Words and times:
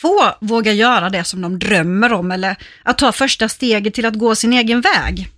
få 0.00 0.34
vågar 0.40 0.72
göra 0.72 1.10
det 1.10 1.24
som 1.24 1.42
de 1.42 1.58
drömmer 1.58 2.12
om 2.12 2.30
eller 2.32 2.56
att 2.82 2.98
ta 2.98 3.12
första 3.12 3.48
steget 3.48 3.94
till 3.94 4.06
att 4.06 4.14
gå 4.14 4.34
sin 4.34 4.52
egen 4.52 4.80
väg. 4.80 5.30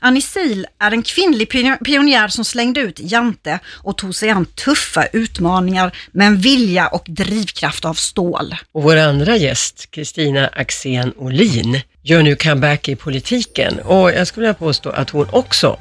Annie 0.00 0.22
Sil 0.32 0.60
är 0.80 0.90
en 0.90 1.02
kvinnlig 1.02 1.50
pionjär 1.84 2.28
som 2.28 2.44
slängde 2.44 2.80
ut 2.80 3.00
Jante 3.00 3.58
och 3.66 3.98
tog 3.98 4.14
sig 4.14 4.30
an 4.30 4.46
tuffa 4.46 5.06
utmaningar 5.06 5.96
med 6.12 6.26
en 6.26 6.36
vilja 6.36 6.88
och 6.88 7.04
drivkraft 7.08 7.84
av 7.84 7.94
stål. 7.94 8.54
Och 8.72 8.82
vår 8.82 8.96
andra 8.96 9.36
gäst, 9.36 9.90
Kristina 9.90 10.46
Axén 10.46 11.12
Olin, 11.16 11.80
gör 12.02 12.22
nu 12.22 12.36
comeback 12.36 12.88
i 12.88 12.96
politiken 12.96 13.78
och 13.78 14.12
jag 14.12 14.26
skulle 14.26 14.46
vilja 14.46 14.54
påstå 14.54 14.90
att 14.90 15.10
hon 15.10 15.28
också 15.30 15.78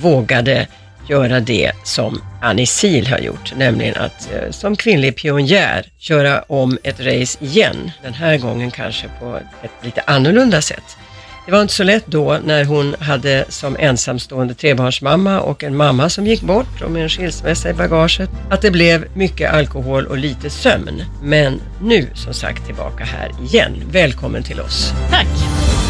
vågade 0.00 0.68
göra 1.08 1.40
det 1.40 1.72
som 1.84 2.22
Annie 2.42 2.66
Sil 2.78 3.06
har 3.06 3.18
gjort, 3.18 3.52
nämligen 3.56 3.96
att 3.96 4.28
eh, 4.32 4.50
som 4.50 4.76
kvinnlig 4.76 5.16
pionjär 5.16 5.86
köra 5.98 6.42
om 6.42 6.78
ett 6.82 7.00
race 7.00 7.44
igen. 7.44 7.90
Den 8.02 8.14
här 8.14 8.38
gången 8.38 8.70
kanske 8.70 9.08
på 9.20 9.40
ett 9.62 9.84
lite 9.84 10.02
annorlunda 10.06 10.62
sätt. 10.62 10.96
Det 11.48 11.52
var 11.52 11.62
inte 11.62 11.74
så 11.74 11.84
lätt 11.84 12.06
då 12.06 12.38
när 12.44 12.64
hon 12.64 12.94
hade 13.00 13.44
som 13.48 13.76
ensamstående 13.78 14.54
trebarnsmamma 14.54 15.40
och 15.40 15.64
en 15.64 15.76
mamma 15.76 16.08
som 16.08 16.26
gick 16.26 16.40
bort 16.40 16.82
och 16.82 16.90
med 16.90 17.02
en 17.02 17.08
skilsmässa 17.08 17.70
i 17.70 17.74
bagaget, 17.74 18.30
att 18.50 18.62
det 18.62 18.70
blev 18.70 19.06
mycket 19.14 19.52
alkohol 19.52 20.06
och 20.06 20.18
lite 20.18 20.50
sömn. 20.50 21.04
Men 21.22 21.60
nu 21.82 22.06
som 22.14 22.34
sagt 22.34 22.66
tillbaka 22.66 23.04
här 23.04 23.30
igen. 23.42 23.82
Välkommen 23.92 24.42
till 24.42 24.60
oss. 24.60 24.92
Tack! 25.10 25.87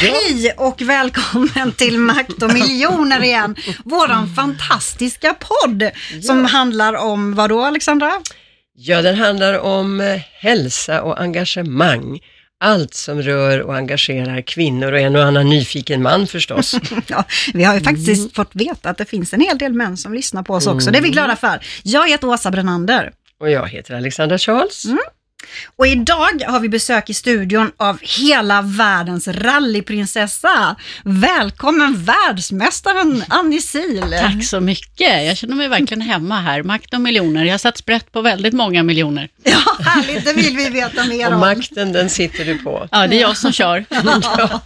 Hej 0.00 0.52
och 0.56 0.82
välkommen 0.82 1.72
till 1.76 1.98
Makt 1.98 2.42
och 2.42 2.52
miljoner 2.52 3.22
igen. 3.22 3.56
Våran 3.84 4.34
fantastiska 4.34 5.34
podd 5.34 5.90
som 6.22 6.44
handlar 6.44 6.94
om 6.94 7.34
vad 7.34 7.50
då 7.50 7.62
Alexandra? 7.62 8.12
Ja, 8.74 9.02
den 9.02 9.14
handlar 9.14 9.58
om 9.58 10.00
eh, 10.00 10.20
hälsa 10.32 11.02
och 11.02 11.20
engagemang. 11.20 12.20
Allt 12.60 12.94
som 12.94 13.22
rör 13.22 13.60
och 13.60 13.76
engagerar 13.76 14.40
kvinnor 14.40 14.92
och 14.92 14.98
en 14.98 15.16
och 15.16 15.22
annan 15.22 15.48
nyfiken 15.48 16.02
man 16.02 16.26
förstås. 16.26 16.74
ja, 17.06 17.24
vi 17.54 17.64
har 17.64 17.74
ju 17.74 17.80
faktiskt 17.80 18.18
mm. 18.18 18.30
fått 18.30 18.50
veta 18.52 18.90
att 18.90 18.98
det 18.98 19.04
finns 19.04 19.32
en 19.32 19.40
hel 19.40 19.58
del 19.58 19.72
män 19.72 19.96
som 19.96 20.14
lyssnar 20.14 20.42
på 20.42 20.54
oss 20.54 20.66
också. 20.66 20.88
Mm. 20.88 20.92
Det 20.92 20.98
är 20.98 21.02
vi 21.02 21.10
glada 21.10 21.36
för. 21.36 21.60
Jag 21.82 22.08
heter 22.08 22.28
Åsa 22.28 22.50
Brännander. 22.50 23.12
Och 23.40 23.50
jag 23.50 23.68
heter 23.68 23.94
Alexandra 23.94 24.38
Charles. 24.38 24.84
Mm. 24.84 24.98
Och 25.76 25.86
idag 25.86 26.42
har 26.46 26.60
vi 26.60 26.68
besök 26.68 27.10
i 27.10 27.14
studion 27.14 27.72
av 27.76 27.98
hela 28.02 28.62
världens 28.62 29.28
rallyprinsessa. 29.28 30.76
Välkommen 31.04 32.04
världsmästaren 32.04 33.24
Annie 33.28 33.60
Sil. 33.72 34.14
Tack 34.20 34.44
så 34.44 34.60
mycket. 34.60 35.26
Jag 35.26 35.36
känner 35.36 35.54
mig 35.56 35.68
verkligen 35.68 36.00
hemma 36.00 36.40
här. 36.40 36.62
Makt 36.62 36.94
och 36.94 37.00
miljoner. 37.00 37.44
Jag 37.44 37.52
har 37.52 37.58
satt 37.58 37.78
sprätt 37.78 38.12
på 38.12 38.22
väldigt 38.22 38.54
många 38.54 38.82
miljoner. 38.82 39.28
Ja, 39.44 39.76
härligt. 39.84 40.24
Det 40.24 40.32
vill 40.32 40.56
vi 40.56 40.68
veta 40.68 41.04
mer 41.04 41.26
om. 41.26 41.32
Och 41.32 41.40
makten, 41.40 41.92
den 41.92 42.10
sitter 42.10 42.44
du 42.44 42.58
på. 42.58 42.88
Ja, 42.90 43.06
det 43.06 43.16
är 43.16 43.20
jag 43.20 43.36
som 43.36 43.52
kör. 43.52 43.84
ja. 44.22 44.60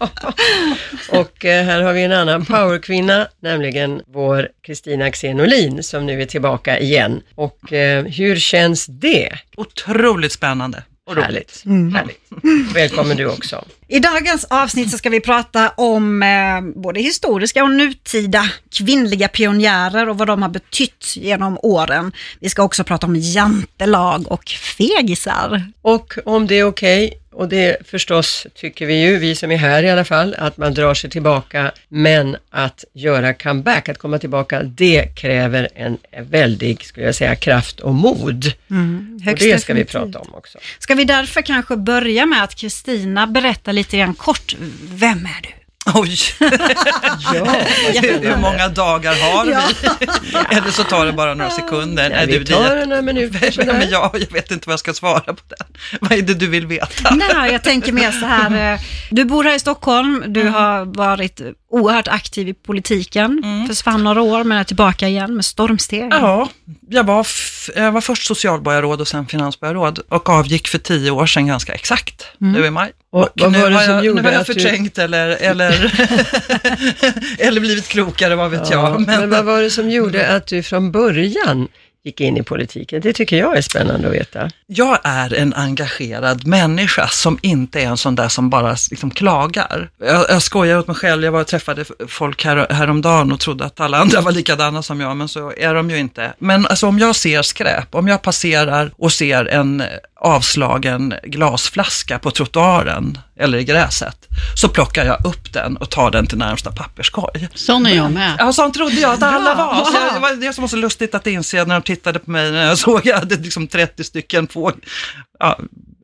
Och 1.08 1.44
eh, 1.44 1.64
här 1.64 1.82
har 1.82 1.92
vi 1.92 2.02
en 2.02 2.12
annan 2.12 2.44
powerkvinna, 2.44 3.28
nämligen 3.40 4.02
vår 4.06 4.48
Kristina 4.66 5.04
Axén 5.04 5.40
Olin, 5.40 5.82
som 5.82 6.06
nu 6.06 6.22
är 6.22 6.26
tillbaka 6.26 6.78
igen. 6.78 7.20
Och 7.34 7.72
eh, 7.72 8.04
hur 8.04 8.36
känns 8.36 8.86
det? 8.86 9.38
Otroligt 9.56 10.32
spännande. 10.32 10.73
Och 11.06 11.16
Härligt. 11.16 11.62
Mm. 11.66 11.94
Härligt. 11.94 12.20
Välkommen 12.74 13.16
du 13.16 13.26
också. 13.26 13.64
I 13.88 13.98
dagens 13.98 14.44
avsnitt 14.44 14.90
så 14.90 14.98
ska 14.98 15.10
vi 15.10 15.20
prata 15.20 15.68
om 15.68 16.22
eh, 16.22 16.60
både 16.82 17.00
historiska 17.00 17.64
och 17.64 17.70
nutida 17.70 18.50
kvinnliga 18.70 19.28
pionjärer 19.28 20.08
och 20.08 20.18
vad 20.18 20.28
de 20.28 20.42
har 20.42 20.48
betytt 20.48 21.16
genom 21.16 21.58
åren. 21.62 22.12
Vi 22.40 22.48
ska 22.48 22.62
också 22.62 22.84
prata 22.84 23.06
om 23.06 23.16
jantelag 23.16 24.32
och 24.32 24.48
fegisar. 24.48 25.72
Och 25.82 26.14
om 26.24 26.46
det 26.46 26.54
är 26.54 26.64
okej, 26.64 27.06
okay, 27.06 27.18
och 27.34 27.48
det 27.48 27.86
förstås 27.86 28.46
tycker 28.54 28.86
vi 28.86 29.02
ju, 29.02 29.18
vi 29.18 29.34
som 29.34 29.50
är 29.50 29.56
här 29.56 29.82
i 29.82 29.90
alla 29.90 30.04
fall, 30.04 30.34
att 30.38 30.56
man 30.56 30.74
drar 30.74 30.94
sig 30.94 31.10
tillbaka, 31.10 31.72
men 31.88 32.36
att 32.50 32.84
göra 32.92 33.34
comeback, 33.34 33.88
att 33.88 33.98
komma 33.98 34.18
tillbaka, 34.18 34.62
det 34.62 35.16
kräver 35.16 35.68
en 35.74 35.98
väldig, 36.30 36.84
skulle 36.84 37.06
jag 37.06 37.14
säga, 37.14 37.36
kraft 37.36 37.80
och 37.80 37.94
mod. 37.94 38.52
Mm, 38.70 39.20
och 39.26 39.34
det 39.34 39.36
ska 39.36 39.48
definitivt. 39.48 39.88
vi 39.88 39.92
prata 39.92 40.18
om 40.18 40.34
också. 40.34 40.58
Ska 40.78 40.94
vi 40.94 41.04
därför 41.04 41.42
kanske 41.42 41.76
börja 41.76 42.26
med 42.26 42.42
att 42.42 42.54
Kristina 42.54 43.26
berättar 43.26 43.72
lite 43.72 43.96
grann 43.96 44.14
kort, 44.14 44.56
vem 44.90 45.26
är 45.26 45.42
du? 45.42 45.63
Oj! 45.86 46.18
ja, 47.34 47.44
Hur 48.02 48.36
många 48.36 48.68
dagar 48.68 49.14
har 49.14 49.44
vi? 49.44 49.52
Eller 50.56 50.70
så 50.70 50.84
tar 50.84 51.06
det 51.06 51.12
bara 51.12 51.34
några 51.34 51.50
sekunder. 51.50 52.10
Ja, 52.10 52.38
vi 52.38 52.44
tar 52.44 52.76
det 52.76 52.86
några 52.86 53.02
minuter. 53.02 53.66
men 53.66 53.90
jag, 53.90 54.10
jag 54.12 54.32
vet 54.32 54.50
inte 54.50 54.68
vad 54.68 54.72
jag 54.72 54.80
ska 54.80 54.94
svara 54.94 55.20
på 55.20 55.42
den. 55.48 55.66
Vad 56.00 56.12
är 56.12 56.22
det 56.22 56.34
du 56.34 56.46
vill 56.46 56.66
veta? 56.66 57.14
Nej, 57.14 57.52
jag 57.52 57.62
tänker 57.62 57.92
mer 57.92 58.12
så 58.12 58.26
här. 58.26 58.74
Eh, 58.74 58.80
du 59.10 59.24
bor 59.24 59.44
här 59.44 59.54
i 59.54 59.58
Stockholm, 59.58 60.24
du 60.26 60.40
mm. 60.40 60.54
har 60.54 60.84
varit 60.84 61.40
oerhört 61.70 62.08
aktiv 62.08 62.48
i 62.48 62.54
politiken, 62.54 63.42
mm. 63.44 63.68
försvann 63.68 64.04
några 64.04 64.22
år 64.22 64.44
men 64.44 64.58
är 64.58 64.64
tillbaka 64.64 65.08
igen 65.08 65.34
med 65.34 65.44
stormsteg. 65.44 66.08
Ja, 66.10 66.48
jag 66.88 67.04
var, 67.04 67.26
jag 67.76 67.92
var 67.92 68.00
först 68.00 68.26
socialborgarråd 68.26 69.00
och 69.00 69.08
sen 69.08 69.26
finansborgarråd 69.26 69.98
och 70.08 70.30
avgick 70.30 70.68
för 70.68 70.78
tio 70.78 71.10
år 71.10 71.26
sedan 71.26 71.46
ganska 71.46 71.72
exakt, 71.72 72.26
mm. 72.40 72.52
nu 72.52 72.66
i 72.66 72.70
maj. 72.70 72.92
Och, 73.10 73.22
och 73.22 73.30
vad 73.36 73.52
var 73.52 73.70
det 73.70 73.84
som 73.84 74.04
jag, 74.04 74.14
Nu 74.14 74.22
har 74.22 74.32
jag 74.32 74.46
förträngt 74.46 74.94
du... 74.94 75.02
eller, 75.02 75.28
eller, 75.28 75.73
eller 77.38 77.60
blivit 77.60 77.88
klokare, 77.88 78.34
vad 78.34 78.50
vet 78.50 78.70
ja, 78.70 78.90
jag. 78.90 79.00
Men... 79.00 79.20
men 79.20 79.30
vad 79.30 79.44
var 79.44 79.62
det 79.62 79.70
som 79.70 79.90
gjorde 79.90 80.36
att 80.36 80.46
du 80.46 80.62
från 80.62 80.92
början 80.92 81.68
gick 82.04 82.20
in 82.20 82.36
i 82.36 82.42
politiken? 82.42 83.00
Det 83.00 83.12
tycker 83.12 83.36
jag 83.36 83.56
är 83.56 83.62
spännande 83.62 84.08
att 84.08 84.14
veta. 84.14 84.50
Jag 84.66 84.98
är 85.04 85.34
en 85.34 85.54
engagerad 85.54 86.46
människa 86.46 87.08
som 87.08 87.38
inte 87.42 87.80
är 87.80 87.86
en 87.86 87.96
sån 87.96 88.14
där 88.14 88.28
som 88.28 88.50
bara 88.50 88.76
liksom 88.90 89.10
klagar. 89.10 89.90
Jag, 89.98 90.26
jag 90.28 90.42
skojar 90.42 90.78
åt 90.78 90.86
mig 90.86 90.96
själv, 90.96 91.24
jag 91.24 91.32
var 91.32 91.40
och 91.40 91.46
träffade 91.46 91.84
folk 92.08 92.44
här, 92.44 92.66
häromdagen 92.70 93.32
och 93.32 93.40
trodde 93.40 93.64
att 93.64 93.80
alla 93.80 93.98
andra 93.98 94.20
var 94.20 94.32
likadana 94.32 94.82
som 94.82 95.00
jag, 95.00 95.16
men 95.16 95.28
så 95.28 95.52
är 95.56 95.74
de 95.74 95.90
ju 95.90 95.98
inte. 95.98 96.32
Men 96.38 96.66
alltså 96.66 96.86
om 96.86 96.98
jag 96.98 97.16
ser 97.16 97.42
skräp, 97.42 97.94
om 97.94 98.08
jag 98.08 98.22
passerar 98.22 98.90
och 98.96 99.12
ser 99.12 99.44
en 99.44 99.82
avslagen 100.16 101.14
glasflaska 101.22 102.18
på 102.18 102.30
trottoaren 102.30 103.18
eller 103.36 103.58
i 103.58 103.64
gräset, 103.64 104.28
så 104.54 104.68
plockar 104.68 105.04
jag 105.04 105.26
upp 105.26 105.52
den 105.52 105.76
och 105.76 105.90
tar 105.90 106.10
den 106.10 106.26
till 106.26 106.38
närmsta 106.38 106.72
papperskorg. 106.72 107.48
Sån 107.54 107.86
är 107.86 107.94
jag 107.94 108.12
med. 108.12 108.36
Ja, 108.38 108.52
sån 108.52 108.72
trodde 108.72 108.94
jag 108.94 109.12
att 109.12 109.22
alla 109.22 109.54
var. 109.54 109.84
Så 109.84 109.94
jag, 109.94 110.14
det 110.14 110.20
var 110.20 110.32
det 110.34 110.52
som 110.52 110.62
var 110.62 110.68
så 110.68 110.76
lustigt 110.76 111.14
att 111.14 111.26
inse 111.26 111.64
när 111.64 111.74
de 111.74 111.82
tittade 111.82 112.18
på 112.18 112.30
mig, 112.30 112.52
när 112.52 112.66
jag 112.66 112.78
såg 112.84 112.98
att 112.98 113.04
jag 113.04 113.18
hade 113.18 113.36
liksom 113.36 113.68
30 113.68 114.04
stycken 114.04 114.46
på, 114.46 114.72
ja, 115.38 115.58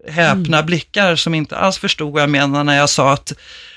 häpna 0.08 0.56
mm. 0.56 0.66
blickar 0.66 1.16
som 1.16 1.34
inte 1.34 1.56
alls 1.56 1.78
förstod 1.78 2.12
vad 2.12 2.22
jag 2.22 2.30
menade 2.30 2.64
när 2.64 2.76
jag 2.76 2.90
sa 2.90 3.12
att 3.12 3.32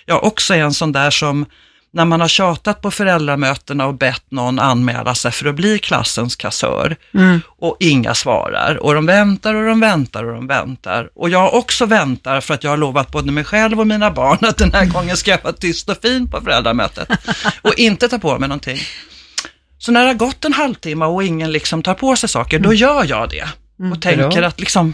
jag 0.05 0.23
också 0.23 0.53
är 0.53 0.59
en 0.59 0.73
sån 0.73 0.91
där 0.91 1.09
som 1.09 1.45
när 1.93 2.05
man 2.05 2.21
har 2.21 2.27
tjatat 2.27 2.81
på 2.81 2.91
föräldramötena 2.91 3.85
och 3.85 3.93
bett 3.93 4.23
någon 4.29 4.59
anmäla 4.59 5.15
sig 5.15 5.31
för 5.31 5.45
att 5.45 5.55
bli 5.55 5.79
klassens 5.79 6.35
kassör 6.35 6.95
mm. 7.13 7.41
och 7.59 7.77
inga 7.79 8.13
svarar 8.13 8.75
och 8.83 8.93
de 8.93 9.05
väntar 9.05 9.53
och 9.53 9.65
de 9.65 9.79
väntar 9.79 10.23
och 10.23 10.33
de 10.33 10.47
väntar. 10.47 11.09
Och 11.15 11.29
jag 11.29 11.53
också 11.53 11.85
väntar 11.85 12.41
för 12.41 12.53
att 12.53 12.63
jag 12.63 12.71
har 12.71 12.77
lovat 12.77 13.11
både 13.11 13.31
mig 13.31 13.43
själv 13.43 13.79
och 13.79 13.87
mina 13.87 14.11
barn 14.11 14.37
att 14.41 14.57
den 14.57 14.73
här 14.73 14.85
gången 14.85 15.17
ska 15.17 15.31
jag 15.31 15.43
vara 15.43 15.53
tyst 15.53 15.89
och 15.89 15.97
fin 16.01 16.27
på 16.27 16.41
föräldramötet 16.41 17.09
och 17.61 17.79
inte 17.79 18.09
ta 18.09 18.19
på 18.19 18.39
mig 18.39 18.49
någonting. 18.49 18.79
Så 19.77 19.91
när 19.91 20.01
det 20.01 20.07
har 20.07 20.13
gått 20.13 20.45
en 20.45 20.53
halvtimme 20.53 21.05
och 21.05 21.23
ingen 21.23 21.51
liksom 21.51 21.83
tar 21.83 21.93
på 21.93 22.15
sig 22.15 22.29
saker, 22.29 22.59
då 22.59 22.69
mm. 22.69 22.77
gör 22.77 23.05
jag 23.09 23.29
det 23.29 23.47
och 23.79 23.85
mm. 23.85 23.99
tänker 23.99 24.41
att 24.41 24.59
liksom 24.59 24.93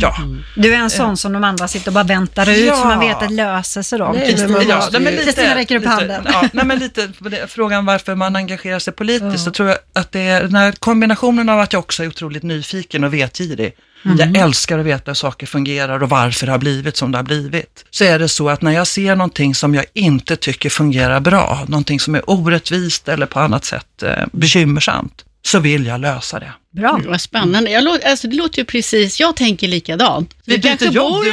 Ja. 0.00 0.16
Du 0.56 0.74
är 0.74 0.78
en 0.78 0.90
sån 0.90 1.16
som 1.16 1.32
de 1.32 1.44
andra 1.44 1.68
sitter 1.68 1.88
och 1.88 1.92
bara 1.92 2.04
väntar 2.04 2.50
ut, 2.50 2.66
ja. 2.66 2.76
så 2.76 2.84
man 2.84 3.00
vet 3.00 3.22
att 3.22 3.28
det 3.28 3.34
löser 3.34 3.82
sig 3.82 3.98
då. 3.98 4.12
Kristina 4.12 4.62
ja, 4.62 4.88
lite, 4.98 5.54
räcker 5.54 5.76
upp 5.76 5.84
handen. 5.84 6.26
Ja, 6.32 6.48
nej, 6.52 6.64
men 6.64 6.78
lite, 6.78 7.08
frågan 7.48 7.86
varför 7.86 8.14
man 8.14 8.36
engagerar 8.36 8.78
sig 8.78 8.92
politiskt, 8.92 9.32
ja. 9.32 9.38
så 9.38 9.50
tror 9.50 9.68
jag 9.68 9.78
att 9.92 10.12
det 10.12 10.20
är 10.20 10.42
den 10.42 10.54
här 10.54 10.72
kombinationen 10.72 11.48
av 11.48 11.60
att 11.60 11.72
jag 11.72 11.80
också 11.80 12.02
är 12.02 12.08
otroligt 12.08 12.42
nyfiken 12.42 13.04
och 13.04 13.14
vetgirig. 13.14 13.74
Mm. 14.04 14.16
Jag 14.18 14.36
älskar 14.36 14.78
att 14.78 14.86
veta 14.86 15.10
hur 15.10 15.14
saker 15.14 15.46
fungerar 15.46 16.02
och 16.02 16.08
varför 16.08 16.46
det 16.46 16.52
har 16.52 16.58
blivit 16.58 16.96
som 16.96 17.12
det 17.12 17.18
har 17.18 17.22
blivit. 17.22 17.84
Så 17.90 18.04
är 18.04 18.18
det 18.18 18.28
så 18.28 18.48
att 18.48 18.62
när 18.62 18.72
jag 18.72 18.86
ser 18.86 19.16
någonting 19.16 19.54
som 19.54 19.74
jag 19.74 19.84
inte 19.92 20.36
tycker 20.36 20.70
fungerar 20.70 21.20
bra, 21.20 21.64
någonting 21.68 22.00
som 22.00 22.14
är 22.14 22.30
orättvist 22.30 23.08
eller 23.08 23.26
på 23.26 23.40
annat 23.40 23.64
sätt 23.64 24.02
eh, 24.02 24.26
bekymmersamt, 24.32 25.24
så 25.42 25.58
vill 25.58 25.86
jag 25.86 26.00
lösa 26.00 26.38
det. 26.38 26.52
Bra. 26.72 26.90
Mm, 26.90 27.10
vad 27.10 27.20
spännande. 27.20 27.70
Jag, 27.70 28.04
alltså, 28.04 28.28
det 28.28 28.36
låter 28.36 28.58
ju 28.58 28.64
precis, 28.64 29.20
jag 29.20 29.36
tänker 29.36 29.68
likadant. 29.68 30.34
Vi 30.44 30.58
byter 30.58 30.84
jobb, 30.84 31.12
bor, 31.12 31.24
du 31.24 31.30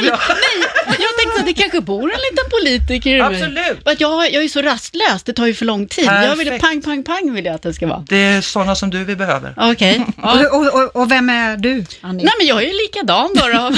Nej, 0.87 0.97
jag 0.99 1.17
tänkte 1.17 1.43
det 1.45 1.53
kanske 1.53 1.81
bor 1.81 2.03
en 2.03 2.19
liten 2.31 2.49
politiker 2.49 3.15
i. 3.15 3.21
Absolut. 3.21 3.87
Att 3.87 4.01
jag, 4.01 4.33
jag 4.33 4.43
är 4.43 4.47
så 4.47 4.61
rastlös, 4.61 5.23
det 5.23 5.33
tar 5.33 5.45
ju 5.45 5.53
för 5.53 5.65
lång 5.65 5.87
tid. 5.87 6.05
Jag 6.05 6.35
vill 6.35 6.47
Perfekt. 6.47 6.63
pang, 6.63 6.81
pang, 6.81 7.03
pang 7.03 7.33
vill 7.33 7.45
jag 7.45 7.55
att 7.55 7.61
det 7.61 7.73
ska 7.73 7.87
vara. 7.87 8.05
Det 8.07 8.17
är 8.17 8.41
sådana 8.41 8.75
som 8.75 8.89
du 8.89 9.03
vi 9.03 9.15
behöver. 9.15 9.53
Okej. 9.57 10.05
Ja. 10.21 10.47
Och, 10.49 10.59
och, 10.59 10.83
och, 10.83 10.95
och 10.95 11.11
vem 11.11 11.29
är 11.29 11.57
du, 11.57 11.85
Annie? 12.01 12.23
Nej, 12.23 12.33
men 12.37 12.47
jag 12.47 12.63
är 12.63 12.67
ju 12.67 12.73
likadan 12.73 13.29
då. 13.35 13.47
då. 13.47 13.75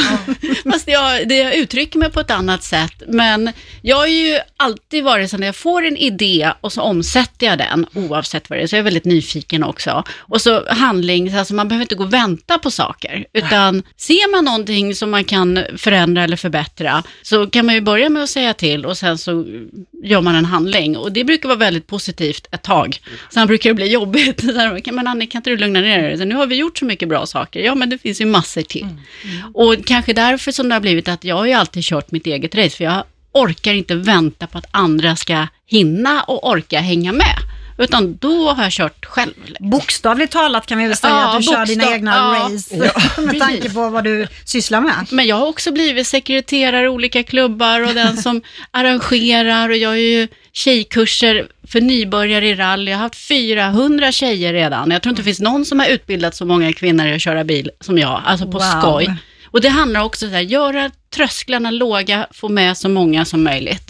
Fast 0.71 0.87
jag, 0.87 1.27
det, 1.27 1.37
jag 1.37 1.55
uttrycker 1.55 1.99
mig 1.99 2.11
på 2.11 2.19
ett 2.19 2.31
annat 2.31 2.63
sätt. 2.63 3.03
Men 3.07 3.51
jag 3.81 3.97
har 3.97 4.07
ju 4.07 4.39
alltid 4.57 5.03
varit 5.03 5.31
så 5.31 5.37
när 5.37 5.45
jag 5.45 5.55
får 5.55 5.85
en 5.85 5.97
idé 5.97 6.51
och 6.61 6.73
så 6.73 6.81
omsätter 6.81 7.47
jag 7.47 7.57
den, 7.57 7.85
oavsett 7.93 8.49
vad 8.49 8.59
det 8.59 8.63
är. 8.63 8.67
Så 8.67 8.75
jag 8.75 8.79
är 8.79 8.83
väldigt 8.83 9.05
nyfiken 9.05 9.63
också. 9.63 10.03
Och 10.17 10.41
så 10.41 10.69
handling, 10.69 11.33
alltså 11.33 11.48
man 11.55 11.67
behöver 11.67 11.83
inte 11.83 11.95
gå 11.95 12.03
och 12.03 12.13
vänta 12.13 12.57
på 12.57 12.71
saker. 12.71 13.25
Utan 13.33 13.83
ser 13.97 14.31
man 14.31 14.45
någonting 14.45 14.95
som 14.95 15.11
man 15.11 15.23
kan 15.23 15.63
förändra 15.77 16.23
eller 16.23 16.37
förbättra, 16.37 17.03
så 17.21 17.47
kan 17.47 17.65
man 17.65 17.75
ju 17.75 17.81
börja 17.81 18.09
med 18.09 18.23
att 18.23 18.29
säga 18.29 18.53
till 18.53 18.85
och 18.85 18.97
sen 18.97 19.17
så 19.17 19.45
gör 20.03 20.21
man 20.21 20.35
en 20.35 20.45
handling. 20.45 20.97
Och 20.97 21.11
det 21.11 21.23
brukar 21.23 21.49
vara 21.49 21.59
väldigt 21.59 21.87
positivt 21.87 22.47
ett 22.51 22.63
tag. 22.63 22.97
Sen 23.29 23.47
brukar 23.47 23.69
det 23.69 23.73
bli 23.73 23.91
jobbigt. 23.91 24.43
Men 24.91 25.07
Annie, 25.07 25.27
kan 25.27 25.39
inte 25.39 25.49
du 25.49 25.57
lugna 25.57 25.81
ner 25.81 26.17
dig? 26.17 26.25
Nu 26.25 26.35
har 26.35 26.47
vi 26.47 26.55
gjort 26.55 26.77
så 26.77 26.85
mycket 26.85 27.09
bra 27.09 27.25
saker. 27.25 27.59
Ja, 27.59 27.75
men 27.75 27.89
det 27.89 27.97
finns 27.97 28.21
ju 28.21 28.25
massor 28.25 28.61
till. 28.61 28.87
Och 29.53 29.85
kanske 29.85 30.13
därför 30.13 30.51
som 30.51 30.69
det 30.69 30.75
har 30.75 30.79
blivit 30.79 31.07
att 31.07 31.23
jag 31.23 31.35
har 31.35 31.45
ju 31.45 31.53
alltid 31.53 31.83
kört 31.83 32.11
mitt 32.11 32.27
eget 32.27 32.55
race, 32.55 32.77
för 32.77 32.83
jag 32.83 33.03
orkar 33.31 33.73
inte 33.73 33.95
vänta 33.95 34.47
på 34.47 34.57
att 34.57 34.65
andra 34.71 35.15
ska 35.15 35.47
hinna 35.65 36.23
och 36.23 36.49
orka 36.49 36.79
hänga 36.79 37.11
med. 37.11 37.48
Utan 37.79 38.17
då 38.17 38.49
har 38.51 38.63
jag 38.63 38.71
kört 38.71 39.05
själv. 39.05 39.33
Bokstavligt 39.59 40.33
talat 40.33 40.65
kan 40.65 40.77
vi 40.77 40.87
väl 40.87 40.97
säga 40.97 41.13
Ja, 41.13 41.31
att 41.35 41.37
du 41.37 41.43
kör 41.43 41.65
dina 41.65 41.83
bokstav- 41.83 41.93
egna 41.95 42.11
ja. 42.15 42.49
race 42.55 42.75
Ja, 43.17 43.21
med 43.21 43.39
tanke 43.39 43.69
på 43.69 43.89
vad 43.89 44.03
du 44.03 44.27
sysslar 44.45 44.81
med. 44.81 45.07
Men 45.11 45.27
jag 45.27 45.35
har 45.35 45.47
också 45.47 45.71
blivit 45.71 46.07
sekreterare 46.07 46.85
i 46.85 46.87
olika 46.87 47.23
klubbar 47.23 47.81
och 47.87 47.93
den 47.93 48.17
som 48.17 48.41
arrangerar 48.71 49.69
och 49.69 49.77
jag 49.77 49.91
är 49.93 50.19
ju 50.19 50.27
tjejkurser 50.51 51.47
för 51.67 51.81
nybörjare 51.81 52.47
i 52.47 52.55
rally. 52.55 52.91
Jag 52.91 52.97
har 52.97 53.03
haft 53.03 53.15
400 53.27 54.11
tjejer 54.11 54.53
redan. 54.53 54.91
Jag 54.91 55.01
tror 55.01 55.11
inte 55.11 55.21
det 55.21 55.25
finns 55.25 55.39
någon 55.39 55.65
som 55.65 55.79
har 55.79 55.87
utbildat 55.87 56.35
så 56.35 56.45
många 56.45 56.73
kvinnor 56.73 57.05
i 57.07 57.13
att 57.15 57.21
köra 57.21 57.43
bil 57.43 57.71
som 57.81 57.97
jag, 57.97 58.21
alltså 58.25 58.45
på 58.45 58.51
Wow. 58.51 58.81
skoj. 58.81 59.13
Och 59.51 59.61
det 59.61 59.69
handlar 59.69 60.03
också 60.03 60.27
om 60.27 60.35
att 60.35 60.49
göra 60.49 60.91
trösklarna 61.15 61.71
låga, 61.71 62.27
få 62.31 62.49
med 62.49 62.77
så 62.77 62.89
många 62.89 63.25
som 63.25 63.43
möjligt. 63.43 63.89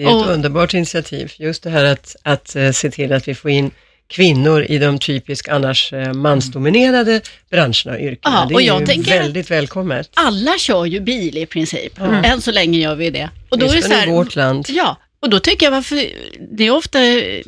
Det 0.00 0.06
är 0.06 0.08
ett 0.08 0.26
Och- 0.26 0.32
underbart 0.32 0.74
initiativ. 0.74 1.32
Just 1.36 1.62
det 1.62 1.70
här 1.70 1.84
att, 1.84 2.16
att 2.22 2.56
eh, 2.56 2.70
se 2.70 2.90
till 2.90 3.12
att 3.12 3.28
vi 3.28 3.34
får 3.34 3.50
in 3.50 3.70
kvinnor 4.06 4.62
i 4.62 4.78
de 4.78 4.98
typiskt 4.98 5.48
annars 5.48 5.92
eh, 5.92 6.12
mansdominerade 6.12 7.20
branscherna 7.50 7.92
och 7.92 8.00
yrkena. 8.00 8.36
Ja, 8.40 8.46
det 8.48 8.54
och 8.54 8.62
är 8.62 8.66
jag 8.66 8.80
ju 8.80 8.86
tänker 8.86 9.18
väldigt 9.18 9.50
välkommet. 9.50 10.10
Alla 10.14 10.58
kör 10.58 10.84
ju 10.84 11.00
bil 11.00 11.38
i 11.38 11.46
princip. 11.46 11.92
Än 12.24 12.40
så 12.40 12.50
länge 12.50 12.78
gör 12.78 12.94
vi 12.94 13.10
det. 13.10 13.30
Och 13.48 13.58
då 13.58 13.66
är 13.66 13.74
det 13.74 13.82
så 13.82 13.92
här, 13.92 14.06
i 14.06 14.10
vårt 14.10 14.36
land. 14.36 14.66
Ja, 14.68 14.96
och 15.22 15.30
då 15.30 15.40
tycker 15.40 15.66
jag 15.66 15.70
varför, 15.70 16.06
det 16.56 16.64
är 16.64 16.70
ofta 16.70 16.98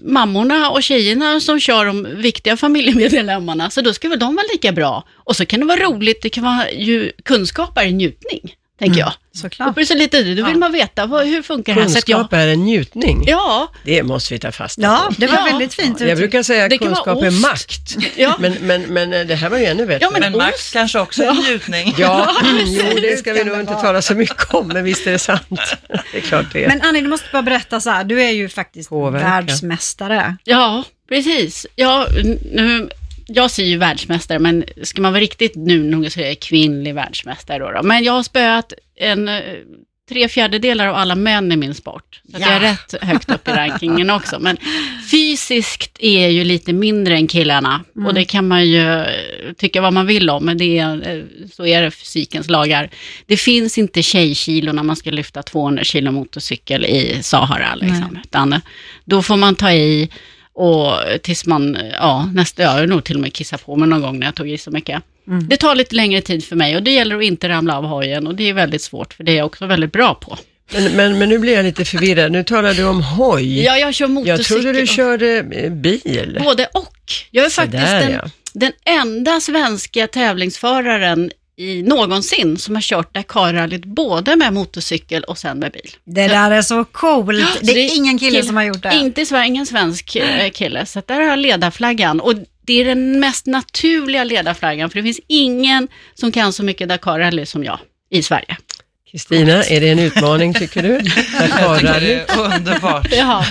mammorna 0.02 0.70
och 0.70 0.82
tjejerna 0.82 1.40
som 1.40 1.60
kör 1.60 1.84
de 1.84 2.08
viktiga 2.16 2.56
familjemedlemmarna, 2.56 3.70
så 3.70 3.81
då 3.81 3.94
ska 3.94 4.08
väl 4.08 4.19
de 4.19 4.37
vara 4.37 4.46
lika 4.52 4.72
bra. 4.72 5.05
Och 5.10 5.37
så 5.37 5.46
kan 5.46 5.60
det 5.60 5.66
vara 5.66 5.81
roligt, 5.81 6.22
det 6.22 6.28
kan 6.28 6.44
vara 6.44 6.70
ju, 6.70 7.12
kunskap 7.25 7.78
är 7.78 7.87
njutning, 7.90 8.55
tänker 8.82 9.00
jag. 9.00 9.12
Såklart. 9.34 9.69
Och 9.69 9.75
precis 9.75 9.96
lite, 9.99 10.23
då 10.34 10.46
vill 10.46 10.56
man 10.58 10.73
veta, 10.73 11.06
vad, 11.06 11.26
hur 11.26 11.43
funkar 11.43 11.75
det 11.75 11.81
här? 11.81 11.88
Så 11.88 11.94
Kunskap 12.02 12.32
är 12.32 12.49
en 12.49 12.64
njutning. 12.64 13.25
ja, 13.26 13.73
Det 13.84 14.02
måste 14.02 14.34
vi 14.34 14.40
ta 14.40 14.52
fasta 14.52 14.81
på. 14.82 14.87
Ja, 14.87 15.11
det 15.19 15.26
var 15.26 15.34
Ja. 15.34 15.44
väldigt 15.44 15.75
fint 15.75 16.00
Jag 16.00 16.08
uttryckt. 16.11 16.19
brukar 16.19 16.43
säga 16.43 16.69
Det 16.69 16.75
att 16.75 16.81
kan 16.81 16.90
vara 16.90 17.05
kunskap 17.05 17.23
är 17.23 17.29
ost. 17.29 17.43
makt. 17.43 17.96
Ja. 18.17 18.37
Men, 18.38 18.52
men, 18.61 18.82
men 18.82 19.12
eh, 19.12 19.26
det 19.26 19.34
här 19.34 19.49
var 19.50 19.58
ju 19.58 19.64
ännu 19.64 19.87
bättre. 19.87 19.99
Ja, 20.05 20.11
men- 20.11 20.20
Men 20.20 20.34
ost. 20.34 20.38
Max 20.46 20.73
kanske 20.73 20.99
också 21.00 21.23
är 21.23 21.29
en 21.29 21.37
njutning. 21.37 21.94
Ja, 21.99 22.31
jo, 22.67 22.82
det 23.02 23.17
ska 23.19 23.32
vi 23.32 23.44
nog 23.44 23.61
inte 23.61 23.75
tala 23.75 24.02
så 24.02 24.14
mycket 24.14 24.55
om, 24.55 24.69
men 24.69 24.84
visst 24.84 25.06
är 25.06 25.12
det 25.12 25.19
sant. 25.19 25.49
Det 26.12 26.19
är 26.19 26.20
klart 26.20 26.46
det 26.52 26.64
är. 26.64 26.69
Men 26.69 26.82
Annie, 26.82 27.00
du 27.00 27.08
måste 27.08 27.26
bara 27.32 27.43
berätta 27.43 27.81
så 27.81 27.90
här, 27.90 28.05
du 28.05 28.23
är 28.23 28.31
ju 28.31 28.49
faktiskt 28.49 28.88
Påverka. 28.88 29.25
världsmästare. 29.29 30.37
ja, 30.44 30.84
precis. 31.08 31.67
Ja, 31.76 32.06
nu, 32.52 32.88
jag 33.26 33.50
säger 33.50 33.70
ju 33.70 33.76
världsmästare, 33.76 34.38
men 34.38 34.64
ska 34.82 35.02
man 35.02 35.12
vara 35.12 35.20
riktigt 35.22 35.52
nu 35.56 35.82
nog 35.82 36.12
så 36.12 36.20
är 36.20 36.26
jag 36.26 36.40
kvinnlig 36.40 36.94
världsmästare 36.94 37.58
då, 37.58 37.70
då. 37.70 37.82
Men 37.82 38.04
jag 38.04 38.12
har 38.12 38.22
spöat 38.22 38.72
en, 38.96 39.28
eh, 39.28 39.40
tre 40.08 40.28
fjärdedelar 40.28 40.86
av 40.86 40.94
alla 40.94 41.14
män 41.14 41.52
i 41.52 41.56
min 41.56 41.74
sport. 41.74 42.20
Så 42.24 42.36
Ja. 42.40 42.46
jag 42.46 42.50
är 42.56 42.60
rätt 42.60 42.94
högt 43.02 43.30
upp 43.30 43.48
i 43.48 43.50
rankingen 43.50 44.10
också. 44.10 44.38
Men 44.40 44.56
fysiskt 45.10 45.96
är 46.00 46.22
jag 46.22 46.32
ju 46.32 46.44
lite 46.44 46.72
mindre 46.72 47.14
än 47.16 47.26
killarna. 47.26 47.84
Och 48.06 48.14
det 48.14 48.24
kan 48.24 48.48
man 48.48 48.69
ju 48.69 48.88
eh, 48.88 49.06
tycka 49.58 49.80
vad 49.80 49.92
man 49.92 50.06
vill 50.06 50.30
om, 50.30 50.44
men 50.44 50.58
det 50.58 50.78
är, 50.78 51.16
eh, 51.16 51.22
så 51.52 51.66
är 51.66 51.82
det 51.82 51.90
fysikens 51.90 52.50
lagar. 52.50 52.90
Det 53.26 53.36
finns 53.36 53.78
inte 53.78 54.02
tjejkilo 54.02 54.72
när 54.72 54.82
man 54.82 54.96
ska 54.96 55.10
lyfta 55.10 55.42
200 55.42 55.84
kilo 55.84 56.10
motorcykel 56.12 56.84
i 56.84 57.19
Sahara. 57.22 57.74
Liksom. 57.74 58.19
Utan 58.24 58.60
då 59.04 59.22
får 59.22 59.36
man 59.36 59.54
ta 59.56 59.72
i 59.72 60.08
och 60.54 60.93
tills 61.22 61.46
man, 61.46 61.78
ja, 61.93 62.31
nästa, 62.34 62.62
jag 62.62 62.70
har 62.70 62.87
nog 62.87 63.04
till 63.04 63.16
och 63.16 63.22
med 63.22 63.32
kissat 63.32 63.66
på 63.66 63.76
mig 63.76 63.88
någon 63.88 64.02
gång 64.02 64.19
när 64.19 64.26
jag 64.26 64.34
tog 64.34 64.50
i 64.50 64.58
så 64.58 64.70
mycket. 64.70 65.02
Det 65.49 65.56
tar 65.56 65.75
lite 65.75 65.94
längre 65.94 66.20
tid 66.20 66.44
för 66.44 66.56
mig 66.56 66.76
och 66.76 66.82
det 66.82 66.90
gäller 66.90 67.16
att 67.16 67.22
inte 67.22 67.49
ramla 67.49 67.78
av 67.78 67.84
hojen 67.84 68.26
och 68.26 68.34
det 68.34 68.49
är 68.49 68.54
väldigt 68.54 68.82
svårt 68.82 69.14
för 69.14 69.25
det 69.25 69.32
är 69.32 69.37
jag 69.37 69.46
också 69.46 69.66
väldigt 69.66 69.93
bra 69.93 70.14
på. 70.14 70.38
Men, 70.72 70.93
men, 70.96 71.19
men 71.19 71.28
nu 71.28 71.38
blir 71.38 71.54
jag 71.54 71.64
lite 71.64 71.84
förvirrad. 71.84 72.32
Nu 72.32 72.44
talar 72.44 72.75
du 72.75 72.84
om 72.84 73.02
hoj. 73.02 73.64
Ja, 73.64 73.78
jag 73.78 73.94
kör 73.94 74.06
motorcykel. 74.08 74.38
jag 74.38 74.46
trodde 74.46 74.81
du 74.81 74.87
körde 74.87 75.38
eh, 75.38 75.70
bil. 75.70 76.38
Både 76.44 76.66
och. 76.66 76.96
Jag 77.31 77.44
är 77.44 77.48
Så 77.48 77.60
faktiskt 77.60 77.84
där, 77.84 78.00
den, 78.00 78.12
ja. 78.12 78.31
den 78.52 78.72
enda 78.84 79.40
svenska 79.40 80.06
tävlingsföraren 80.06 81.31
i 81.56 81.82
någonsin 81.82 82.58
som 82.58 82.75
har 82.75 82.82
kört 82.82 83.14
Dakarrallyt 83.14 83.84
både 83.84 84.37
med 84.37 84.52
motorcykel 84.52 85.25
och 85.25 85.38
sen 85.38 85.58
med 85.58 85.72
bil. 85.72 85.90
Det 86.04 86.28
där 86.28 86.50
är 86.50 86.62
så 86.62 86.84
coolt. 86.84 87.49
Så 87.49 87.66
Det 87.66 87.72
är 87.72 87.96
ingen 87.96 88.19
kille 88.19 88.43
som 88.43 88.56
har 88.56 88.64
gjort 88.64 88.82
det. 88.82 88.94
Inte 88.94 89.20
i 89.20 89.26
Sverige, 89.26 89.46
ingen 89.46 89.66
svensk 89.66 90.16
eh, 90.16 90.50
kille. 90.50 90.87
Så 90.87 91.02
där 91.06 91.14
har 91.14 91.22
jag 91.22 91.38
ledarflaggan. 91.38 92.20
Och 92.20 92.34
det 92.66 92.81
är 92.81 92.84
den 92.84 93.20
mest 93.20 93.46
naturliga 93.46 94.25
ledarflaggan, 94.25 94.90
för 94.90 94.96
det 94.96 95.02
finns 95.02 95.20
ingen 95.26 95.88
som 96.14 96.32
kan 96.32 96.52
så 96.52 96.62
mycket 96.62 96.88
Dakarrally 96.88 97.46
som 97.46 97.64
jag 97.64 97.78
i 98.10 98.22
Sverige. 98.22 98.56
Kristina, 99.10 99.64
är 99.64 99.81
det 99.81 99.88
en 99.88 99.98
utmaning 99.98 100.55
tycker 100.55 100.82
du? 100.82 100.88
Jag 100.88 101.05
tycker 101.05 101.62
Dakarrally? 101.62 102.06
det 102.06 102.32
är 102.32 102.55
underbart. 102.56 103.08
Ja. 103.12 103.44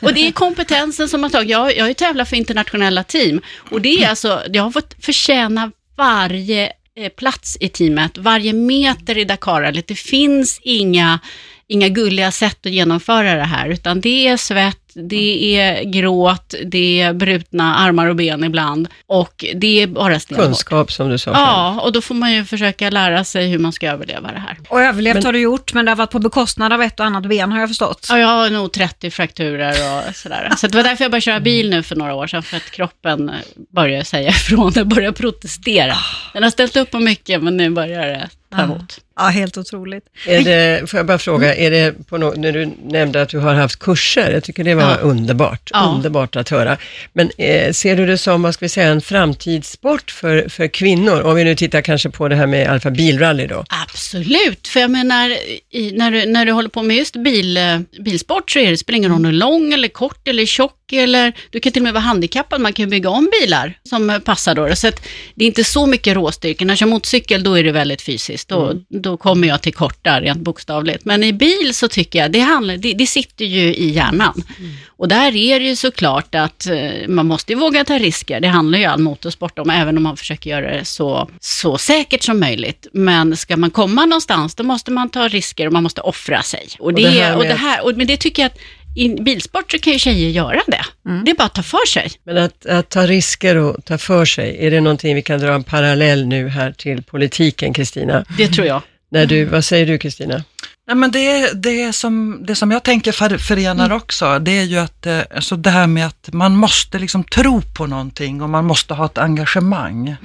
Och 0.00 0.14
det 0.14 0.26
är 0.28 0.32
kompetensen 0.32 1.08
som 1.08 1.22
har 1.22 1.30
tagit, 1.30 1.50
jag, 1.50 1.76
jag 1.76 1.84
har 1.84 1.88
ju 1.88 1.94
tävlat 1.94 2.28
för 2.28 2.36
internationella 2.36 3.04
team 3.04 3.40
och 3.70 3.80
det 3.80 4.04
är 4.04 4.08
alltså, 4.08 4.42
jag 4.52 4.62
har 4.62 4.70
fått 4.70 4.94
förtjäna 5.00 5.72
varje 5.96 6.72
Eh, 6.98 7.08
plats 7.08 7.56
i 7.60 7.68
teamet, 7.68 8.18
varje 8.18 8.52
meter 8.52 9.18
i 9.18 9.24
Dakarrallyt. 9.24 9.86
Det 9.86 9.94
finns 9.98 10.60
inga, 10.62 11.20
inga 11.68 11.88
gulliga 11.88 12.30
sätt 12.30 12.66
att 12.66 12.72
genomföra 12.72 13.34
det 13.34 13.44
här, 13.44 13.68
utan 13.68 14.00
det 14.00 14.28
är 14.28 14.36
svett, 14.36 14.85
det 14.96 15.56
är 15.58 15.84
gråt, 15.84 16.54
det 16.64 17.00
är 17.00 17.12
brutna 17.12 17.76
armar 17.76 18.06
och 18.06 18.16
ben 18.16 18.44
ibland 18.44 18.88
och 19.06 19.44
det 19.54 19.82
är 19.82 19.86
bara 19.86 20.20
stenhårt. 20.20 20.46
Kunskap 20.46 20.92
som 20.92 21.08
du 21.08 21.18
sa. 21.18 21.30
Ja, 21.30 21.80
och 21.80 21.92
då 21.92 22.00
får 22.00 22.14
man 22.14 22.32
ju 22.32 22.44
försöka 22.44 22.90
lära 22.90 23.24
sig 23.24 23.48
hur 23.48 23.58
man 23.58 23.72
ska 23.72 23.88
överleva 23.90 24.32
det 24.32 24.38
här. 24.38 24.56
Och 24.68 24.80
överlevt 24.80 25.14
Men- 25.14 25.24
har 25.24 25.32
du 25.32 25.38
gjort, 25.40 25.72
men 25.74 25.84
det 25.84 25.90
har 25.90 25.96
varit 25.96 26.10
på 26.10 26.18
bekostnad 26.18 26.72
av 26.72 26.82
ett 26.82 27.00
och 27.00 27.06
annat 27.06 27.26
ben 27.26 27.52
har 27.52 27.60
jag 27.60 27.68
förstått. 27.68 28.06
Ja, 28.10 28.18
jag 28.18 28.26
har 28.26 28.50
nog 28.50 28.72
30 28.72 29.10
frakturer 29.10 29.70
och 30.08 30.16
sådär. 30.16 30.52
Så 30.56 30.66
det 30.66 30.76
var 30.76 30.84
därför 30.84 31.04
jag 31.04 31.10
började 31.10 31.20
köra 31.20 31.40
bil 31.40 31.70
nu 31.70 31.82
för 31.82 31.96
några 31.96 32.14
år 32.14 32.26
sedan, 32.26 32.42
för 32.42 32.56
att 32.56 32.70
kroppen 32.70 33.30
började 33.74 34.04
säga 34.04 34.28
ifrån, 34.30 34.72
den 34.72 34.88
började 34.88 35.16
protestera. 35.16 35.96
Den 36.32 36.42
har 36.42 36.50
ställt 36.50 36.76
upp 36.76 36.90
på 36.90 36.98
mycket, 36.98 37.42
men 37.42 37.56
nu 37.56 37.70
börjar 37.70 38.06
det 38.06 38.28
ta 38.56 38.62
emot. 38.62 38.98
Ja, 39.18 39.22
helt 39.22 39.56
otroligt. 39.58 40.04
Är 40.26 40.40
det, 40.40 40.90
får 40.90 40.98
jag 40.98 41.06
bara 41.06 41.18
fråga, 41.18 41.54
är 41.54 41.70
det 41.70 42.08
på 42.08 42.18
no, 42.18 42.34
när 42.36 42.52
du 42.52 42.70
nämnde 42.84 43.22
att 43.22 43.28
du 43.28 43.38
har 43.38 43.54
haft 43.54 43.78
kurser, 43.78 44.30
jag 44.30 44.44
tycker 44.44 44.64
det 44.64 44.74
var 44.74 44.82
Ja. 44.90 44.96
underbart, 44.96 45.70
Ja. 45.72 45.92
underbart 45.96 46.36
att 46.36 46.48
höra. 46.48 46.76
Men 47.12 47.30
eh, 47.38 47.72
ser 47.72 47.96
du 47.96 48.06
det 48.06 48.18
som, 48.18 48.42
vad 48.42 48.54
ska 48.54 48.64
vi 48.64 48.68
säga, 48.68 48.88
en 48.88 49.00
framtidssport 49.00 50.10
för, 50.10 50.48
för 50.48 50.68
kvinnor? 50.68 51.20
Om 51.22 51.34
vi 51.34 51.44
nu 51.44 51.54
tittar 51.54 51.80
kanske 51.80 52.10
på 52.10 52.28
det 52.28 52.36
här 52.36 52.46
med 52.46 52.68
Alfa 52.68 52.90
bilrally 52.90 53.46
då. 53.46 53.64
Absolut, 53.88 54.68
för 54.68 54.80
jag 54.80 54.90
menar, 54.90 55.36
i, 55.70 55.92
när, 55.94 56.10
du, 56.10 56.26
när 56.26 56.46
du 56.46 56.52
håller 56.52 56.68
på 56.68 56.82
med 56.82 56.96
just 56.96 57.16
bil, 57.16 57.56
eh, 57.56 57.78
bilsport 58.00 58.50
så 58.50 58.58
är 58.58 58.70
det, 58.70 58.76
spelar 58.76 58.96
ingen 58.96 59.12
roll 59.12 59.24
är 59.24 59.32
lång 59.32 59.72
eller 59.72 59.88
kort 59.88 60.28
eller 60.28 60.46
tjock 60.46 60.75
eller 60.92 61.32
du 61.50 61.60
kan 61.60 61.72
till 61.72 61.80
och 61.80 61.84
med 61.84 61.92
vara 61.92 62.02
handikappad, 62.02 62.60
man 62.60 62.72
kan 62.72 62.90
bygga 62.90 63.10
om 63.10 63.28
bilar 63.40 63.78
som 63.88 64.20
passar 64.24 64.54
då. 64.54 64.76
Så 64.76 64.88
att 64.88 65.06
det 65.34 65.44
är 65.44 65.46
inte 65.46 65.64
så 65.64 65.86
mycket 65.86 66.16
råstyrka. 66.16 66.64
När 66.64 66.72
jag 66.72 66.78
kör 66.78 66.86
motorcykel 66.86 67.42
då 67.42 67.58
är 67.58 67.64
det 67.64 67.72
väldigt 67.72 68.02
fysiskt, 68.02 68.48
då, 68.48 68.72
då 68.88 69.16
kommer 69.16 69.48
jag 69.48 69.62
till 69.62 69.74
korta 69.74 70.20
rent 70.20 70.40
bokstavligt. 70.40 71.04
Men 71.04 71.24
i 71.24 71.32
bil 71.32 71.74
så 71.74 71.88
tycker 71.88 72.18
jag, 72.18 72.32
det, 72.32 72.40
handlar, 72.40 72.76
det, 72.76 72.92
det 72.92 73.06
sitter 73.06 73.44
ju 73.44 73.74
i 73.74 73.90
hjärnan. 73.90 74.42
Och 74.86 75.08
där 75.08 75.36
är 75.36 75.60
det 75.60 75.66
ju 75.66 75.76
såklart 75.76 76.34
att 76.34 76.66
eh, 76.66 77.08
man 77.08 77.26
måste 77.26 77.52
ju 77.52 77.58
våga 77.58 77.84
ta 77.84 77.98
risker. 77.98 78.40
Det 78.40 78.48
handlar 78.48 78.78
ju 78.78 78.84
all 78.84 79.00
motorsport 79.00 79.58
om, 79.58 79.70
även 79.70 79.96
om 79.96 80.02
man 80.02 80.16
försöker 80.16 80.50
göra 80.50 80.70
det 80.70 80.84
så, 80.84 81.30
så 81.40 81.78
säkert 81.78 82.22
som 82.22 82.40
möjligt. 82.40 82.86
Men 82.92 83.36
ska 83.36 83.56
man 83.56 83.70
komma 83.70 84.06
någonstans, 84.06 84.54
då 84.54 84.64
måste 84.64 84.90
man 84.90 85.08
ta 85.08 85.28
risker 85.28 85.66
och 85.66 85.72
man 85.72 85.82
måste 85.82 86.00
offra 86.00 86.42
sig. 86.42 86.68
Och 86.78 86.94
det, 86.94 87.02
det 87.02 87.08
här 87.08 87.36
och 87.36 87.44
det 87.44 87.54
här, 87.54 87.84
och, 87.84 87.96
men 87.96 88.06
det 88.06 88.16
tycker 88.16 88.42
jag 88.42 88.46
att 88.46 88.58
i 88.96 89.22
bilsport 89.22 89.70
så 89.70 89.78
kan 89.78 89.92
ju 89.92 89.98
tjejer 89.98 90.30
göra 90.30 90.60
det. 90.66 90.84
Det 91.24 91.30
är 91.30 91.34
bara 91.34 91.44
att 91.44 91.54
ta 91.54 91.62
för 91.62 91.86
sig. 91.86 92.10
Men 92.24 92.36
att, 92.38 92.66
att 92.66 92.88
ta 92.88 93.06
risker 93.06 93.56
och 93.56 93.84
ta 93.84 93.98
för 93.98 94.24
sig, 94.24 94.66
är 94.66 94.70
det 94.70 94.80
någonting 94.80 95.14
vi 95.14 95.22
kan 95.22 95.40
dra 95.40 95.54
en 95.54 95.64
parallell 95.64 96.26
nu 96.26 96.48
här 96.48 96.72
till 96.72 97.02
politiken, 97.02 97.74
Kristina? 97.74 98.24
Det 98.36 98.48
tror 98.48 98.66
jag. 98.66 98.82
När 99.10 99.26
du, 99.26 99.44
vad 99.44 99.64
säger 99.64 99.86
du 99.86 99.98
Kristina? 99.98 100.44
Nej, 100.86 100.96
men 100.96 101.10
det, 101.10 101.52
det, 101.62 101.92
som, 101.92 102.38
det 102.46 102.54
som 102.54 102.70
jag 102.70 102.82
tänker 102.82 103.12
för, 103.12 103.38
förenar 103.38 103.92
också, 103.92 104.38
det 104.38 104.58
är 104.58 104.64
ju 104.64 104.78
att 104.78 105.06
alltså 105.06 105.56
det 105.56 105.70
här 105.70 105.86
med 105.86 106.06
att 106.06 106.28
man 106.32 106.56
måste 106.56 106.98
liksom 106.98 107.24
tro 107.24 107.62
på 107.62 107.86
någonting 107.86 108.42
och 108.42 108.50
man 108.50 108.64
måste 108.64 108.94
ha 108.94 109.06
ett 109.06 109.18
engagemang 109.18 110.16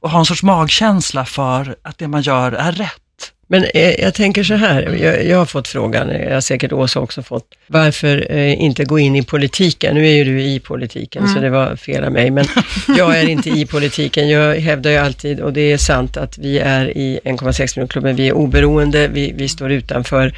och 0.00 0.10
ha 0.10 0.18
en 0.18 0.24
sorts 0.24 0.42
magkänsla 0.42 1.24
för 1.24 1.76
att 1.82 1.98
det 1.98 2.08
man 2.08 2.22
gör 2.22 2.52
är 2.52 2.72
rätt. 2.72 3.02
Men 3.50 3.64
eh, 3.74 4.00
jag 4.00 4.14
tänker 4.14 4.44
så 4.44 4.54
här, 4.54 4.82
jag, 5.02 5.24
jag 5.26 5.38
har 5.38 5.46
fått 5.46 5.68
frågan, 5.68 6.08
jag 6.08 6.34
har 6.34 6.40
säkert 6.40 6.72
Åsa 6.72 7.00
också 7.00 7.22
fått, 7.22 7.44
varför 7.66 8.26
eh, 8.30 8.62
inte 8.62 8.84
gå 8.84 8.98
in 8.98 9.16
i 9.16 9.22
politiken? 9.22 9.94
Nu 9.94 10.06
är 10.06 10.12
ju 10.12 10.24
du 10.24 10.42
i 10.42 10.60
politiken, 10.60 11.28
så 11.28 11.40
det 11.40 11.50
var 11.50 11.76
fel 11.76 12.04
av 12.04 12.12
mig, 12.12 12.30
men 12.30 12.44
jag 12.96 13.18
är 13.18 13.28
inte 13.28 13.50
i 13.50 13.66
politiken. 13.66 14.28
Jag 14.28 14.56
hävdar 14.56 14.90
ju 14.90 14.96
alltid, 14.96 15.40
och 15.40 15.52
det 15.52 15.72
är 15.72 15.78
sant, 15.78 16.16
att 16.16 16.38
vi 16.38 16.58
är 16.58 16.98
i 16.98 17.20
1,6 17.24 17.60
miljoner-klubben, 17.60 18.16
vi 18.16 18.28
är 18.28 18.32
oberoende, 18.32 19.08
vi, 19.08 19.32
vi 19.36 19.48
står 19.48 19.72
utanför, 19.72 20.26
eh, 20.26 20.32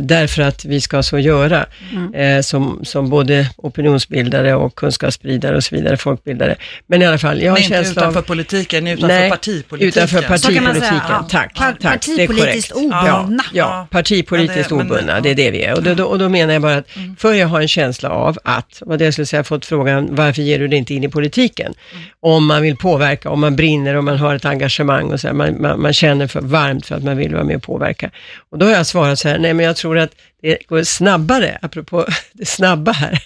därför 0.00 0.42
att 0.42 0.64
vi 0.64 0.80
ska 0.80 1.02
så 1.02 1.18
göra, 1.18 1.66
eh, 2.14 2.40
som, 2.40 2.80
som 2.84 3.10
både 3.10 3.46
opinionsbildare 3.56 4.54
och 4.54 4.74
kunskapsspridare 4.74 5.56
och 5.56 5.64
så 5.64 5.74
vidare, 5.76 5.96
folkbildare. 5.96 6.56
Men 6.86 7.02
i 7.02 7.06
alla 7.06 7.18
fall, 7.18 7.42
jag 7.42 7.52
har 7.52 7.58
Men 7.58 7.72
en 7.72 7.78
inte 7.78 7.90
utanför 7.90 8.18
av... 8.20 8.24
politiken, 8.24 8.86
utanför 8.86 9.08
Nej, 9.08 9.30
partipolitiken. 9.30 9.88
Utanför 9.88 10.36
Så 10.36 10.52
kan 10.54 10.64
man 10.64 10.74
säga, 10.74 10.82
partipolitiken, 10.84 11.16
ja. 11.20 11.26
tack. 11.30 11.54
Par- 11.54 11.72
tack 11.72 11.82
partipolitiskt 11.82 12.72
obundna. 12.72 13.44
Ja, 13.52 13.52
ja, 13.52 13.86
partipolitiskt 13.90 14.70
Men 14.70 14.78
det- 14.78 14.84
obundna, 14.94 15.20
det 15.20 15.30
är 15.30 15.34
det 15.34 15.50
vi 15.50 15.62
är. 15.64 15.74
Och 15.74 15.82
då, 15.82 15.94
då, 15.94 16.04
och 16.04 16.18
då 16.18 16.28
menar 16.28 16.52
jag 16.52 16.62
bara 16.62 16.76
att, 16.76 16.86
för 17.18 17.32
jag 17.32 17.48
har 17.48 17.60
en 17.60 17.68
känsla 17.68 18.08
av 18.10 18.38
att, 18.44 18.82
vad 18.86 18.98
det 18.98 19.04
jag 19.04 19.12
skulle 19.14 19.26
säga, 19.26 19.44
fått 19.44 19.66
frågan, 19.66 20.08
varför 20.10 20.42
ger 20.42 20.58
du 20.58 20.68
dig 20.68 20.78
inte 20.78 20.94
in 20.94 21.04
i 21.04 21.08
politiken? 21.08 21.74
Om 22.20 22.46
man 22.46 22.62
vill 22.62 22.76
påverka, 22.76 23.30
om 23.30 23.40
man 23.40 23.56
brinner, 23.56 23.94
om 23.96 24.04
man 24.04 24.18
har 24.18 24.34
ett 24.34 24.44
engagemang 24.44 25.12
och 25.12 25.20
så 25.20 25.26
här, 25.26 25.34
man, 25.34 25.60
man, 25.62 25.80
man 25.82 25.92
känner 25.92 26.26
för 26.26 26.40
varmt 26.40 26.86
för 26.86 26.94
att 26.94 27.04
man 27.04 27.16
vill 27.16 27.34
vara 27.34 27.44
med 27.44 27.56
och 27.56 27.62
påverka. 27.62 28.10
Och 28.50 28.58
då 28.58 28.66
har 28.66 28.72
jag 28.72 28.86
svarat 28.86 29.18
så 29.18 29.28
här, 29.28 29.38
nej 29.38 29.54
men 29.54 29.66
jag 29.70 29.76
tror 29.76 29.98
att 29.98 30.14
det 30.42 30.66
går 30.68 30.82
snabbare, 30.82 31.58
apropå 31.62 32.06
det 32.32 32.46
snabba 32.46 32.92
här, 32.92 33.22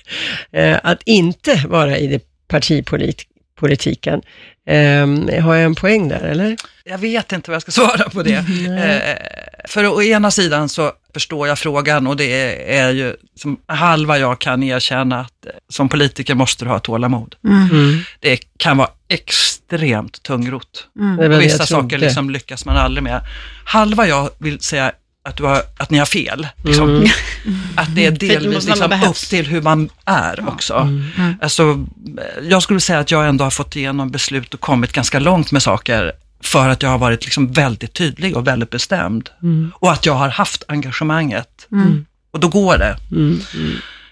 eh, 0.52 0.78
att 0.82 1.02
inte 1.04 1.62
vara 1.68 1.98
i 1.98 2.06
det 2.06 2.22
partipolitiken. 2.48 4.22
Eh, 4.66 5.42
har 5.42 5.54
jag 5.54 5.64
en 5.64 5.74
poäng 5.74 6.08
där, 6.08 6.20
eller? 6.20 6.56
Jag 6.84 6.98
vet 6.98 7.32
inte 7.32 7.50
vad 7.50 7.54
jag 7.54 7.62
ska 7.62 7.72
svara 7.82 8.10
på 8.10 8.22
det. 8.22 8.34
Eh, 8.34 9.16
för 9.68 9.86
å 9.86 10.02
ena 10.02 10.30
sidan 10.30 10.68
så 10.68 10.92
förstår 11.14 11.48
jag 11.48 11.58
frågan 11.58 12.06
och 12.06 12.16
det 12.16 12.76
är 12.76 12.90
ju 12.90 13.16
som 13.36 13.60
halva 13.66 14.18
jag 14.18 14.38
kan 14.38 14.62
erkänna 14.62 15.20
att 15.20 15.46
eh, 15.46 15.52
som 15.68 15.88
politiker 15.88 16.34
måste 16.34 16.64
du 16.64 16.68
ha 16.68 16.78
tålamod. 16.78 17.34
Mm. 17.44 17.98
Det 18.20 18.40
kan 18.56 18.76
vara 18.76 18.90
extremt 19.08 20.22
tungrot. 20.22 20.86
Och 21.18 21.40
vissa 21.40 21.66
saker 21.66 21.98
liksom 21.98 22.30
lyckas 22.30 22.64
man 22.64 22.76
aldrig 22.76 23.02
med. 23.02 23.20
Halva 23.64 24.06
jag 24.06 24.30
vill 24.38 24.60
säga 24.60 24.92
att, 25.24 25.36
du 25.36 25.44
har, 25.44 25.62
att 25.76 25.90
ni 25.90 25.98
har 25.98 26.06
fel. 26.06 26.48
Liksom. 26.64 26.88
Mm. 26.88 27.08
Att 27.76 27.94
det 27.94 28.06
är 28.06 28.10
delvis 28.10 28.68
man 28.68 28.90
liksom 28.90 29.10
upp 29.10 29.16
till 29.16 29.46
hur 29.46 29.62
man 29.62 29.88
är 30.04 30.48
också. 30.48 30.74
Mm. 30.74 31.34
Alltså, 31.42 31.86
jag 32.42 32.62
skulle 32.62 32.80
säga 32.80 32.98
att 32.98 33.10
jag 33.10 33.28
ändå 33.28 33.44
har 33.44 33.50
fått 33.50 33.76
igenom 33.76 34.10
beslut 34.10 34.54
och 34.54 34.60
kommit 34.60 34.92
ganska 34.92 35.18
långt 35.18 35.52
med 35.52 35.62
saker 35.62 36.12
för 36.42 36.68
att 36.68 36.82
jag 36.82 36.90
har 36.90 36.98
varit 36.98 37.24
liksom 37.24 37.52
väldigt 37.52 37.92
tydlig 37.92 38.36
och 38.36 38.46
väldigt 38.46 38.70
bestämd. 38.70 39.30
Mm. 39.42 39.72
Och 39.74 39.92
att 39.92 40.06
jag 40.06 40.14
har 40.14 40.28
haft 40.28 40.64
engagemanget. 40.68 41.66
Och 42.30 42.40
då 42.40 42.48
går 42.48 42.78
det. 42.78 42.96
Mm. 43.12 43.40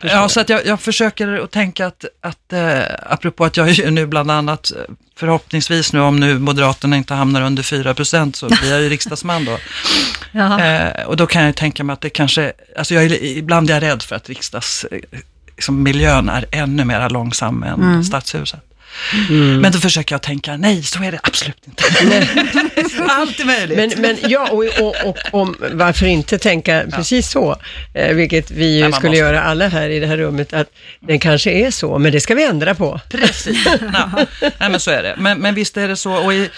Ja, 0.03 0.29
så 0.29 0.41
att 0.41 0.49
jag, 0.49 0.67
jag 0.67 0.81
försöker 0.81 1.45
att 1.45 1.51
tänka 1.51 1.87
att, 1.87 2.05
att 2.21 2.53
eh, 2.53 2.83
apropå 3.07 3.45
att 3.45 3.57
jag 3.57 3.93
nu 3.93 4.07
bland 4.07 4.31
annat, 4.31 4.73
förhoppningsvis 5.17 5.93
nu 5.93 6.01
om 6.01 6.21
nu 6.21 6.39
Moderaterna 6.39 6.97
inte 6.97 7.15
hamnar 7.15 7.43
under 7.43 7.63
4 7.63 7.95
så 8.33 8.47
blir 8.47 8.71
jag 8.71 8.83
ju 8.83 8.89
riksdagsman 8.89 9.45
då. 9.45 9.59
Ja. 10.33 10.61
Eh, 10.61 11.05
och 11.05 11.17
då 11.17 11.27
kan 11.27 11.45
jag 11.45 11.57
tänka 11.57 11.85
mig 11.85 11.95
att 11.95 12.01
det 12.01 12.11
kanske, 12.11 12.53
alltså 12.77 12.95
jag 12.95 13.05
är, 13.05 13.25
ibland 13.25 13.71
är 13.71 13.75
jag 13.75 13.83
rädd 13.83 14.03
för 14.03 14.17
att 14.17 14.29
riksdagsmiljön 14.29 15.05
eh, 15.13 15.19
liksom 15.57 15.83
miljön 15.83 16.29
är 16.29 16.45
ännu 16.51 16.85
mer 16.85 17.11
långsam 17.11 17.63
än 17.63 18.05
stadshuset. 18.05 18.61
Men 19.61 19.73
då 19.73 19.79
försöker 19.79 20.15
jag 20.15 20.23
tänka, 20.23 20.57
nej 20.57 20.83
så 20.83 21.03
är 21.03 21.13
det 21.13 21.21
absolut 21.23 21.63
inte. 21.67 21.85
Allt 23.09 23.41
är 23.41 23.45
möjligt. 23.45 23.77
Men, 23.77 23.93
men 24.03 24.31
ja, 24.31 24.49
och, 24.51 24.65
och, 24.81 24.95
och 25.05 25.19
om, 25.31 25.57
varför 25.73 26.07
inte 26.07 26.39
tänka 26.39 26.85
precis 26.93 27.31
så, 27.31 27.57
eh, 27.95 28.15
vilket 28.15 28.51
vi 28.51 28.77
ju 28.77 28.93
skulle 28.93 29.09
måste. 29.09 29.19
göra 29.19 29.43
alla 29.43 29.69
här 29.69 29.89
i 29.89 30.01
det 30.01 30.07
här 30.07 30.17
rummet, 30.17 30.53
att 30.53 30.69
det 31.01 31.19
kanske 31.19 31.51
är 31.51 31.71
så, 31.71 31.99
men 31.99 32.13
det 32.13 32.21
ska 32.21 32.35
vi 32.35 32.45
ändra 32.45 32.75
på. 32.75 33.01
Precis, 33.11 33.67
ja. 33.93 34.11
Nej, 34.41 34.71
men 34.71 34.81
så 34.81 34.91
är 34.91 35.03
det. 35.03 35.15
Men, 35.19 35.39
men 35.39 35.55
visst 35.55 35.77
är 35.77 35.89
det 35.89 35.97
så. 35.97 36.13
Och 36.13 36.35
i, 36.35 36.51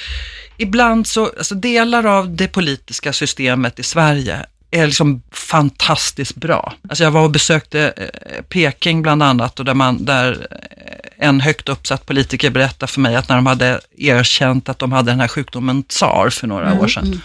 ibland 0.56 1.06
så, 1.06 1.26
alltså 1.26 1.54
delar 1.54 2.06
av 2.06 2.36
det 2.36 2.48
politiska 2.48 3.12
systemet 3.12 3.78
i 3.78 3.82
Sverige 3.82 4.46
är 4.70 4.86
liksom 4.86 5.22
fantastiskt 5.32 6.34
bra. 6.34 6.74
Alltså 6.88 7.04
jag 7.04 7.10
var 7.10 7.22
och 7.22 7.30
besökte 7.30 7.92
eh, 7.96 8.42
Peking 8.48 9.02
bland 9.02 9.22
annat 9.22 9.58
och 9.58 9.64
där, 9.64 9.74
man, 9.74 10.04
där 10.04 10.46
eh, 10.50 11.28
en 11.28 11.40
högt 11.40 11.68
uppsatt 11.68 12.06
politiker 12.06 12.50
berättade 12.50 12.92
för 12.92 13.00
mig 13.00 13.16
att 13.16 13.28
när 13.28 13.36
de 13.36 13.46
hade 13.46 13.80
erkänt 13.98 14.68
att 14.68 14.78
de 14.78 14.92
hade 14.92 15.10
den 15.10 15.20
här 15.20 15.28
sjukdomen 15.28 15.82
tsar 15.82 16.30
för 16.30 16.46
några 16.46 16.80
år 16.80 16.88
sedan, 16.88 17.20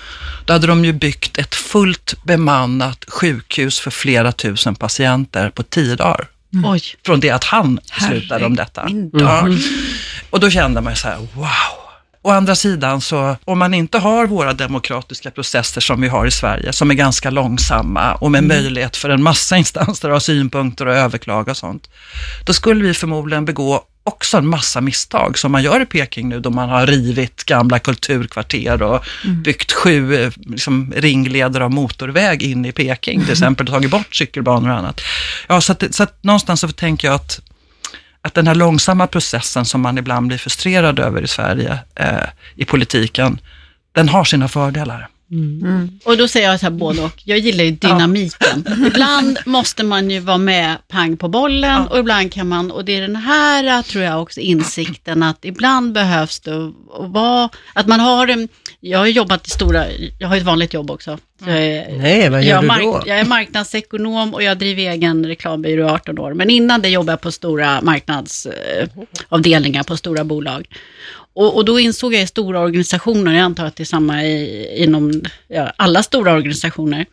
då 0.45 0.53
hade 0.53 0.67
de 0.67 0.85
ju 0.85 0.93
byggt 0.93 1.37
ett 1.37 1.55
fullt 1.55 2.23
bemannat 2.23 3.05
sjukhus 3.07 3.79
för 3.79 3.91
flera 3.91 4.31
tusen 4.31 4.75
patienter 4.75 5.49
på 5.49 5.63
tio 5.63 5.95
dagar 5.95 6.27
Oj. 6.65 6.81
från 7.05 7.19
det 7.19 7.29
att 7.29 7.43
han 7.43 7.79
beslutade 7.99 8.45
om 8.45 8.55
detta. 8.55 8.89
Ja. 9.13 9.47
Och 10.29 10.39
då 10.39 10.49
kände 10.49 10.81
man 10.81 10.95
så 10.95 11.07
här, 11.07 11.17
wow. 11.33 11.88
Å 12.21 12.31
andra 12.31 12.55
sidan 12.55 13.01
så, 13.01 13.35
om 13.45 13.59
man 13.59 13.73
inte 13.73 13.97
har 13.97 14.27
våra 14.27 14.53
demokratiska 14.53 15.31
processer 15.31 15.81
som 15.81 16.01
vi 16.01 16.07
har 16.07 16.25
i 16.25 16.31
Sverige, 16.31 16.73
som 16.73 16.91
är 16.91 16.95
ganska 16.95 17.29
långsamma 17.29 18.13
och 18.13 18.31
med 18.31 18.43
möjlighet 18.43 18.97
för 18.97 19.09
en 19.09 19.23
massa 19.23 19.57
instanser 19.63 20.09
att 20.09 20.15
ha 20.15 20.19
synpunkter 20.19 20.85
och 20.85 20.95
överklaga 20.95 21.51
och 21.51 21.57
sånt, 21.57 21.89
då 22.45 22.53
skulle 22.53 22.83
vi 22.83 22.93
förmodligen 22.93 23.45
begå 23.45 23.83
också 24.03 24.37
en 24.37 24.47
massa 24.47 24.81
misstag 24.81 25.37
som 25.37 25.51
man 25.51 25.63
gör 25.63 25.81
i 25.81 25.85
Peking 25.85 26.29
nu 26.29 26.39
då 26.39 26.49
man 26.49 26.69
har 26.69 26.87
rivit 26.87 27.43
gamla 27.43 27.79
kulturkvarter 27.79 28.81
och 28.81 29.05
byggt 29.43 29.71
sju 29.71 30.15
eh, 30.15 30.31
liksom, 30.37 30.93
ringleder 30.95 31.61
av 31.61 31.71
motorväg 31.71 32.43
in 32.43 32.65
i 32.65 32.71
Peking 32.71 33.21
till 33.21 33.31
exempel 33.37 33.67
och 33.67 33.73
tagit 33.73 33.91
bort 33.91 34.15
cykelbanor 34.15 34.69
och 34.69 34.75
annat. 34.75 35.01
Ja, 35.47 35.61
så, 35.61 35.71
att, 35.71 35.95
så 35.95 36.03
att 36.03 36.23
någonstans 36.23 36.59
så 36.59 36.67
tänker 36.67 37.07
jag 37.07 37.15
att 37.15 37.39
att 38.21 38.33
den 38.33 38.47
här 38.47 38.55
långsamma 38.55 39.07
processen 39.07 39.65
som 39.65 39.81
man 39.81 39.97
ibland 39.97 40.27
blir 40.27 40.37
frustrerad 40.37 40.99
över 40.99 41.21
i 41.21 41.27
Sverige 41.27 41.79
eh, 41.95 42.27
i 42.55 42.65
politiken, 42.65 43.39
den 43.91 44.09
har 44.09 44.23
sina 44.23 44.47
fördelar. 44.47 45.07
Och 46.05 46.17
då 46.17 46.27
säger 46.27 46.49
jag 46.51 46.59
så 46.59 46.65
här 46.65 46.71
både 46.71 47.01
och. 47.01 47.21
Jag 47.23 47.39
gillar 47.39 47.63
ju 47.63 47.71
dynamiken. 47.71 48.65
Ibland 48.87 49.39
måste 49.45 49.83
man 49.83 50.09
ju 50.09 50.19
vara 50.19 50.37
med 50.37 50.75
pang 50.87 51.17
på 51.17 51.27
bollen 51.27 51.87
och 51.87 51.99
ibland 51.99 52.33
kan 52.33 52.47
man, 52.47 52.71
och 52.71 52.85
det 52.85 52.95
är 52.97 53.01
den 53.01 53.15
här 53.15 53.81
tror 53.81 54.03
jag 54.03 54.21
också 54.21 54.39
insikten 54.39 55.23
att 55.23 55.45
ibland 55.45 55.93
behövs 55.93 56.39
det 56.39 56.55
att 56.99 57.09
vara, 57.11 57.49
att 57.73 57.87
man 57.87 57.99
har 57.99 58.27
en, 58.27 58.47
jag 58.79 58.99
har 58.99 59.05
jobbat 59.05 59.47
i 59.47 59.49
stora, 59.49 59.85
jag 60.19 60.27
har 60.27 60.37
ett 60.37 60.43
vanligt 60.43 60.73
jobb 60.73 60.91
också. 60.91 61.17
Är, 61.47 61.97
Nej, 61.97 62.29
vad 62.29 62.43
gör 62.43 62.49
jag, 62.55 62.63
du 62.63 62.67
mark- 62.67 62.81
då? 62.83 63.03
jag 63.05 63.19
är 63.19 63.25
marknadsekonom 63.25 64.33
och 64.33 64.43
jag 64.43 64.57
driver 64.57 64.81
egen 64.91 65.25
reklambyrå 65.25 65.87
i 65.87 65.89
18 65.89 66.19
år. 66.19 66.33
Men 66.33 66.49
innan 66.49 66.81
det 66.81 66.89
jobbade 66.89 67.11
jag 67.11 67.21
på 67.21 67.31
stora 67.31 67.81
marknadsavdelningar 67.81 69.83
på 69.83 69.97
stora 69.97 70.23
bolag. 70.23 70.67
Och, 71.39 71.55
och 71.55 71.65
då 71.65 71.79
insåg 71.79 72.13
jag 72.13 72.21
i 72.21 72.27
stora 72.27 72.59
organisationer, 72.59 73.33
jag 73.33 73.41
antar 73.41 73.65
att 73.65 73.75
det 73.75 73.83
är 73.83 73.85
samma 73.85 74.23
i, 74.23 74.83
inom 74.83 75.21
ja, 75.47 75.73
alla 75.77 76.03
stora 76.03 76.33
organisationer, 76.33 77.05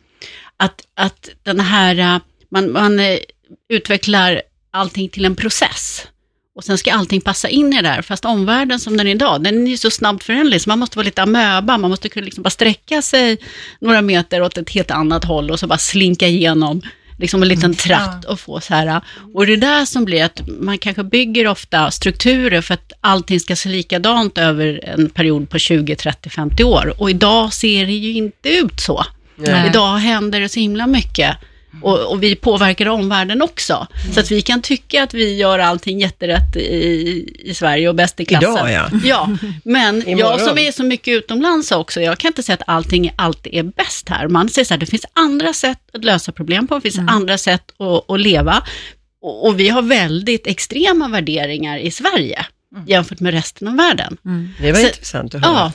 att, 0.56 0.82
att 0.94 1.28
den 1.42 1.60
här, 1.60 1.98
äh, 1.98 2.20
man, 2.48 2.72
man 2.72 3.00
äh, 3.00 3.18
utvecklar 3.68 4.42
allting 4.70 5.08
till 5.08 5.24
en 5.24 5.36
process. 5.36 6.06
Och 6.56 6.64
sen 6.64 6.78
ska 6.78 6.92
allting 6.92 7.20
passa 7.20 7.48
in 7.48 7.72
i 7.72 7.76
det 7.76 7.82
där, 7.82 8.02
fast 8.02 8.24
omvärlden 8.24 8.80
som 8.80 8.96
den 8.96 9.06
är 9.06 9.10
idag, 9.10 9.42
den 9.42 9.66
är 9.66 9.70
ju 9.70 9.76
så 9.76 9.90
snabbt 9.90 10.24
föränderlig, 10.24 10.60
så 10.60 10.70
man 10.70 10.78
måste 10.78 10.98
vara 10.98 11.04
lite 11.04 11.22
amöba, 11.22 11.78
man 11.78 11.90
måste 11.90 12.08
kunna 12.08 12.24
liksom 12.24 12.42
bara 12.42 12.50
sträcka 12.50 13.02
sig 13.02 13.38
några 13.80 14.02
meter 14.02 14.42
åt 14.42 14.58
ett 14.58 14.70
helt 14.70 14.90
annat 14.90 15.24
håll 15.24 15.50
och 15.50 15.60
så 15.60 15.66
bara 15.66 15.78
slinka 15.78 16.26
igenom 16.26 16.82
liksom 17.18 17.42
en 17.42 17.48
liten 17.48 17.74
tratt 17.74 18.24
och 18.24 18.40
få 18.40 18.60
så 18.60 18.74
här. 18.74 19.00
Och 19.34 19.46
det 19.46 19.52
är 19.52 19.56
där 19.56 19.84
som 19.84 20.04
blir 20.04 20.24
att 20.24 20.40
man 20.60 20.78
kanske 20.78 21.04
bygger 21.04 21.46
ofta 21.46 21.90
strukturer 21.90 22.60
för 22.60 22.74
att 22.74 22.92
allting 23.00 23.40
ska 23.40 23.56
se 23.56 23.68
likadant 23.68 24.38
över 24.38 24.84
en 24.84 25.10
period 25.10 25.50
på 25.50 25.58
20, 25.58 25.96
30, 25.96 26.30
50 26.30 26.64
år. 26.64 26.94
Och 26.98 27.10
idag 27.10 27.52
ser 27.52 27.86
det 27.86 27.92
ju 27.92 28.12
inte 28.12 28.48
ut 28.48 28.80
så. 28.80 29.04
Nej. 29.36 29.68
Idag 29.68 29.96
händer 29.96 30.40
det 30.40 30.48
så 30.48 30.60
himla 30.60 30.86
mycket. 30.86 31.36
Och, 31.82 32.12
och 32.12 32.22
vi 32.22 32.34
påverkar 32.36 32.86
omvärlden 32.86 33.42
också. 33.42 33.86
Så 34.14 34.20
att 34.20 34.30
vi 34.30 34.42
kan 34.42 34.62
tycka 34.62 35.02
att 35.02 35.14
vi 35.14 35.36
gör 35.36 35.58
allting 35.58 36.00
jätterätt 36.00 36.56
i, 36.56 37.40
i 37.44 37.54
Sverige 37.54 37.88
och 37.88 37.94
bäst 37.94 38.20
i 38.20 38.24
klassen. 38.24 38.50
Idag, 38.52 38.70
ja. 38.72 38.90
Ja, 39.04 39.28
men 39.64 40.04
jag 40.18 40.40
som 40.40 40.58
är 40.58 40.72
så 40.72 40.82
mycket 40.84 41.12
utomlands 41.14 41.72
också, 41.72 42.00
jag 42.00 42.18
kan 42.18 42.28
inte 42.28 42.42
säga 42.42 42.54
att 42.54 42.62
allting 42.66 43.12
alltid 43.16 43.54
är 43.54 43.62
bäst 43.62 44.08
här. 44.08 44.28
Man 44.28 44.48
säger 44.48 44.64
så 44.64 44.74
här, 44.74 44.78
det 44.78 44.86
finns 44.86 45.06
andra 45.12 45.52
sätt 45.52 45.78
att 45.92 46.04
lösa 46.04 46.32
problem 46.32 46.66
på, 46.66 46.74
det 46.74 46.80
finns 46.80 46.98
andra 47.10 47.38
sätt 47.38 47.70
att, 47.78 48.10
att 48.10 48.20
leva. 48.20 48.62
Och, 49.22 49.46
och 49.46 49.60
vi 49.60 49.68
har 49.68 49.82
väldigt 49.82 50.46
extrema 50.46 51.08
värderingar 51.08 51.78
i 51.78 51.90
Sverige 51.90 52.46
jämfört 52.86 53.20
med 53.20 53.32
resten 53.34 53.68
av 53.68 53.76
världen. 53.76 54.16
Det 54.60 54.72
var 54.72 54.80
Så- 54.80 54.86
intressant 54.86 55.34
att 55.34 55.44
höra. 55.44 55.54
Ja, 55.54 55.72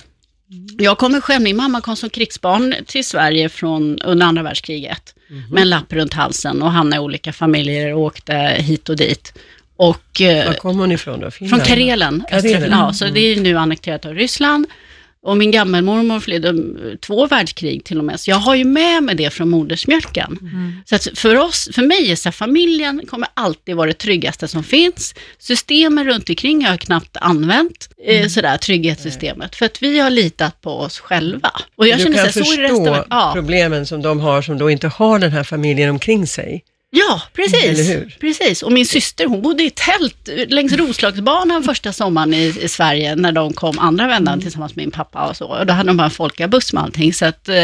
Jag 0.79 0.97
kommer 0.97 1.21
själv, 1.21 1.41
min 1.43 1.55
mamma 1.57 1.81
kom 1.81 1.95
som 1.95 2.09
krigsbarn 2.09 2.75
till 2.87 3.05
Sverige 3.05 3.49
från, 3.49 3.99
under 3.99 4.25
andra 4.25 4.43
världskriget 4.43 5.15
med 5.49 5.61
en 5.61 5.69
lapp 5.69 5.93
runt 5.93 6.13
halsen 6.13 6.61
och 6.61 6.71
hamnade 6.71 6.95
i 7.01 7.05
olika 7.05 7.33
familjer 7.33 7.93
och 7.93 8.01
åkte 8.01 8.33
hit 8.57 8.89
och 8.89 8.95
dit. 8.95 9.33
Och, 9.75 10.21
eh, 10.21 10.45
Var 10.47 10.53
kommer 10.53 10.79
hon 10.79 10.91
ifrån 10.91 11.19
då? 11.19 11.31
från 11.31 11.47
Finland? 11.47 11.63
Karelen, 11.67 12.23
Karelen. 12.29 12.63
Östra, 12.63 12.77
ja, 12.77 12.93
så 12.93 13.05
det 13.05 13.19
är 13.19 13.35
nu 13.41 13.57
annekterat 13.57 14.05
av 14.05 14.13
Ryssland. 14.13 14.65
Och 15.23 15.37
min 15.37 15.51
gammelmormor 15.51 16.19
flydde 16.19 16.53
två 16.97 17.27
världskrig 17.27 17.83
till 17.83 17.97
och 17.97 18.05
med, 18.05 18.19
så 18.19 18.31
jag 18.31 18.37
har 18.37 18.55
ju 18.55 18.63
med 18.63 19.03
mig 19.03 19.15
det 19.15 19.29
från 19.29 19.49
modersmjölken. 19.49 20.39
Så 20.85 20.95
att 20.95 21.07
för 21.15 21.35
oss, 21.37 21.69
för 21.73 21.81
mig 21.81 22.11
är 22.11 22.15
så 22.15 22.29
här, 22.29 22.31
familjen 22.31 23.05
kommer 23.07 23.27
alltid 23.33 23.75
vara 23.75 23.87
det 23.87 23.93
tryggaste 23.93 24.47
som 24.47 24.63
finns. 24.63 25.15
Systemen 25.39 26.05
runt 26.05 26.29
omkring 26.29 26.63
har 26.63 26.71
jag 26.71 26.79
knappt 26.79 27.17
använt, 27.17 27.89
eh, 28.05 28.27
sådär, 28.27 28.57
trygghetssystemet, 28.57 29.55
för 29.55 29.65
att 29.65 29.83
vi 29.83 29.99
har 29.99 30.09
litat 30.09 30.61
på 30.61 30.71
oss 30.71 30.99
själva. 30.99 31.51
Och 31.75 31.87
jag 31.87 31.99
du 31.99 32.03
känner 32.03 32.17
kan 32.17 32.31
så, 32.31 32.39
här, 32.39 32.45
så 32.45 32.61
resten 32.61 32.85
förstå 32.85 33.05
ja. 33.09 33.31
problemen 33.35 33.85
som 33.85 34.01
de 34.01 34.19
har 34.19 34.41
som 34.41 34.57
då 34.57 34.69
inte 34.69 34.87
har 34.87 35.19
den 35.19 35.31
här 35.31 35.43
familjen 35.43 35.89
omkring 35.89 36.27
sig. 36.27 36.63
Ja, 36.93 37.21
precis. 37.33 37.89
Precis. 38.19 38.63
Och 38.63 38.71
min 38.71 38.85
syster, 38.85 39.25
hon 39.25 39.41
bodde 39.41 39.63
i 39.63 39.69
tält 39.69 40.29
längs 40.47 40.73
Roslagsbanan 40.73 41.63
första 41.63 41.93
sommaren 41.93 42.33
i, 42.33 42.55
i 42.61 42.67
Sverige, 42.67 43.15
när 43.15 43.31
de 43.31 43.53
kom 43.53 43.79
andra 43.79 44.07
vändan 44.07 44.33
Mm. 44.33 44.41
tillsammans 44.41 44.75
med 44.75 44.85
min 44.85 44.91
pappa 44.91 45.29
och 45.29 45.37
så. 45.37 45.45
Och 45.45 45.65
då 45.65 45.73
hade 45.73 45.89
de 45.89 45.97
bara 45.97 46.03
en 46.05 46.11
folkabuss 46.11 46.73
med 46.73 46.83
allting. 46.83 47.13
Så 47.13 47.25
att, 47.25 47.49
eh, 47.49 47.55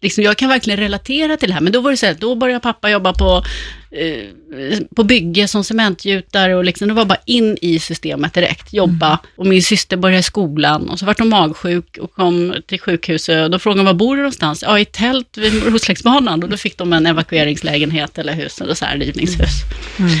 liksom, 0.00 0.24
jag 0.24 0.36
kan 0.36 0.48
verkligen 0.48 0.80
relatera 0.80 1.36
till 1.36 1.48
det 1.48 1.54
här. 1.54 1.60
Men 1.60 1.72
då 1.72 1.80
var 1.80 1.90
det 1.90 1.96
så 1.96 2.06
här, 2.06 2.16
då 2.20 2.34
började 2.34 2.60
pappa 2.60 2.90
jobba 2.90 3.12
på, 3.12 3.44
eh, 3.90 4.78
på 4.96 5.04
bygge 5.04 5.48
som 5.48 5.64
cementgjutare 5.64 6.56
och 6.56 6.64
liksom, 6.64 6.88
det 6.88 6.94
var 6.94 7.04
bara 7.04 7.18
in 7.24 7.58
i 7.62 7.78
systemet 7.78 8.34
direkt, 8.34 8.72
jobba. 8.72 9.06
Mm. 9.06 9.18
Och 9.36 9.46
min 9.46 9.62
syster 9.62 9.96
började 9.96 10.20
i 10.20 10.22
skolan 10.22 10.88
och 10.88 10.98
så 10.98 11.06
vart 11.06 11.18
hon 11.18 11.28
magsjuk 11.28 11.98
och 12.00 12.12
kom 12.12 12.54
till 12.66 12.80
sjukhuset. 12.80 13.44
Och 13.44 13.50
då 13.50 13.58
frågade 13.58 13.80
hon, 13.80 13.86
var 13.86 13.94
bor 13.94 14.16
du 14.16 14.22
någonstans? 14.22 14.62
Ja, 14.62 14.78
i 14.78 14.82
ett 14.82 14.92
tält 14.92 15.36
vid 15.36 15.62
Roslagsbanan. 15.62 16.42
Och 16.42 16.48
då 16.48 16.56
fick 16.56 16.78
de 16.78 16.92
en 16.92 17.06
evakueringslägenhet 17.06 18.18
eller 18.18 18.32
hus, 18.32 18.60
eller 18.60 18.74
så 18.74 18.84
här 18.84 18.98
rivningshus. 18.98 19.62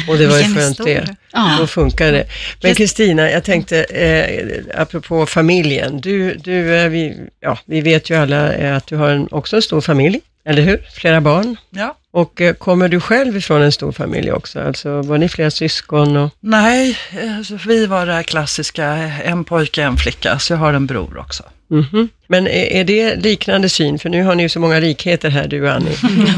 Och 0.08 0.18
det 0.18 0.26
var 0.26 0.38
ju 0.38 0.54
skönt 0.54 0.78
det. 0.78 1.16
Ja. 1.32 1.56
Då 1.60 1.66
funkar 1.66 2.12
det. 2.12 2.26
Men 2.62 2.74
Kristina, 2.74 3.30
jag 3.30 3.44
tänkte, 3.44 3.84
eh, 3.84 4.80
apropå 4.80 5.26
familjen, 5.26 6.00
du, 6.00 6.34
du, 6.34 6.76
eh, 6.76 6.88
vi, 6.88 7.16
ja, 7.40 7.58
vi 7.66 7.80
vet 7.80 8.10
ju 8.10 8.14
alla 8.14 8.52
eh, 8.52 8.76
att 8.76 8.86
du 8.86 8.96
har 8.96 9.08
en, 9.08 9.28
också 9.30 9.56
en 9.56 9.62
stor 9.66 9.80
familj, 9.80 10.20
eller 10.44 10.62
hur? 10.62 10.82
Flera 10.94 11.20
barn. 11.20 11.56
Ja. 11.70 11.96
Och 12.10 12.40
eh, 12.40 12.54
kommer 12.54 12.88
du 12.88 13.00
själv 13.00 13.36
ifrån 13.36 13.62
en 13.62 13.72
stor 13.72 13.92
familj 13.92 14.32
också? 14.32 14.60
Alltså 14.60 15.02
var 15.02 15.18
ni 15.18 15.28
flera 15.28 15.50
syskon? 15.50 16.16
Och, 16.16 16.30
Nej, 16.40 16.98
eh, 17.10 17.42
så 17.42 17.58
vi 17.66 17.86
var 17.86 18.06
det 18.06 18.12
här 18.12 18.22
klassiska, 18.22 18.84
en 19.24 19.44
pojke, 19.44 19.82
en 19.82 19.96
flicka, 19.96 20.38
så 20.38 20.52
jag 20.52 20.58
har 20.58 20.74
en 20.74 20.86
bror 20.86 21.18
också. 21.18 21.42
Mhm. 21.68 22.08
Men 22.26 22.46
är, 22.46 22.72
är 22.72 22.84
det 22.84 23.16
liknande 23.16 23.68
syn? 23.68 23.98
För 23.98 24.08
nu 24.08 24.22
har 24.22 24.34
ni 24.34 24.42
ju 24.42 24.48
så 24.48 24.60
många 24.60 24.78
likheter 24.78 25.30
här, 25.30 25.48
du 25.48 25.62
och 25.62 25.72
Annie. 25.72 25.96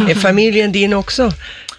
är 0.10 0.14
familjen 0.14 0.72
din 0.72 0.92
också 0.92 1.32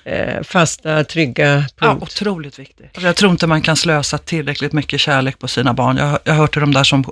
eh, 0.10 0.44
fasta, 0.44 1.04
trygga 1.04 1.56
Ja, 1.56 1.64
punkt? 1.88 2.04
otroligt 2.04 2.60
viktigt. 2.60 2.86
Alltså, 2.94 3.08
jag 3.08 3.16
tror 3.16 3.32
inte 3.32 3.48
man 3.48 3.62
kan 3.62 3.76
slösa 3.76 4.18
tillräckligt 4.18 4.74
mycket 4.74 5.00
kärlek 5.00 5.40
på 5.40 5.48
sina 5.48 5.74
barn. 5.74 5.98
Jag, 5.98 6.06
har- 6.06 6.20
jag 6.24 6.34
har 6.34 6.40
hört 6.40 6.52
till 6.54 6.62
de 6.62 6.74
där 6.74 6.84
som 6.84 7.06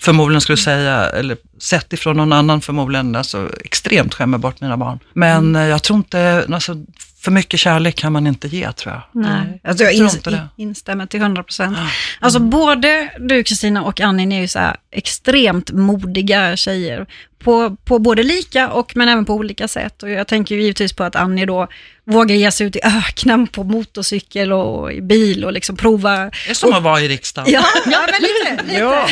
förmodligen 0.00 0.40
skulle 0.40 0.56
säga, 0.58 1.10
eller 1.10 1.36
sett 1.58 1.92
ifrån 1.92 2.16
någon 2.16 2.32
annan 2.32 2.60
förmodligen, 2.60 3.16
alltså, 3.16 3.50
extremt 3.64 4.14
skämmer 4.14 4.38
bort 4.38 4.60
mina 4.60 4.76
barn. 4.76 4.98
Men 5.12 5.56
eh, 5.56 5.62
jag 5.66 5.82
tror 5.82 5.96
inte, 5.96 6.46
alltså, 6.52 6.74
för 7.20 7.30
mycket 7.30 7.60
kärlek 7.60 7.96
kan 7.96 8.12
man 8.12 8.26
inte 8.26 8.48
ge 8.48 8.72
tror 8.72 8.94
jag. 8.94 9.02
Nej, 9.22 9.60
alltså 9.64 9.84
jag 9.84 9.94
tror 9.96 10.06
ins- 10.08 10.16
inte 10.16 10.30
det. 10.30 10.48
instämmer 10.56 11.06
till 11.06 11.20
100 11.20 11.42
procent. 11.42 11.78
Alltså 12.20 12.38
både 12.40 13.10
du 13.18 13.42
Kristina 13.44 13.82
och 13.84 14.00
Annie, 14.00 14.26
ni 14.26 14.36
är 14.36 14.40
ju 14.40 14.48
så 14.48 14.58
här 14.58 14.76
extremt 14.92 15.70
modiga 15.72 16.56
tjejer. 16.56 17.06
På, 17.38 17.76
på 17.84 17.98
både 17.98 18.22
lika 18.22 18.70
och 18.70 18.96
men 18.96 19.08
även 19.08 19.24
på 19.24 19.34
olika 19.34 19.68
sätt. 19.68 20.02
Och 20.02 20.10
jag 20.10 20.26
tänker 20.26 20.54
ju 20.54 20.62
givetvis 20.62 20.92
på 20.92 21.04
att 21.04 21.16
Annie 21.16 21.46
då 21.46 21.68
vågar 22.10 22.36
ge 22.36 22.50
sig 22.50 22.66
ut 22.66 22.76
i 22.76 22.80
öknen 22.82 23.46
på 23.46 23.64
motorcykel 23.64 24.52
och 24.52 24.92
i 24.92 25.00
bil 25.00 25.44
och 25.44 25.52
liksom 25.52 25.76
prova. 25.76 26.16
Det 26.16 26.50
är 26.50 26.54
som 26.54 26.72
att 26.72 26.82
vara 26.82 27.00
i 27.00 27.08
riksdagen. 27.08 27.52
Ja, 27.52 27.64
ja 27.86 27.98
men 28.06 28.22
lite. 28.22 28.62
lite. 28.66 28.80
Ja, 28.80 29.08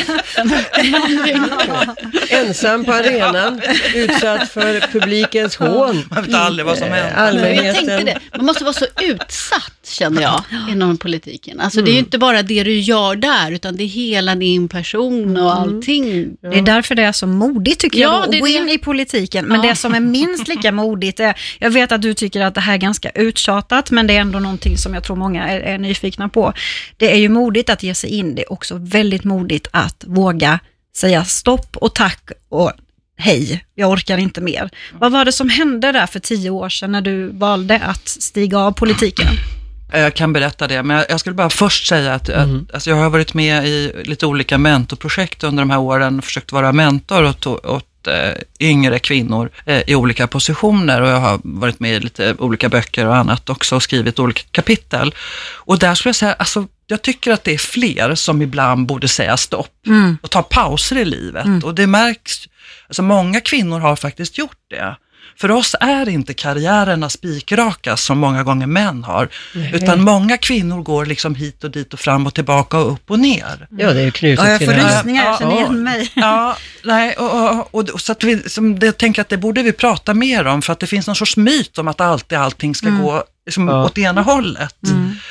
ensam 2.29 2.85
på 2.85 2.91
arenan, 2.93 3.61
utsatt 3.95 4.49
för 4.49 4.91
publikens 4.91 5.55
hån. 5.55 6.05
Man 6.09 6.23
vet 6.23 6.35
aldrig 6.35 6.65
vad 6.65 6.77
som 6.77 6.87
händer. 6.87 7.63
Jag 7.63 7.75
tänkte 7.75 8.03
det, 8.03 8.19
man 8.37 8.45
måste 8.45 8.63
vara 8.63 8.73
så 8.73 8.85
utsatt 9.01 9.71
känner 9.83 10.21
jag 10.21 10.43
inom 10.69 10.97
politiken. 10.97 11.59
Alltså 11.59 11.81
det 11.81 11.91
är 11.91 11.93
ju 11.93 11.99
inte 11.99 12.17
bara 12.17 12.43
det 12.43 12.63
du 12.63 12.79
gör 12.79 13.15
där, 13.15 13.51
utan 13.51 13.75
det 13.75 13.83
är 13.83 13.87
hela 13.87 14.35
din 14.35 14.67
person 14.67 15.37
och 15.37 15.55
allting. 15.55 16.37
Det 16.41 16.57
är 16.57 16.61
därför 16.61 16.95
det 16.95 17.03
är 17.03 17.11
så 17.11 17.27
modigt 17.27 17.79
tycker 17.79 17.99
Ja, 17.99 18.14
jag 18.14 18.14
då, 18.25 18.31
det 18.31 18.39
gå 18.39 18.47
in 18.47 18.65
det. 18.65 18.71
i 18.73 18.77
politiken. 18.77 19.45
Men 19.45 19.63
Ja. 19.63 19.69
det 19.69 19.75
som 19.75 19.93
är 19.95 19.99
minst 19.99 20.47
lika 20.47 20.71
modigt 20.71 21.19
är, 21.19 21.37
jag 21.59 21.69
vet 21.69 21.91
att 21.91 22.01
du 22.01 22.13
tycker 22.13 22.41
att 22.41 22.55
det 22.55 22.61
här 22.61 22.73
är 22.73 22.77
ganska 22.77 23.09
uttjatat, 23.09 23.91
men 23.91 24.07
det 24.07 24.15
är 24.15 24.19
ändå 24.21 24.39
någonting 24.39 24.77
som 24.77 24.93
jag 24.93 25.03
tror 25.03 25.15
många 25.15 25.47
är, 25.47 25.59
är 25.59 25.77
nyfikna 25.77 26.29
på. 26.29 26.53
Det 26.97 27.11
är 27.11 27.17
ju 27.17 27.29
modigt 27.29 27.69
att 27.69 27.83
ge 27.83 27.95
sig 27.95 28.09
in, 28.09 28.35
det 28.35 28.41
är 28.41 28.51
också 28.51 28.75
väldigt 28.81 29.23
modigt 29.23 29.67
att 29.71 30.03
våga 30.07 30.59
säga 30.95 31.25
stopp 31.25 31.77
och 31.77 31.95
tack 31.95 32.29
och 32.49 32.71
hej, 33.17 33.65
jag 33.75 33.89
orkar 33.91 34.17
inte 34.17 34.41
mer. 34.41 34.69
Vad 34.99 35.11
var 35.11 35.25
det 35.25 35.31
som 35.31 35.49
hände 35.49 35.91
där 35.91 36.07
för 36.07 36.19
tio 36.19 36.49
år 36.49 36.69
sedan 36.69 36.91
när 36.91 37.01
du 37.01 37.27
valde 37.27 37.79
att 37.79 38.07
stiga 38.07 38.59
av 38.59 38.71
politiken? 38.71 39.27
Jag 39.93 40.13
kan 40.13 40.33
berätta 40.33 40.67
det, 40.67 40.83
men 40.83 41.03
jag- 41.09 41.19
skulle 41.19 41.33
bara 41.35 41.49
först 41.49 41.87
säga 41.87 42.13
att, 42.13 42.29
att 42.29 42.47
alltså 42.73 42.89
jag 42.89 42.97
har 42.97 43.09
varit 43.09 43.33
med 43.33 43.65
i 43.67 43.91
lite 44.05 44.25
olika 44.25 44.57
mentorprojekt 44.57 45.43
under 45.43 45.61
de 45.63 45.69
här 45.69 45.79
åren, 45.79 46.21
försökt 46.21 46.51
vara 46.51 46.71
mentor 46.71 47.25
åt, 47.25 47.45
åt 47.47 47.85
yngre 48.59 48.99
kvinnor 48.99 49.49
eh, 49.65 49.81
i 49.87 49.95
olika 49.95 50.27
positioner 50.27 51.01
och 51.01 51.07
jag 51.07 51.19
har 51.19 51.39
varit 51.43 51.79
med 51.79 51.95
i 51.95 51.99
lite 51.99 52.35
olika 52.39 52.69
böcker 52.69 53.05
och 53.07 53.15
annat 53.15 53.49
också 53.49 53.75
och 53.75 53.83
skrivit 53.83 54.19
olika 54.19 54.41
kapitel. 54.51 55.15
Och 55.53 55.79
där 55.79 55.95
skulle 55.95 56.09
jag 56.09 56.15
säga, 56.15 56.33
alltså 56.33 56.67
jag 56.87 57.01
tycker 57.01 57.31
att 57.31 57.43
det 57.43 57.53
är 57.53 57.57
fler 57.57 58.15
som 58.15 58.41
ibland 58.41 58.85
borde 58.87 59.07
säga 59.07 59.37
stopp 59.37 59.71
och 60.21 60.31
ta 60.31 60.43
pauser 60.43 60.95
i 60.97 61.05
livet. 61.05 61.45
Och 61.63 61.75
det 61.75 61.87
märks, 61.87 62.47
alltså 62.87 63.01
många 63.01 63.41
kvinnor 63.41 63.79
har 63.79 63.95
faktiskt 63.95 64.37
gjort 64.37 64.57
det. 64.69 64.95
För 65.37 65.51
oss 65.51 65.75
är 65.79 66.09
inte 66.09 66.33
karriärerna 66.33 67.09
spikraka 67.09 67.97
som 67.97 68.17
många 68.19 68.43
gånger 68.43 68.67
män 68.67 69.03
har, 69.03 69.29
utan 69.73 70.01
många 70.01 70.37
kvinnor 70.37 70.81
går 70.81 71.05
liksom 71.05 71.35
hit 71.35 71.63
och 71.63 71.71
dit 71.71 71.93
och 71.93 71.99
fram 71.99 72.27
och 72.27 72.33
tillbaka 72.33 72.77
och 72.77 72.91
upp 72.91 73.11
och 73.11 73.19
ner. 73.19 73.67
Ja, 73.69 73.93
det 73.93 73.99
är 73.99 74.05
ju 74.05 74.11
knutet 74.11 74.45
Ja, 74.45 74.49
jag 74.51 74.59
till 74.59 74.67
får 74.67 74.73
rysningar, 74.75 75.25
jag 75.25 75.39
känner 75.39 75.51
Ja. 75.53 75.59
igen 75.59 75.83
mig. 75.83 76.11
Ja, 76.15 76.57
nej, 76.83 77.13
och, 77.13 77.49
och, 77.59 77.67
och, 77.75 77.89
och 77.89 78.01
så 78.01 78.11
att 78.11 78.23
vi, 78.23 78.49
som, 78.49 78.79
det, 78.79 78.85
jag 78.85 78.97
tänker 78.97 79.21
att 79.21 79.29
det 79.29 79.37
borde 79.37 79.63
vi 79.63 79.71
prata 79.71 80.13
mer 80.13 80.45
om, 80.47 80.61
för 80.61 80.73
att 80.73 80.79
det 80.79 80.87
finns 80.87 81.07
någon 81.07 81.15
sorts 81.15 81.37
myt 81.37 81.77
om 81.77 81.87
att 81.87 82.01
alltid 82.01 82.37
allting 82.37 82.75
ska 82.75 82.89
gå 82.89 83.23
liksom, 83.45 83.67
Ja. 83.67 83.85
åt 83.85 83.97
ena 83.97 84.21
hållet. 84.21 84.75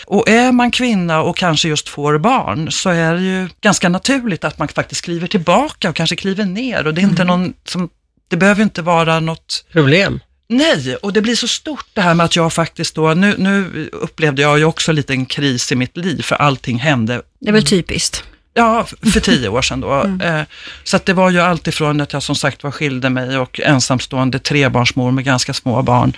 Och 0.06 0.28
är 0.28 0.52
man 0.52 0.70
kvinna 0.70 1.22
och 1.22 1.36
kanske 1.36 1.68
just 1.68 1.88
får 1.88 2.18
barn, 2.18 2.70
så 2.72 2.90
är 2.90 3.14
det 3.14 3.20
ju 3.22 3.48
ganska 3.60 3.88
naturligt 3.88 4.44
att 4.44 4.58
man 4.58 4.68
faktiskt 4.68 5.04
kliver 5.04 5.26
tillbaka 5.26 5.88
och 5.88 5.96
kanske 5.96 6.16
kliver 6.16 6.44
ner. 6.44 6.86
Och 6.86 6.94
det 6.94 7.00
är 7.00 7.02
inte 7.02 7.24
någon 7.24 7.52
som, 7.64 7.88
det 8.34 8.38
behöver 8.38 8.62
inte 8.62 8.82
vara 8.82 9.20
något 9.20 9.64
Problem. 9.72 10.20
Nej, 10.48 10.96
och 10.96 11.12
det 11.12 11.20
blir 11.20 11.36
så 11.36 11.48
stort 11.48 11.86
det 11.92 12.00
här 12.00 12.14
med 12.14 12.24
att 12.24 12.36
jag 12.36 12.52
faktiskt 12.52 12.94
då, 12.94 13.14
nu, 13.14 13.34
nu 13.38 13.88
upplevde 13.92 14.42
jag 14.42 14.58
ju 14.58 14.64
också 14.64 14.92
lite 14.92 15.12
en 15.12 15.26
kris 15.26 15.72
i 15.72 15.74
mitt 15.74 15.96
liv, 15.96 16.22
för 16.22 16.36
allting 16.36 16.78
hände 16.78 17.22
Det 17.40 17.48
är 17.48 17.52
väl 17.52 17.64
typiskt. 17.64 18.24
Ja, 18.54 18.86
för 19.12 19.20
tio 19.20 19.48
år 19.48 19.62
sedan 19.62 19.80
då. 19.80 20.18
Eh, 20.24 20.42
Så 20.84 20.96
att 20.96 21.06
det 21.06 21.12
var 21.12 21.30
ju 21.30 21.40
allt 21.40 21.66
ifrån 21.66 22.00
att 22.00 22.12
jag 22.12 22.22
som 22.22 22.34
sagt 22.36 22.62
var 22.62 22.70
skilde 22.70 23.10
mig 23.10 23.38
och 23.38 23.60
ensamstående 23.60 24.38
trebarnsmor 24.38 25.10
med 25.10 25.24
ganska 25.24 25.52
små 25.54 25.82
barn. 25.82 26.12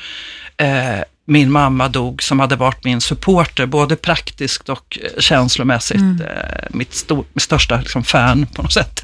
Min 1.28 1.50
mamma 1.52 1.88
dog 1.88 2.22
som 2.22 2.40
hade 2.40 2.56
varit 2.56 2.84
min 2.84 3.00
supporter, 3.00 3.66
både 3.66 3.96
praktiskt 3.96 4.68
och 4.68 4.98
eh, 5.02 5.20
känslomässigt. 5.20 6.00
Eh, 6.00 6.66
Mitt 6.70 6.90
sto- 6.92 7.24
största 7.36 7.76
liksom, 7.76 8.04
fan 8.04 8.46
på 8.46 8.62
något 8.62 8.72
sätt. 8.72 9.02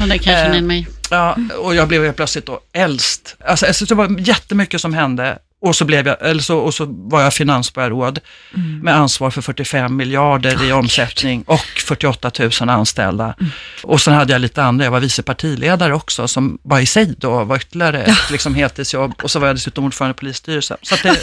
Och 0.00 0.08
det 0.08 0.18
kanske 0.18 0.56
Eh, 0.56 0.62
mig. 0.62 0.86
Ja, 1.10 1.36
och 1.58 1.74
jag 1.74 1.88
blev 1.88 2.04
helt 2.04 2.16
plötsligt 2.16 2.46
då 2.46 2.60
äldst. 2.72 3.36
Alltså, 3.46 3.66
alltså, 3.66 3.84
det 3.84 3.94
var 3.94 4.16
jättemycket 4.20 4.80
som 4.80 4.94
hände. 4.94 5.38
Och 5.64 5.76
så, 5.76 5.84
blev 5.84 6.06
jag, 6.06 6.16
eller 6.20 6.42
så, 6.42 6.58
och 6.58 6.74
så 6.74 6.86
var 6.88 7.22
jag 7.22 7.34
finansborgarråd 7.34 8.20
med 8.82 8.96
ansvar 8.96 9.30
för 9.30 9.42
45 9.42 9.96
miljarder 9.96 10.64
i 10.64 10.72
omsättning 10.72 11.42
och 11.46 11.64
48 11.86 12.30
000 12.60 12.68
anställda. 12.68 13.34
Och 13.82 14.00
sen 14.00 14.14
hade 14.14 14.32
jag 14.32 14.40
lite 14.40 14.62
andra, 14.62 14.84
jag 14.84 14.92
var 14.92 15.00
vice 15.00 15.22
partiledare 15.22 15.94
också, 15.94 16.28
som 16.28 16.58
var 16.62 16.80
i 16.80 16.86
sig 16.86 17.14
då 17.18 17.44
var 17.44 17.56
ytterligare 17.56 18.02
ett 18.02 18.30
liksom, 18.30 18.54
heltidsjobb. 18.54 19.12
Och 19.22 19.30
så 19.30 19.38
var 19.38 19.46
jag 19.46 19.56
dessutom 19.56 19.84
ordförande 19.84 20.10
i 20.10 20.14
polisstyrelsen. 20.14 20.76
Så 20.82 20.94
att 20.94 21.02
det, 21.02 21.16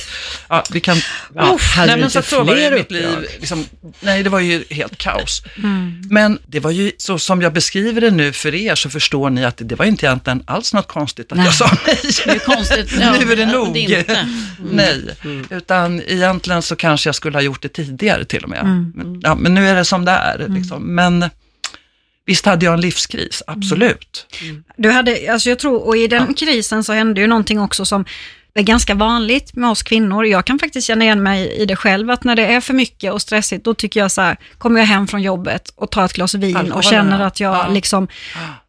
ja, 0.49 0.63
vi 0.71 0.79
kan... 0.79 0.97
Ja, 1.35 1.57
hade 1.75 1.87
nej, 1.87 2.01
men 2.01 2.09
så, 2.09 2.21
så 2.21 2.43
var 2.43 2.55
det 2.55 2.71
mitt 2.71 2.91
liv. 2.91 3.27
Liksom, 3.39 3.65
nej, 3.99 4.23
det 4.23 4.29
var 4.29 4.39
ju 4.39 4.63
helt 4.69 4.97
kaos. 4.97 5.43
Men 6.09 6.39
det 6.47 6.59
var 6.59 6.71
ju, 6.71 6.91
så 6.97 7.19
som 7.19 7.41
jag 7.41 7.53
beskriver 7.53 8.01
det 8.01 8.11
nu 8.11 8.33
för 8.33 8.55
er, 8.55 8.75
så 8.75 8.89
förstår 8.89 9.29
ni 9.29 9.45
att 9.45 9.57
det, 9.57 9.65
det 9.65 9.75
var 9.75 9.85
inte 9.85 10.05
egentligen 10.05 10.43
alls 10.47 10.73
något 10.73 10.87
konstigt 10.87 11.31
att 11.31 11.37
jag 11.37 11.53
sa 11.53 11.71
nej. 11.85 11.97
Det 12.25 12.31
är 12.31 12.39
konstigt. 12.39 12.91
Ja, 12.99 13.11
nu 13.19 13.31
är 13.31 13.35
det 13.35 13.45
nog. 13.45 13.73
det 13.73 13.95
är 13.95 14.30
inte. 14.61 14.75
Nej, 14.75 15.15
utan 15.49 16.01
egentligen 16.01 16.61
så 16.61 16.75
kanske 16.75 17.07
jag 17.07 17.15
skulle 17.15 17.37
ha 17.37 17.41
gjort 17.41 17.61
det 17.61 17.69
tidigare 17.69 18.25
till 18.25 18.43
och 18.43 18.49
med. 18.49 18.91
Men, 18.95 19.19
ja, 19.23 19.35
men 19.35 19.53
nu 19.53 19.67
är 19.67 19.75
det 19.75 19.85
som 19.85 20.05
det 20.05 20.11
är. 20.11 20.45
Liksom. 20.49 20.95
Men 20.95 21.29
visst 22.25 22.45
hade 22.45 22.65
jag 22.65 22.73
en 22.73 22.81
livskris, 22.81 23.43
absolut. 23.47 24.27
Du 24.77 24.91
hade, 24.91 25.31
alltså 25.31 25.49
jag 25.49 25.59
tror, 25.59 25.87
och 25.87 25.97
i 25.97 26.07
den 26.07 26.33
krisen 26.33 26.83
så 26.83 26.93
hände 26.93 27.21
ju 27.21 27.27
någonting 27.27 27.59
också 27.59 27.85
som 27.85 28.05
är 28.53 28.63
ganska 28.63 28.95
vanligt 28.95 29.55
med 29.55 29.69
oss 29.69 29.83
kvinnor. 29.83 30.25
Jag 30.25 30.45
kan 30.45 30.59
faktiskt 30.59 30.87
känna 30.87 31.03
igen 31.05 31.23
mig 31.23 31.47
i 31.47 31.65
det 31.65 31.75
själv, 31.75 32.09
att 32.09 32.23
när 32.23 32.35
det 32.35 32.45
är 32.45 32.61
för 32.61 32.73
mycket 32.73 33.13
och 33.13 33.21
stressigt, 33.21 33.65
då 33.65 33.73
tycker 33.73 33.99
jag 33.99 34.11
så 34.11 34.21
här, 34.21 34.37
kommer 34.57 34.79
jag 34.79 34.87
hem 34.87 35.07
från 35.07 35.21
jobbet 35.21 35.73
och 35.75 35.91
tar 35.91 36.05
ett 36.05 36.13
glas 36.13 36.35
vin 36.35 36.55
och 36.55 36.61
Alkoholen, 36.61 36.89
känner 36.89 37.19
ja. 37.19 37.25
att 37.25 37.39
jag 37.39 37.55
Ja. 37.55 37.67
liksom, 37.67 38.07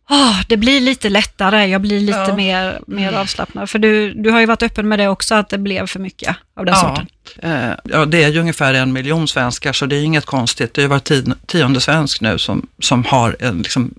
ah, 0.05 0.35
det 0.49 0.57
blir 0.57 0.81
lite 0.81 1.09
lättare, 1.09 1.67
jag 1.67 1.81
blir 1.81 2.01
lite 2.01 2.19
Ja. 2.29 2.37
mer, 2.37 2.81
mer 2.87 3.13
avslappnad. 3.13 3.71
För 3.71 3.79
du, 3.79 4.15
du 4.15 4.31
har 4.31 4.41
ju 4.41 4.47
varit 4.47 4.63
öppen 4.63 4.89
med 4.89 4.99
det 4.99 5.09
också, 5.09 5.35
att 5.35 5.49
det 5.49 5.59
blev 5.59 5.87
för 5.87 6.01
mycket 6.01 6.37
av 6.57 6.65
den 6.65 6.75
Ja. 6.75 6.81
sorten. 6.81 7.07
Eh, 7.43 7.71
ja, 7.85 8.05
det 8.05 8.23
är 8.25 8.29
ju 8.29 8.41
ungefär 8.41 8.75
en 8.75 8.93
miljon 8.93 9.29
svenskar, 9.29 9.73
så 9.73 9.87
det 9.87 9.97
är 9.97 10.03
inget 10.03 10.27
konstigt. 10.27 10.75
Det 10.75 10.81
är 10.81 10.83
ju 10.83 10.89
var 10.89 10.99
tio, 10.99 11.35
tionde 11.47 11.81
svensk 11.81 12.21
nu 12.21 12.39
som, 12.39 12.67
som 12.83 13.05
har 13.05 13.37
en, 13.41 13.59
liksom, 13.59 13.95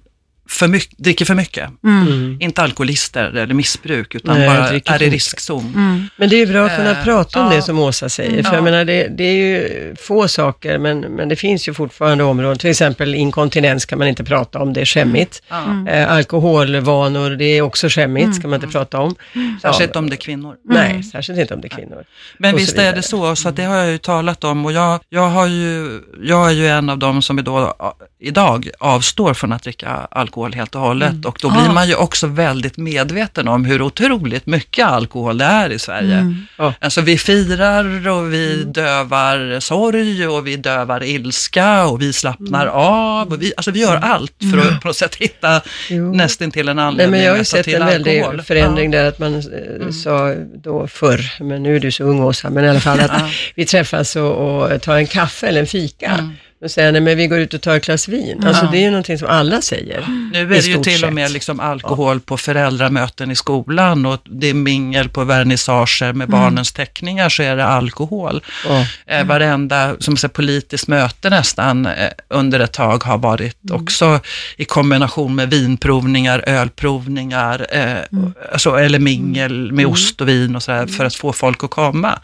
för 0.49 0.67
mycket, 0.67 0.97
dricker 0.97 1.25
för 1.25 1.35
mycket. 1.35 1.69
Mm. 1.83 2.37
Inte 2.41 2.61
alkoholister 2.61 3.23
eller 3.23 3.53
missbruk, 3.53 4.15
utan 4.15 4.39
Nej, 4.39 4.47
bara 4.47 4.95
är 4.95 5.03
i 5.03 5.09
riskzon. 5.09 5.73
Mm. 5.75 6.07
Men 6.17 6.29
det 6.29 6.41
är 6.41 6.47
bra 6.47 6.65
att 6.65 6.75
kunna 6.75 6.91
Eh, 6.93 7.03
prata 7.03 7.41
om 7.41 7.51
ja. 7.51 7.55
det 7.55 7.61
som 7.61 7.79
Åsa 7.79 8.09
säger, 8.09 8.43
för 8.43 8.51
Ja. 8.51 8.55
jag 8.55 8.63
menar 8.63 8.85
det, 8.85 9.07
det 9.07 9.23
är 9.23 9.33
ju 9.33 9.95
få 9.95 10.27
saker, 10.27 10.77
men, 10.77 10.99
men 10.99 11.29
det 11.29 11.35
finns 11.35 11.67
ju 11.67 11.73
fortfarande 11.73 12.23
områden, 12.23 12.57
till 12.57 12.69
exempel 12.69 13.15
inkontinens 13.15 13.85
kan 13.85 13.99
man 13.99 14.07
inte 14.07 14.23
prata 14.23 14.59
om, 14.59 14.73
det 14.73 14.81
är 14.81 14.85
skämmigt. 14.85 15.41
Ja. 15.49 15.87
Eh, 15.91 16.11
alkoholvanor, 16.11 17.29
det 17.29 17.45
är 17.45 17.61
också 17.61 17.89
skämmigt, 17.89 18.35
ska 18.35 18.47
man 18.47 18.55
inte 18.55 18.67
prata 18.67 18.99
om. 18.99 19.15
Särskilt 19.61 19.95
om 19.95 20.09
det 20.09 20.15
är 20.15 20.17
kvinnor. 20.17 20.55
Nej, 20.65 21.03
särskilt 21.03 21.39
inte 21.39 21.53
om 21.53 21.61
det 21.61 21.67
är 21.67 21.75
kvinnor. 21.77 22.03
Men 22.37 22.53
Och 22.53 22.59
visst 22.59 22.77
är 22.77 22.93
det 22.95 23.01
så, 23.01 23.35
så 23.35 23.49
att 23.49 23.55
det 23.55 23.63
har 23.63 23.75
jag 23.77 23.91
ju 23.91 23.97
talat 23.97 24.43
om 24.43 24.65
och 24.65 24.71
jag, 24.71 24.99
jag, 25.09 25.29
har 25.29 25.47
ju, 25.47 26.01
jag 26.23 26.47
är 26.47 26.51
ju 26.53 26.67
en 26.67 26.89
av 26.89 26.97
dem 26.97 27.21
som 27.21 27.43
då, 27.43 27.75
idag 28.19 28.69
avstår 28.79 29.33
från 29.33 29.51
att 29.53 29.63
dricka 29.63 29.89
alkohol 29.89 30.32
helt 30.55 30.75
och 30.75 30.81
hållet 30.81 31.25
och 31.25 31.37
då 31.41 31.49
blir 31.49 31.69
Ah. 31.69 31.73
man 31.73 31.87
ju 31.87 31.95
också 31.95 32.27
väldigt 32.27 32.77
medveten 32.77 33.47
om 33.47 33.65
hur 33.65 33.81
otroligt 33.81 34.45
mycket 34.45 34.85
alkohol 34.87 35.37
det 35.37 35.45
är 35.45 35.69
i 35.69 35.79
Sverige. 35.79 36.15
Mm. 36.17 36.35
Ja. 36.57 36.73
Alltså 36.79 37.01
vi 37.01 37.17
firar 37.17 38.07
och 38.07 38.33
vi 38.33 38.63
dövar 38.63 39.59
sorg 39.59 40.27
och 40.27 40.47
vi 40.47 40.55
dövar 40.55 41.03
ilska 41.03 41.85
och 41.85 42.01
vi 42.01 42.13
slappnar 42.13 42.67
av 42.67 43.27
och 43.33 43.41
vi, 43.41 43.53
alltså 43.57 43.71
vi 43.71 43.79
gör 43.79 43.95
allt 43.97 44.33
för 44.51 44.57
att 44.75 44.81
på 44.81 44.87
något 44.87 44.97
sätt 44.97 45.15
hitta 45.15 45.61
Jo. 45.89 46.13
nästintill 46.13 46.69
en 46.69 46.75
Nej, 46.75 46.85
anledning 46.85 47.11
men 47.11 47.23
jag 47.23 47.31
har 47.31 47.37
ju 47.37 47.45
sett 47.45 47.67
en 47.67 47.85
väldig 47.85 48.19
alkohol. 48.19 48.41
förändring 48.41 48.91
där, 48.91 49.05
att 49.05 49.19
man 49.19 49.35
eh, 49.35 49.89
sa 49.91 50.33
då 50.63 50.87
förr, 50.87 51.43
men 51.43 51.63
nu 51.63 51.75
är 51.75 51.79
du 51.79 51.91
så 51.91 52.03
ung 52.03 52.19
Åsa, 52.23 52.49
men 52.49 52.65
i 52.65 52.69
alla 52.69 52.79
fall 52.79 52.99
att 52.99 53.21
vi 53.55 53.65
träffas 53.65 54.15
och, 54.15 54.61
och 54.63 54.81
tar 54.81 54.95
en 54.97 55.07
kaffe 55.07 55.47
eller 55.47 55.59
en 55.59 55.67
fika. 55.67 56.07
Mm. 56.07 56.31
Och 56.63 56.71
säger, 56.71 56.91
nej 56.91 57.01
men 57.01 57.17
vi 57.17 57.27
går 57.27 57.39
ut 57.39 57.53
och 57.53 57.61
tar 57.61 57.75
ett 57.75 57.85
glas 57.85 58.07
vin. 58.07 58.43
Alltså 58.47 58.67
det 58.71 58.77
är 58.77 58.81
ju 58.81 58.89
någonting 58.89 59.17
som 59.17 59.27
alla 59.27 59.61
säger. 59.61 60.05
Nu 60.33 60.41
är 60.41 60.45
det 60.45 60.55
ju 60.55 60.61
till 60.61 60.93
och 60.93 60.99
sett. 60.99 61.13
med 61.13 61.31
liksom 61.31 61.59
alkohol 61.59 62.19
på 62.19 62.37
föräldramöten 62.37 63.31
i 63.31 63.35
skolan 63.35 64.05
och 64.05 64.19
det 64.23 64.49
är 64.49 64.53
mingel 64.53 65.09
på 65.09 65.23
vernissager 65.23 66.13
med 66.13 66.29
barnens 66.29 66.71
teckningar 66.71 67.29
så 67.29 67.43
är 67.43 67.55
det 67.55 67.65
alkohol. 67.65 68.43
Ja. 68.67 68.85
Eh, 69.07 69.25
varenda 69.25 69.95
som 69.99 70.17
säger, 70.17 70.29
politiskt 70.29 70.87
möte 70.87 71.29
nästan 71.29 71.85
eh, 71.85 72.09
under 72.27 72.59
ett 72.59 72.73
tag 72.73 73.03
har 73.03 73.17
varit 73.17 73.71
också 73.71 74.19
i 74.57 74.65
kombination 74.65 75.35
med 75.35 75.49
vinprovningar, 75.49 76.43
ölprovningar, 76.47 77.67
eh, 77.71 78.19
alltså, 78.51 78.75
eller 78.75 78.99
mingel 78.99 79.71
med 79.71 79.85
ost 79.85 80.21
och 80.21 80.29
vin 80.29 80.55
och 80.55 80.63
sådär 80.63 80.87
för 80.87 81.05
att 81.05 81.15
få 81.15 81.33
folk 81.33 81.63
att 81.63 81.69
komma. 81.69 82.19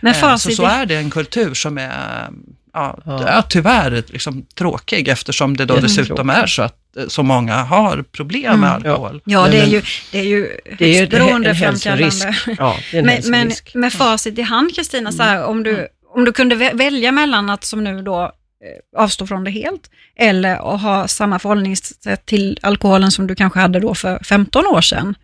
Men 0.00 0.14
Eh, 0.22 0.36
så, 0.36 0.50
så 0.50 0.64
är 0.64 0.86
det 0.86 0.96
en 0.96 1.10
kultur 1.10 1.54
som 1.54 1.78
är 1.78 2.28
Ja, 2.74 2.98
Ja. 3.06 3.42
tyvärr 3.48 4.02
liksom 4.06 4.46
tråkig 4.54 5.08
eftersom 5.08 5.56
det 5.56 5.64
då 5.64 5.76
dessutom 5.76 6.30
är 6.30 6.46
så 6.46 6.62
att 6.62 6.96
eh, 6.96 7.06
så 7.08 7.22
många 7.22 7.54
har 7.56 8.02
problem 8.02 8.60
med 8.60 8.68
Mm. 8.70 8.72
alkohol. 8.92 9.20
ja 9.24 9.48
det 9.50 9.60
är 9.60 9.66
ju, 9.66 9.82
det 10.12 10.18
är 10.18 10.24
ju 10.24 10.58
Det 10.78 10.98
är 10.98 11.06
beroendeframkallande. 11.06 12.04
hälsorisk. 12.04 12.48
Ja, 12.58 12.76
Men, 12.92 13.20
men 13.30 13.52
med 13.74 13.92
facit 13.92 14.38
i 14.38 14.42
hand 14.42 14.74
Kristina, 14.74 15.12
så 15.12 15.22
här, 15.22 15.44
om, 15.44 15.62
du, 15.62 15.88
om 16.14 16.24
du 16.24 16.32
kunde 16.32 16.56
vä- 16.56 16.76
välja 16.78 17.12
mellan 17.12 17.50
att 17.50 17.64
som 17.64 17.84
nu 17.84 18.02
då 18.02 18.22
eh, 18.22 19.00
avstå 19.02 19.26
från 19.26 19.44
det 19.44 19.50
helt, 19.50 19.90
eller 20.16 20.74
att 20.74 20.80
ha 20.82 21.08
samma 21.08 21.38
förhållningssätt 21.38 22.26
till 22.26 22.58
alkoholen 22.62 23.10
som 23.10 23.26
du 23.26 23.34
kanske 23.34 23.58
hade 23.60 23.80
då 23.80 23.94
för 23.94 24.18
15 24.24 24.66
år 24.66 24.80
sedan. 24.80 25.14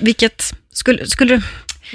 Vilket 0.00 0.42
skulle, 0.72 1.06
skulle 1.06 1.42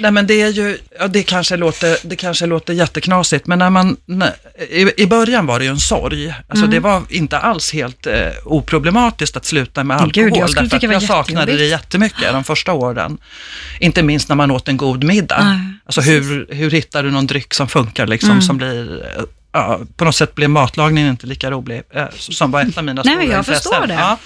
Nej 0.00 0.10
men 0.10 0.26
det 0.26 0.42
är 0.42 0.48
ju, 0.48 0.78
ja, 0.98 1.08
det 1.08 1.22
kanske 1.22 1.56
låter, 1.56 1.96
det 2.02 2.16
kanske 2.16 2.46
låter 2.46 2.72
jätteknasigt, 2.74 3.46
men 3.46 3.58
när 3.58 3.70
man, 3.70 3.96
när, 4.06 4.32
i, 4.70 4.92
i 5.02 5.06
början 5.06 5.46
var 5.46 5.58
det 5.58 5.64
ju 5.64 5.70
en 5.70 5.78
sorg. 5.80 6.28
Alltså 6.48 6.64
Mm. 6.64 6.70
det 6.70 6.80
var 6.80 7.02
inte 7.08 7.38
alls 7.38 7.72
helt 7.72 8.06
eh, 8.06 8.14
oproblematiskt 8.44 9.36
att 9.36 9.44
sluta 9.44 9.84
med 9.84 9.96
Gud, 9.98 10.02
alkohol. 10.24 10.38
jag 10.38 10.50
skulle 10.50 10.68
därför 10.68 10.86
att 10.86 10.92
jag 10.92 11.02
saknade 11.02 11.56
det 11.56 11.66
jättemycket 11.66 12.32
de 12.32 12.44
första 12.44 12.72
åren. 12.72 13.18
Inte 13.80 14.02
minst 14.02 14.28
när 14.28 14.36
man 14.36 14.50
åt 14.50 14.68
en 14.68 14.76
god 14.76 15.04
middag. 15.04 15.44
Nej, 15.44 15.58
alltså 15.86 16.00
hur, 16.00 16.46
hur 16.50 16.70
hittar 16.70 17.02
du 17.02 17.10
någon 17.10 17.26
dryck 17.26 17.54
som 17.54 17.68
funkar 17.68 18.06
liksom, 18.06 18.30
Mm. 18.30 18.42
som 18.42 18.56
blir 18.56 19.02
eh, 19.16 19.22
Ja, 19.52 19.80
på 19.96 20.04
något 20.04 20.14
sätt 20.16 20.34
blev 20.34 20.50
matlagningen 20.50 21.10
inte 21.10 21.26
lika 21.26 21.50
rolig, 21.50 21.82
eh, 21.94 22.04
som 22.18 22.50
var 22.50 22.60
ett 22.62 22.78
av 22.78 22.84
mina 22.84 23.02
Nej, 23.04 23.14
stora 23.14 23.24
jag 23.32 23.38
intressen. 23.40 23.54
förstår 23.72 23.86
det. 23.86 23.94
Ja. 23.94 24.18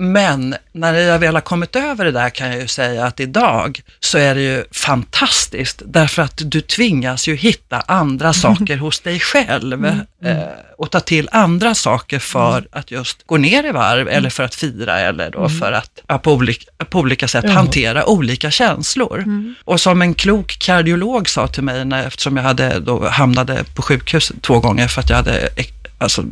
Men 0.00 0.54
när 0.72 0.94
jag 0.94 1.18
väl 1.18 1.34
har 1.34 1.40
kommit 1.40 1.76
över 1.76 2.04
det 2.04 2.10
där 2.10 2.30
kan 2.30 2.48
jag 2.48 2.60
ju 2.60 2.66
säga 2.66 3.06
att 3.06 3.20
idag 3.20 3.82
så 4.00 4.18
är 4.18 4.34
det 4.34 4.40
ju 4.40 4.64
fantastiskt 4.72 5.82
därför 5.86 6.22
att 6.22 6.40
du 6.44 6.60
tvingas 6.60 7.28
ju 7.28 7.34
hitta 7.36 7.80
andra 7.80 8.32
saker 8.44 8.76
hos 8.76 9.00
dig 9.00 9.20
själv 9.20 9.86
eh, 9.86 10.36
och 10.78 10.90
ta 10.90 11.00
till 11.00 11.28
andra 11.32 11.74
saker 11.74 12.18
för 12.18 12.68
att 12.72 12.90
just 12.90 13.26
gå 13.26 13.36
ner 13.36 13.66
i 13.66 13.70
varv 13.70 14.08
eller 14.08 14.30
för 14.30 14.42
att 14.42 14.54
fira 14.54 15.00
eller 15.00 15.30
då 15.30 15.48
för 15.48 15.72
att 15.72 16.00
ja, 16.06 16.18
på, 16.18 16.32
olika, 16.32 16.84
på 16.84 16.98
olika 16.98 17.28
sätt 17.28 17.44
Ja. 17.48 17.52
hantera 17.52 18.06
olika 18.06 18.50
känslor. 18.50 19.24
Och 19.64 19.80
som 19.80 20.02
en 20.02 20.14
klok 20.14 20.56
kardiolog 20.58 21.28
sa 21.28 21.48
till 21.48 21.62
mig, 21.62 21.84
när, 21.84 22.06
eftersom 22.06 22.36
jag 22.36 22.44
hade 22.44 22.80
då 22.80 23.08
hamnade 23.08 23.64
på 23.74 23.82
sjukhus 23.82 24.32
två 24.40 24.60
gånger 24.60 24.88
för 24.88 25.00
att 25.00 25.10
jag 25.10 25.16
hade 25.16 25.48
alltså, 25.98 26.24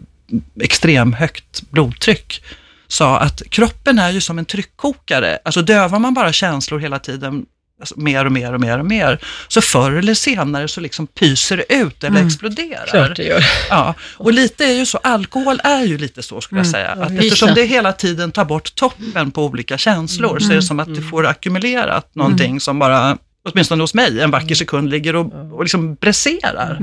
extrem 0.60 1.12
högt 1.12 1.62
blodtryck, 1.70 2.42
sa 2.88 3.18
att 3.18 3.42
kroppen 3.50 3.98
är 3.98 4.10
ju 4.10 4.20
som 4.20 4.38
en 4.38 4.44
tryckkokare. 4.44 5.38
Alltså 5.44 5.62
dövar 5.62 5.98
man 5.98 6.14
bara 6.14 6.32
känslor 6.32 6.78
hela 6.78 6.98
tiden, 6.98 7.46
alltså, 7.80 8.00
mer 8.00 8.24
och 8.24 8.32
mer 8.32 8.52
och 8.52 8.60
mer 8.60 8.78
och 8.78 8.86
mer, 8.86 9.18
så 9.48 9.60
förr 9.60 9.92
eller 9.92 10.14
senare 10.14 10.68
så 10.68 10.80
liksom 10.80 11.06
pyser 11.06 11.56
det 11.56 11.74
ut 11.74 12.04
eller 12.04 12.26
exploderar. 12.26 12.86
Klart 12.86 13.16
det 13.16 13.24
gör. 13.24 13.44
Ja, 13.70 13.94
och 14.16 14.32
lite 14.32 14.64
är 14.64 14.72
ju 14.72 14.86
så, 14.86 14.98
alkohol 14.98 15.60
är 15.64 15.84
ju 15.84 15.98
lite 15.98 16.22
så 16.22 16.40
skulle 16.40 16.60
jag 16.60 16.66
säga. 16.66 16.90
Att 16.90 17.10
eftersom 17.10 17.54
det 17.54 17.64
hela 17.64 17.92
tiden 17.92 18.32
tar 18.32 18.44
bort 18.44 18.74
toppen 18.74 19.30
på 19.30 19.44
olika 19.44 19.78
känslor 19.78 20.38
så 20.38 20.50
är 20.50 20.56
det 20.56 20.62
som 20.62 20.80
att 20.80 20.94
du 20.94 21.02
får 21.02 21.26
ackumulerat 21.26 22.14
någonting 22.14 22.60
som 22.60 22.78
bara, 22.78 23.18
åtminstone 23.44 23.82
hos 23.82 23.94
mig, 23.94 24.20
en 24.20 24.30
vacker 24.30 24.54
sekund 24.54 24.90
ligger 24.90 25.16
och, 25.16 25.52
och 25.52 25.62
liksom 25.62 25.94
bräserar. 25.94 26.78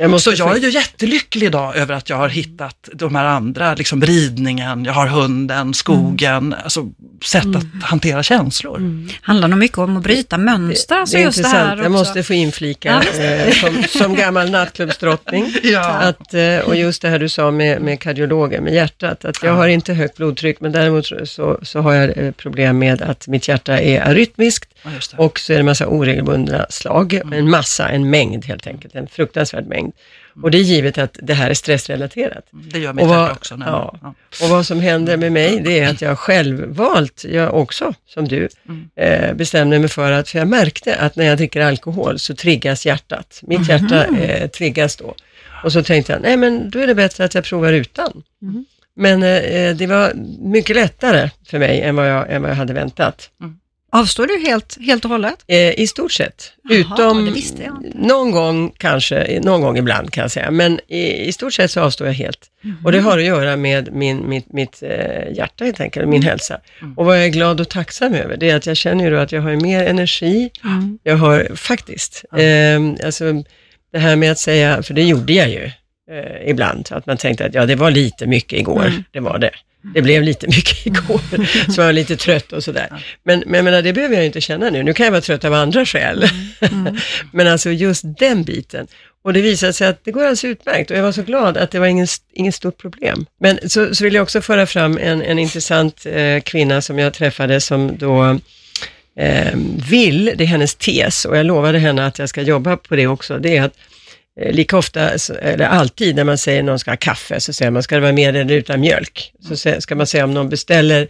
Jag 0.00 0.20
Så 0.20 0.32
jag 0.36 0.56
är 0.56 0.60
ju 0.60 0.70
jättelycklig 0.70 1.46
idag 1.46 1.76
över 1.76 1.94
att 1.94 2.10
jag 2.10 2.16
har 2.16 2.28
hittat 2.28 2.88
de 2.92 3.14
här 3.14 3.24
andra, 3.24 3.74
liksom 3.74 4.02
ridningen, 4.02 4.84
jag 4.84 4.92
har 4.92 5.06
hunden, 5.06 5.74
skogen, 5.74 6.54
alltså 6.64 6.88
sätt 7.24 7.56
att 7.56 7.82
hantera 7.82 8.22
känslor. 8.22 9.06
handlar 9.22 9.48
nog 9.48 9.58
mycket 9.58 9.78
om 9.78 9.96
att 9.96 10.02
bryta 10.02 10.38
mönster. 10.38 10.96
Alltså 10.96 11.16
det 11.16 11.22
är 11.22 11.24
just 11.24 11.42
det 11.42 11.48
här 11.48 11.68
jag 11.68 11.78
också. 11.78 11.90
måste 11.90 12.22
få 12.22 12.34
inflika 12.34 13.02
eh, 13.18 13.52
som, 13.52 13.84
som 13.88 14.14
gammal 14.14 14.50
nattklubbsdrottning. 14.50 15.54
Ja. 15.62 15.88
Att, 15.88 16.34
eh, 16.34 16.58
och 16.58 16.76
just 16.76 17.02
det 17.02 17.08
här 17.08 17.18
du 17.18 17.28
sa 17.28 17.50
med, 17.50 17.82
med 17.82 18.00
kardiologen, 18.00 18.64
med 18.64 18.74
hjärtat, 18.74 19.24
att 19.24 19.42
jag 19.42 19.52
har 19.52 19.68
inte 19.68 19.94
högt 19.94 20.16
blodtryck, 20.16 20.60
men 20.60 20.72
däremot 20.72 21.06
så, 21.24 21.58
så 21.62 21.80
har 21.80 21.94
jag 21.94 22.18
eh, 22.18 22.32
problem 22.32 22.78
med 22.78 23.02
att 23.02 23.28
mitt 23.28 23.48
hjärta 23.48 23.80
är 23.80 24.00
arytmiskt 24.00 24.77
Ja, 24.82 24.90
och 25.16 25.38
så 25.40 25.52
är 25.52 25.56
det 25.56 25.60
en 25.60 25.66
massa 25.66 25.86
oregelbundna 25.86 26.66
slag, 26.70 27.20
en 27.32 27.50
massa, 27.50 27.88
en 27.88 28.10
mängd 28.10 28.44
helt 28.44 28.66
enkelt, 28.66 28.94
en 28.94 29.06
fruktansvärd 29.06 29.66
mängd. 29.66 29.92
Och 30.42 30.50
det 30.50 30.58
är 30.58 30.62
givet 30.62 30.98
att 30.98 31.18
det 31.22 31.34
här 31.34 31.50
är 31.50 31.54
stressrelaterat. 31.54 32.44
Det 32.50 32.78
gör 32.78 32.92
mitt 32.92 33.02
Och 33.02 33.08
vad- 33.08 33.20
hjärta 33.22 33.32
också. 33.32 33.56
ja. 33.60 33.98
ja. 34.02 34.14
Och 34.44 34.48
vad 34.50 34.66
som 34.66 34.80
händer 34.80 35.16
med 35.16 35.32
mig, 35.32 35.60
det 35.64 35.78
är 35.80 35.88
att 35.90 36.00
jag 36.02 36.18
självvalt, 36.18 37.24
jag 37.24 37.54
också, 37.54 37.94
som 38.06 38.28
du, 38.28 38.48
eh, 38.96 39.34
bestämde 39.34 39.78
mig 39.78 39.88
för 39.88 40.12
att, 40.12 40.28
för 40.28 40.38
jag 40.38 40.48
märkte 40.48 40.96
att 40.96 41.16
när 41.16 41.24
jag 41.24 41.36
dricker 41.38 41.60
alkohol 41.60 42.18
så 42.18 42.34
triggas 42.34 42.86
hjärtat. 42.86 43.40
Mitt 43.42 43.68
hjärta 43.68 44.04
eh, 44.06 44.48
triggas 44.48 44.96
då. 44.96 45.14
Och 45.64 45.72
så 45.72 45.82
tänkte 45.82 46.12
jag, 46.12 46.22
nej 46.22 46.36
men 46.36 46.70
då 46.70 46.78
är 46.78 46.86
det 46.86 46.94
bättre 46.94 47.24
att 47.24 47.34
jag 47.34 47.44
provar 47.44 47.72
utan. 47.72 48.22
Men 48.96 49.22
eh, 49.22 49.76
det 49.76 49.86
var 49.86 50.12
mycket 50.40 50.76
lättare 50.76 51.30
för 51.46 51.58
mig 51.58 51.80
än 51.80 51.96
vad 51.96 52.10
jag, 52.10 52.32
än 52.32 52.42
vad 52.42 52.50
jag 52.50 52.56
hade 52.56 52.72
väntat. 52.72 53.30
Avstår 53.90 54.26
du 54.26 54.38
helt, 54.48 54.78
helt 54.80 55.04
och 55.04 55.10
hållet? 55.10 55.44
Eh, 55.46 55.80
I 55.80 55.86
stort 55.86 56.12
sett. 56.12 56.52
Jaha, 56.68 56.78
Utom 56.78 57.34
någon 57.94 58.30
gång 58.30 58.72
kanske, 58.78 59.40
någon 59.42 59.60
gång 59.60 59.78
ibland 59.78 60.12
kan 60.12 60.22
jag 60.22 60.30
säga, 60.30 60.50
men 60.50 60.80
i, 60.88 61.26
i 61.28 61.32
stort 61.32 61.54
sett 61.54 61.70
så 61.70 61.80
avstår 61.80 62.06
jag 62.06 62.14
helt. 62.14 62.46
Mhm. 62.62 62.76
Och 62.84 62.92
det 62.92 63.00
har 63.00 63.18
att 63.18 63.24
göra 63.24 63.56
med 63.56 63.92
min, 63.92 64.28
mitt, 64.28 64.52
mitt 64.52 64.82
eh, 64.82 65.32
hjärta 65.36 65.64
helt 65.64 65.80
enkelt, 65.80 66.08
min 66.08 66.22
hälsa. 66.22 66.60
Och 66.96 67.04
vad 67.06 67.18
jag 67.18 67.24
är 67.24 67.28
glad 67.28 67.60
och 67.60 67.68
tacksam 67.68 68.14
över, 68.14 68.36
det 68.36 68.50
är 68.50 68.56
att 68.56 68.66
jag 68.66 68.76
känner 68.76 69.04
ju 69.04 69.10
då 69.10 69.16
att 69.16 69.32
jag 69.32 69.42
har 69.42 69.56
mer 69.56 69.84
energi, 69.86 70.50
Mm. 70.64 70.98
jag 71.02 71.16
har 71.16 71.56
faktiskt, 71.56 72.24
eh, 72.32 73.06
alltså 73.06 73.32
det 73.92 73.98
här 73.98 74.16
med 74.16 74.32
att 74.32 74.38
säga, 74.38 74.82
för 74.82 74.94
det 74.94 75.02
gjorde 75.02 75.32
jag 75.32 75.48
ju 75.48 75.64
eh, 76.10 76.50
ibland, 76.50 76.88
att 76.90 77.06
man 77.06 77.16
tänkte 77.16 77.44
att 77.46 77.54
ja, 77.54 77.66
det 77.66 77.74
var 77.76 77.90
lite 77.90 78.26
mycket 78.26 78.58
igår, 78.60 78.86
Mm. 78.86 79.04
det 79.12 79.20
var 79.20 79.38
det. 79.38 79.50
Det 79.94 80.02
blev 80.02 80.22
lite 80.22 80.46
mycket 80.46 80.86
igår, 80.86 81.20
så 81.72 81.80
jag 81.80 81.86
var 81.86 81.92
lite 81.92 82.16
trött 82.16 82.52
och 82.52 82.64
sådär. 82.64 83.04
Men, 83.22 83.42
men 83.46 83.54
jag 83.54 83.64
menar, 83.64 83.82
det 83.82 83.92
behöver 83.92 84.16
jag 84.16 84.26
inte 84.26 84.40
känna 84.40 84.70
nu. 84.70 84.82
Nu 84.82 84.92
kan 84.92 85.04
jag 85.04 85.10
vara 85.10 85.20
trött 85.20 85.44
av 85.44 85.54
andra 85.54 85.86
skäl. 85.86 86.24
men 87.32 87.48
alltså 87.48 87.70
just 87.70 88.04
den 88.18 88.44
biten. 88.44 88.86
Och 89.22 89.32
det 89.32 89.40
visade 89.40 89.72
sig 89.72 89.88
att 89.88 90.04
det 90.04 90.10
går 90.10 90.20
alldeles 90.20 90.44
utmärkt 90.44 90.90
och 90.90 90.96
jag 90.96 91.02
var 91.02 91.12
så 91.12 91.22
glad 91.22 91.56
att 91.56 91.70
det 91.70 91.78
var 91.78 91.86
ingen, 91.86 92.06
ingen 92.32 92.52
stort 92.52 92.78
problem. 92.78 93.26
Men 93.40 93.58
så, 93.70 93.94
så 93.94 94.04
vill 94.04 94.14
jag 94.14 94.22
också 94.22 94.40
föra 94.40 94.66
fram 94.66 94.98
en, 94.98 95.22
en 95.22 95.38
intressant 95.38 96.06
eh, 96.06 96.40
kvinna 96.40 96.82
som 96.82 96.98
jag 96.98 97.14
träffade 97.14 97.60
som 97.60 97.98
då 97.98 98.38
eh, 99.16 99.56
vill, 99.90 100.32
det 100.36 100.44
är 100.44 100.48
hennes 100.48 100.74
tes 100.74 101.24
och 101.24 101.36
jag 101.36 101.46
lovade 101.46 101.78
henne 101.78 102.06
att 102.06 102.18
jag 102.18 102.28
ska 102.28 102.42
jobba 102.42 102.76
på 102.76 102.96
det 102.96 103.06
också, 103.06 103.38
det 103.38 103.56
är 103.56 103.62
att 103.62 103.74
Eh, 104.38 104.52
lika 104.52 104.76
ofta, 104.76 105.10
eller 105.40 105.64
alltid 105.64 106.16
när 106.16 106.24
man 106.24 106.38
säger 106.38 106.62
någon 106.62 106.78
ska 106.78 106.90
ha 106.90 106.96
kaffe, 106.96 107.40
så 107.40 107.52
säger 107.52 107.70
man 107.70 107.82
ska 107.82 107.94
det 107.94 108.00
vara 108.00 108.12
med 108.12 108.36
eller 108.36 108.54
utan 108.54 108.80
mjölk. 108.80 109.32
Så 109.40 109.56
ska 109.80 109.94
man 109.94 110.06
säga 110.06 110.24
om 110.24 110.34
någon 110.34 110.48
beställer 110.48 111.08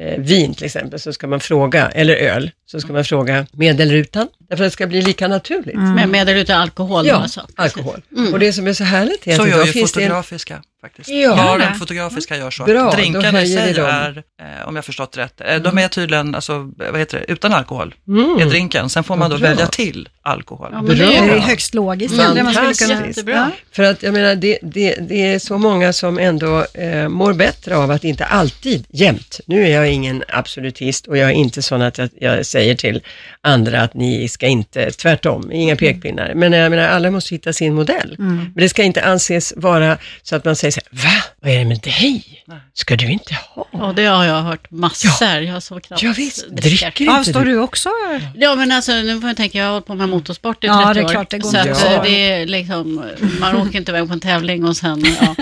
eh, 0.00 0.18
vin 0.18 0.54
till 0.54 0.64
exempel, 0.64 1.00
så 1.00 1.12
ska 1.12 1.26
man 1.26 1.40
fråga, 1.40 1.88
eller 1.88 2.14
öl, 2.14 2.50
så 2.70 2.80
ska 2.80 2.92
man 2.92 3.04
fråga 3.04 3.46
med 3.52 3.80
eller 3.80 3.94
utan, 3.94 4.28
därför 4.48 4.64
att 4.64 4.66
det 4.66 4.72
ska 4.72 4.86
bli 4.86 5.02
lika 5.02 5.28
naturligt. 5.28 5.76
Med, 5.76 6.08
med 6.08 6.28
eller 6.28 6.40
utan 6.40 6.60
alkohol. 6.60 7.06
Ja, 7.06 7.14
alltså. 7.14 7.46
alkohol. 7.54 8.02
Och 8.32 8.38
det 8.38 8.52
som 8.52 8.66
är 8.66 8.72
så 8.72 8.84
härligt 8.84 9.26
är 9.26 9.36
Så 9.36 9.42
att 9.42 9.48
gör 9.48 9.54
idag 9.54 9.66
ju 9.66 9.72
finns 9.72 9.92
det 9.92 10.02
en 10.02 10.08
fotografiska 10.08 10.62
faktiskt. 10.80 11.08
Ja. 11.08 11.36
Baren 11.36 11.74
fotografiska 11.74 12.36
gör 12.36 12.50
så. 12.50 12.64
Bra, 12.64 12.90
Drinkarna 12.90 13.42
i 13.42 13.46
sig 13.46 13.78
är, 13.78 14.22
eh, 14.40 14.68
om 14.68 14.76
jag 14.76 14.84
förstått 14.84 15.16
rätt, 15.16 15.40
eh, 15.40 15.56
de 15.56 15.78
är 15.78 15.88
tydligen, 15.88 16.34
alltså, 16.34 16.72
vad 16.76 16.98
heter 16.98 17.18
det, 17.18 17.32
utan 17.32 17.52
alkohol 17.52 17.94
Mm. 18.08 18.38
är 18.38 18.46
drinken. 18.46 18.90
Sen 18.90 19.04
får 19.04 19.16
man 19.16 19.30
då 19.30 19.38
bra. 19.38 19.48
välja 19.48 19.66
till 19.66 20.08
alkohol. 20.22 20.68
Ja, 20.72 20.82
men 20.82 20.98
det 20.98 21.16
är 21.16 21.24
ju 21.24 21.38
högst 21.38 21.74
logiskt 21.74 22.18
Mm. 22.18 22.52
Fantastiskt. 22.52 23.24
För 23.72 23.82
att 23.82 24.02
jag 24.02 24.12
menar, 24.12 24.34
det, 24.34 24.58
det, 24.62 24.94
det 25.08 25.32
är 25.34 25.38
så 25.38 25.58
många 25.58 25.92
som 25.92 26.18
ändå 26.18 26.66
eh, 26.74 27.08
mår 27.08 27.32
bättre 27.32 27.76
av 27.76 27.90
att 27.90 28.04
inte 28.04 28.24
alltid, 28.24 28.86
jämt. 28.88 29.40
Nu 29.46 29.64
är 29.64 29.74
jag 29.74 29.90
ingen 29.90 30.24
absolutist 30.28 31.06
och 31.06 31.16
jag 31.16 31.30
är 31.30 31.34
inte 31.34 31.62
sån 31.62 31.82
att 31.82 31.98
jag, 31.98 32.10
jag 32.20 32.46
säger 32.58 32.74
till 32.74 33.02
andra 33.40 33.80
att 33.80 33.94
ni 33.94 34.28
ska 34.28 34.46
inte, 34.46 34.90
tvärtom, 34.90 35.52
inga 35.52 35.76
pekpinnar. 35.76 36.34
Men 36.34 36.52
jag 36.52 36.70
menar, 36.70 36.88
alla 36.88 37.10
måste 37.10 37.34
hitta 37.34 37.52
sin 37.52 37.74
modell. 37.74 38.14
Men 38.18 38.52
det 38.54 38.68
ska 38.68 38.82
inte 38.82 39.02
anses 39.02 39.52
vara 39.56 39.98
så 40.22 40.36
att 40.36 40.44
man 40.44 40.56
säger 40.56 40.72
så 40.72 40.80
här, 40.90 41.04
va? 41.04 41.22
Vad 41.42 41.52
är 41.52 41.58
det 41.58 41.64
med 41.64 41.78
dig? 41.80 42.44
Ska 42.74 42.96
du 42.96 43.06
inte 43.10 43.34
ha? 43.54 43.68
Ja, 43.72 43.92
det 43.96 44.04
har 44.04 44.24
jag 44.24 44.42
hört 44.42 44.70
massor. 44.70 45.28
Jag 45.40 45.52
har 45.52 45.60
så 45.60 45.80
knappt 45.80 46.02
Ja, 46.02 46.12
visst, 46.16 46.48
dricker. 46.50 46.62
dricker 46.86 47.04
inte 47.04 47.14
Avstår 47.18 47.40
du? 47.44 47.50
du 47.50 47.58
också? 47.58 47.88
Ja, 48.34 48.54
men 48.54 48.72
alltså 48.72 48.92
nu 48.92 49.20
får 49.20 49.28
jag 49.30 49.36
tänka, 49.36 49.58
jag 49.58 49.64
har 49.64 49.72
hållit 49.72 49.86
på 49.86 49.94
med 49.94 50.08
motorsport 50.08 50.64
i 50.64 50.66
30 50.68 50.80
Ja, 50.82 50.94
det 50.94 51.00
är 51.00 51.04
år. 51.04 51.08
klart, 51.08 51.30
det 51.30 51.38
går 51.38 51.50
så 51.50 51.56
inte 51.58 51.70
att, 51.72 51.84
att 51.86 51.96
eh, 51.96 52.02
det 52.02 52.30
är 52.30 52.46
liksom, 52.46 53.04
man 53.40 53.56
åker 53.56 53.78
inte 53.78 53.90
iväg 53.92 54.06
på 54.08 54.12
en 54.12 54.20
tävling 54.20 54.64
och 54.64 54.76
sen, 54.76 55.04
ja. 55.20 55.34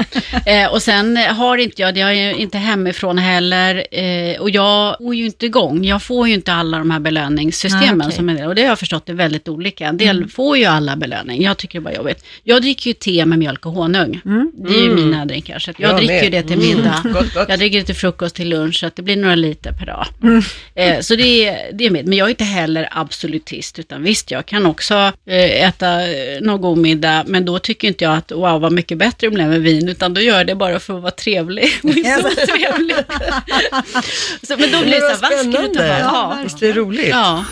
eh, 0.52 0.72
Och 0.72 0.82
sen 0.82 1.16
har 1.16 1.56
inte 1.56 1.82
jag, 1.82 1.98
jag 1.98 2.08
är 2.10 2.12
ju 2.14 2.34
inte 2.34 2.58
hemifrån 2.58 3.18
heller 3.18 3.86
eh, 3.90 4.40
och 4.40 4.50
jag 4.50 4.96
får 4.98 5.14
ju 5.14 5.26
inte 5.26 5.46
igång, 5.46 5.84
jag 5.84 6.02
får 6.02 6.28
ju 6.28 6.34
inte 6.34 6.52
alla 6.52 6.78
de 6.78 6.90
här 6.90 7.00
belöningssystemen 7.00 7.98
Nej, 7.98 8.06
okej. 8.06 8.16
som 8.16 8.28
är 8.28 8.46
och 8.48 8.54
det 8.54 8.62
har 8.62 8.68
jag 8.68 8.78
förstått 8.78 9.08
är 9.08 9.14
väldigt 9.14 9.48
olika. 9.48 9.86
En 9.86 9.96
del 9.96 10.28
får 10.28 10.56
ju 10.58 10.64
alla 10.64 10.96
belöning, 10.96 11.42
jag 11.42 11.56
tycker 11.56 11.78
det 11.78 11.82
bara 11.84 11.94
jobbigt. 11.94 12.24
Jag 12.44 12.62
dricker 12.62 12.90
ju 12.90 12.94
te 12.94 13.26
med 13.26 13.38
mjölk 13.38 13.66
och 13.66 13.72
honung, 13.72 14.20
det 14.54 14.74
är 14.74 14.82
ju 14.82 14.94
mina 14.94 15.24
drinkar, 15.24 15.58
så 15.58 15.70
att 15.70 15.78
jag, 15.86 15.92
Jag 15.92 16.06
dricker 16.06 16.30
med. 16.30 16.32
det 16.32 16.42
till 16.42 16.58
middag. 16.58 17.02
Gott, 17.04 17.34
gott. 17.34 17.48
Jag 17.48 17.58
dricker 17.58 17.78
det 17.78 17.84
till 17.84 17.94
frukost, 17.94 18.36
till 18.36 18.48
lunch, 18.48 18.80
så 18.80 18.86
att 18.86 18.96
det 18.96 19.02
blir 19.02 19.16
några 19.16 19.34
liter 19.34 19.72
per 19.72 19.86
dag. 19.86 20.06
Eh, 20.74 21.00
så 21.00 21.14
det 21.16 21.48
är, 21.48 21.72
det 21.72 21.86
är 21.86 21.90
med. 21.90 22.06
Men 22.06 22.18
jag 22.18 22.26
är 22.26 22.30
inte 22.30 22.44
heller 22.44 22.88
absolutist, 22.92 23.78
utan 23.78 24.02
visst, 24.02 24.30
jag 24.30 24.46
kan 24.46 24.66
också 24.66 24.94
eh, 25.26 25.64
äta 25.68 26.02
eh, 26.02 26.40
någon 26.40 26.60
god 26.60 26.78
middag, 26.78 27.24
men 27.26 27.44
då 27.44 27.58
tycker 27.58 27.88
inte 27.88 28.04
jag 28.04 28.14
att 28.16 28.32
wow, 28.32 28.60
vad 28.60 28.72
mycket 28.72 28.98
bättre 28.98 29.26
det 29.26 29.30
blev 29.30 29.48
med 29.48 29.62
vin, 29.62 29.88
utan 29.88 30.14
då 30.14 30.20
gör 30.20 30.36
jag 30.36 30.46
det 30.46 30.54
bara 30.54 30.80
för 30.80 30.96
att 30.96 31.02
vara 31.02 31.12
trevlig. 31.12 31.68
Trevlig. 31.82 32.96
så, 34.42 34.56
men 34.58 34.70
då 34.72 34.80
blir 34.82 35.00
det 35.00 35.00
så 35.00 35.06
här, 35.06 35.16
vad 35.20 35.32
ska 35.32 35.42
du 35.44 35.52
ta 35.52 35.72
spännande. 35.72 35.98
ja, 36.00 36.38
Visst 36.44 36.62
är 36.62 36.66
det 36.66 36.72
roligt? 36.72 37.08
ja. 37.08 37.44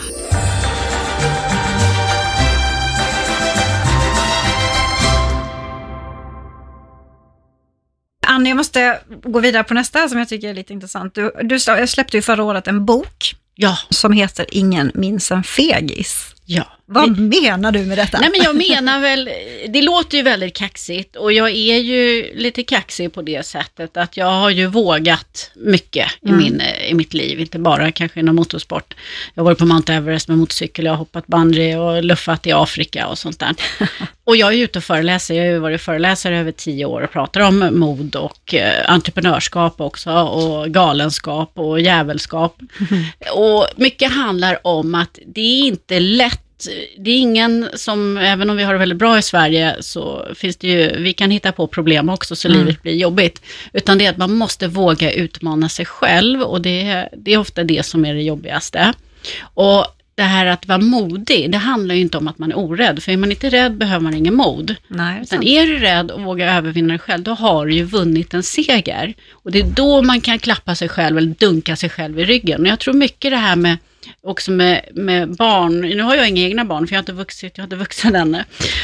Annie, 8.35 8.49
jag 8.49 8.57
måste 8.57 8.99
gå 9.23 9.39
vidare 9.39 9.63
på 9.63 9.73
nästa 9.73 10.09
som 10.09 10.19
jag 10.19 10.29
tycker 10.29 10.49
är 10.49 10.53
lite 10.53 10.73
intressant. 10.73 11.15
Du, 11.15 11.31
du 11.43 11.55
sl- 11.55 11.85
släppte 11.85 12.17
ju 12.17 12.21
förra 12.21 12.43
året 12.43 12.67
en 12.67 12.85
bok 12.85 13.35
Ja, 13.55 13.77
som 13.89 14.11
heter 14.11 14.45
Ingen 14.51 14.91
minns 14.95 15.31
en 15.31 15.43
fegis. 15.43 16.35
ja. 16.45 16.74
Vad 16.87 17.19
menar 17.19 17.71
du 17.71 17.85
med 17.85 17.97
detta? 17.97 18.19
Nej 18.19 18.29
men 18.31 18.41
jag 18.41 18.55
menar 18.55 18.99
väl, 18.99 19.29
det 19.69 19.81
låter 19.81 20.17
ju 20.17 20.23
väldigt 20.23 20.55
kaxigt 20.55 21.15
och 21.15 21.33
jag 21.33 21.49
är 21.49 21.77
ju 21.77 22.31
lite 22.35 22.63
kaxig 22.63 23.13
på 23.13 23.21
det 23.21 23.45
sättet 23.45 23.97
att 23.97 24.17
jag 24.17 24.31
har 24.31 24.49
ju 24.49 24.67
vågat 24.67 25.51
mycket 25.55 26.07
i, 26.21 26.31
min, 26.31 26.61
i 26.87 26.93
mitt 26.93 27.13
liv, 27.13 27.39
inte 27.39 27.59
bara 27.59 27.91
kanske 27.91 28.19
inom 28.19 28.35
motorsport. 28.35 28.93
Jag 29.33 29.43
har 29.43 29.45
varit 29.45 29.57
på 29.57 29.65
Mount 29.65 29.93
Everest 29.93 30.27
med 30.27 30.37
motorcykel, 30.37 30.85
jag 30.85 30.91
har 30.91 30.97
hoppat 30.97 31.27
bungee 31.27 31.77
och 31.77 32.03
luffat 32.03 32.47
i 32.47 32.51
Afrika 32.51 33.07
och 33.07 33.17
sånt 33.17 33.39
där. 33.39 33.55
Och 34.27 34.35
jag 34.35 34.53
är 34.53 34.57
ute 34.57 34.79
och 34.79 34.83
föreläser, 34.83 35.35
jag 35.35 35.43
har 35.43 35.51
ju 35.51 35.59
varit 35.59 35.81
föreläsare 35.81 36.39
över 36.39 36.51
tio 36.51 36.85
år 36.85 37.01
och 37.01 37.11
pratar 37.11 37.41
om 37.41 37.69
mod 37.71 38.15
och 38.15 38.53
eh, 38.53 38.91
entreprenörskap 38.91 39.81
också 39.81 40.11
och 40.11 40.69
galenskap 40.69 41.51
och 41.53 41.81
jävelskap. 41.81 42.59
Och 43.33 43.67
mycket 43.75 44.11
handlar 44.11 44.67
om 44.67 44.95
att 44.95 45.19
det 45.25 45.41
är 45.41 45.67
inte 45.67 45.99
lätt 45.99 46.44
det 46.97 47.11
är 47.11 47.17
ingen 47.17 47.69
som, 47.73 48.17
även 48.17 48.49
om 48.49 48.57
vi 48.57 48.63
har 48.63 48.73
det 48.73 48.79
väldigt 48.79 48.97
bra 48.97 49.17
i 49.17 49.21
Sverige, 49.21 49.75
så 49.79 50.27
finns 50.35 50.57
det 50.57 50.67
ju, 50.67 51.01
vi 51.01 51.13
kan 51.13 51.31
hitta 51.31 51.51
på 51.51 51.67
problem 51.67 52.09
också 52.09 52.35
så 52.35 52.47
livet 52.47 52.83
blir 52.83 52.95
jobbigt. 52.95 53.41
Utan 53.73 53.97
det 53.97 54.05
är 54.05 54.09
att 54.09 54.17
man 54.17 54.33
måste 54.33 54.67
våga 54.67 55.11
utmana 55.11 55.69
sig 55.69 55.85
själv 55.85 56.41
och 56.41 56.61
det, 56.61 57.09
det 57.17 57.33
är 57.33 57.37
ofta 57.37 57.63
det 57.63 57.85
som 57.85 58.05
är 58.05 58.13
det 58.13 58.21
jobbigaste. 58.21 58.93
Och 59.41 59.85
det 60.15 60.23
här 60.23 60.45
att 60.45 60.67
vara 60.67 60.77
modig, 60.77 61.51
det 61.51 61.57
handlar 61.57 61.95
ju 61.95 62.01
inte 62.01 62.17
om 62.17 62.27
att 62.27 62.37
man 62.37 62.51
är 62.51 62.57
orädd, 62.57 63.03
för 63.03 63.11
är 63.11 63.17
man 63.17 63.31
inte 63.31 63.49
rädd 63.49 63.77
behöver 63.77 64.03
man 64.03 64.13
ingen 64.13 64.35
mod. 64.35 64.75
Nej, 64.87 65.21
Utan 65.21 65.43
är 65.43 65.65
du 65.65 65.79
rädd 65.79 66.11
och 66.11 66.21
vågar 66.21 66.57
övervinna 66.57 66.87
dig 66.87 66.99
själv, 66.99 67.23
då 67.23 67.31
har 67.31 67.65
du 67.65 67.75
ju 67.75 67.83
vunnit 67.83 68.33
en 68.33 68.43
seger. 68.43 69.13
Och 69.31 69.51
det 69.51 69.59
är 69.59 69.63
då 69.75 70.01
man 70.01 70.21
kan 70.21 70.39
klappa 70.39 70.75
sig 70.75 70.89
själv 70.89 71.17
eller 71.17 71.35
dunka 71.39 71.75
sig 71.75 71.89
själv 71.89 72.19
i 72.19 72.25
ryggen. 72.25 72.61
Och 72.61 72.67
jag 72.67 72.79
tror 72.79 72.93
mycket 72.93 73.31
det 73.31 73.37
här 73.37 73.55
med 73.55 73.77
också 74.23 74.51
med, 74.51 74.89
med 74.93 75.35
barn, 75.35 75.81
nu 75.81 76.01
har 76.01 76.15
jag 76.15 76.29
inga 76.29 76.41
egna 76.41 76.65
barn 76.65 76.87
för 76.87 76.93
jag 76.93 76.97
har 76.97 77.01
inte 77.01 77.13
vuxit, 77.13 77.53
jag 77.55 77.61
har 77.61 77.65
inte 77.65 77.75
vuxit 77.75 78.15
ännu. 78.15 78.43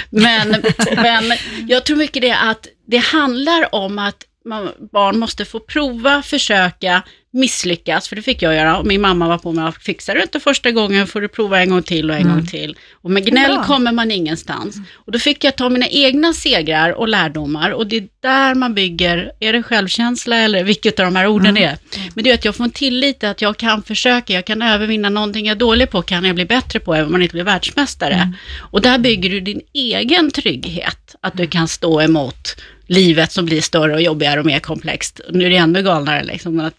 Men, 0.10 0.50
men 0.96 1.24
jag 1.68 1.86
tror 1.86 1.98
mycket 1.98 2.22
det 2.22 2.38
att 2.38 2.68
det 2.88 2.98
handlar 2.98 3.76
om 3.76 4.00
att 4.00 4.24
man, 4.46 4.72
barn 4.92 5.20
måste 5.20 5.46
få 5.46 5.60
prova, 5.60 6.22
försöka, 6.22 7.04
misslyckas, 7.34 8.08
för 8.08 8.16
det 8.16 8.22
fick 8.22 8.42
jag 8.42 8.56
göra. 8.56 8.78
Och 8.78 8.86
min 8.86 9.02
mamma 9.02 9.28
var 9.28 9.38
på 9.38 9.52
mig, 9.52 9.72
fixar 9.72 10.16
du 10.16 10.22
inte 10.22 10.40
första 10.40 10.72
gången 10.72 11.08
får 11.08 11.22
du 11.22 11.28
prova 11.28 11.62
en 11.62 11.70
gång 11.70 11.84
till 11.84 12.10
och 12.10 12.16
en 12.16 12.24
gång 12.24 12.46
till. 12.46 12.78
Och 13.02 13.12
med 13.12 13.26
gnäll 13.26 13.54
Bra. 13.54 13.64
kommer 13.64 13.92
man 13.92 14.12
ingenstans. 14.12 14.76
Och 14.94 15.12
då 15.12 15.20
fick 15.20 15.44
jag 15.44 15.56
ta 15.56 15.70
mina 15.70 15.88
egna 15.88 16.34
segrar 16.34 16.92
och 16.92 17.08
lärdomar 17.08 17.72
och 17.72 17.88
det 17.88 17.98
är 17.98 18.08
där 18.20 18.56
man 18.56 18.74
bygger, 18.74 19.32
är 19.40 19.54
det 19.54 19.64
självkänsla 19.64 20.36
eller 20.36 20.64
vilket 20.64 21.00
av 21.00 21.06
de 21.06 21.16
här 21.16 21.28
orden 21.28 21.58
är. 21.58 21.78
Men 22.14 22.24
det 22.24 22.30
är 22.30 22.34
att 22.34 22.46
jag 22.46 22.56
får 22.56 22.64
en 22.64 22.72
tillit 22.72 23.20
till 23.20 23.30
att 23.30 23.42
jag 23.42 23.58
kan 23.58 23.84
försöka, 23.84 24.34
jag 24.34 24.46
kan 24.46 24.62
övervinna 24.62 25.10
någonting 25.10 25.46
jag 25.46 25.56
är 25.56 25.60
dålig 25.60 25.90
på, 25.90 26.02
kan 26.02 26.26
jag 26.26 26.36
bli 26.36 26.46
bättre 26.46 26.80
på 26.80 26.94
även 26.94 27.06
om 27.06 27.12
man 27.12 27.22
inte 27.22 27.34
blir 27.34 27.44
världsmästare. 27.44 28.34
Och 28.60 28.82
där 28.82 28.98
bygger 28.98 29.30
du 29.30 29.40
din 29.40 29.62
egen 29.74 30.32
trygghet, 30.32 31.16
att 31.22 31.38
du 31.38 31.48
kan 31.48 31.68
stå 31.68 32.02
emot 32.02 32.56
livet 32.92 33.32
som 33.32 33.46
blir 33.46 33.62
större 33.62 33.94
och 33.94 34.02
jobbigare 34.02 34.40
och 34.40 34.46
mer 34.46 34.60
komplext. 34.60 35.22
Nu 35.30 35.46
är 35.46 35.50
det 35.50 35.56
ännu 35.56 35.84
galnare 35.84 36.24
liksom. 36.24 36.60
Att 36.60 36.74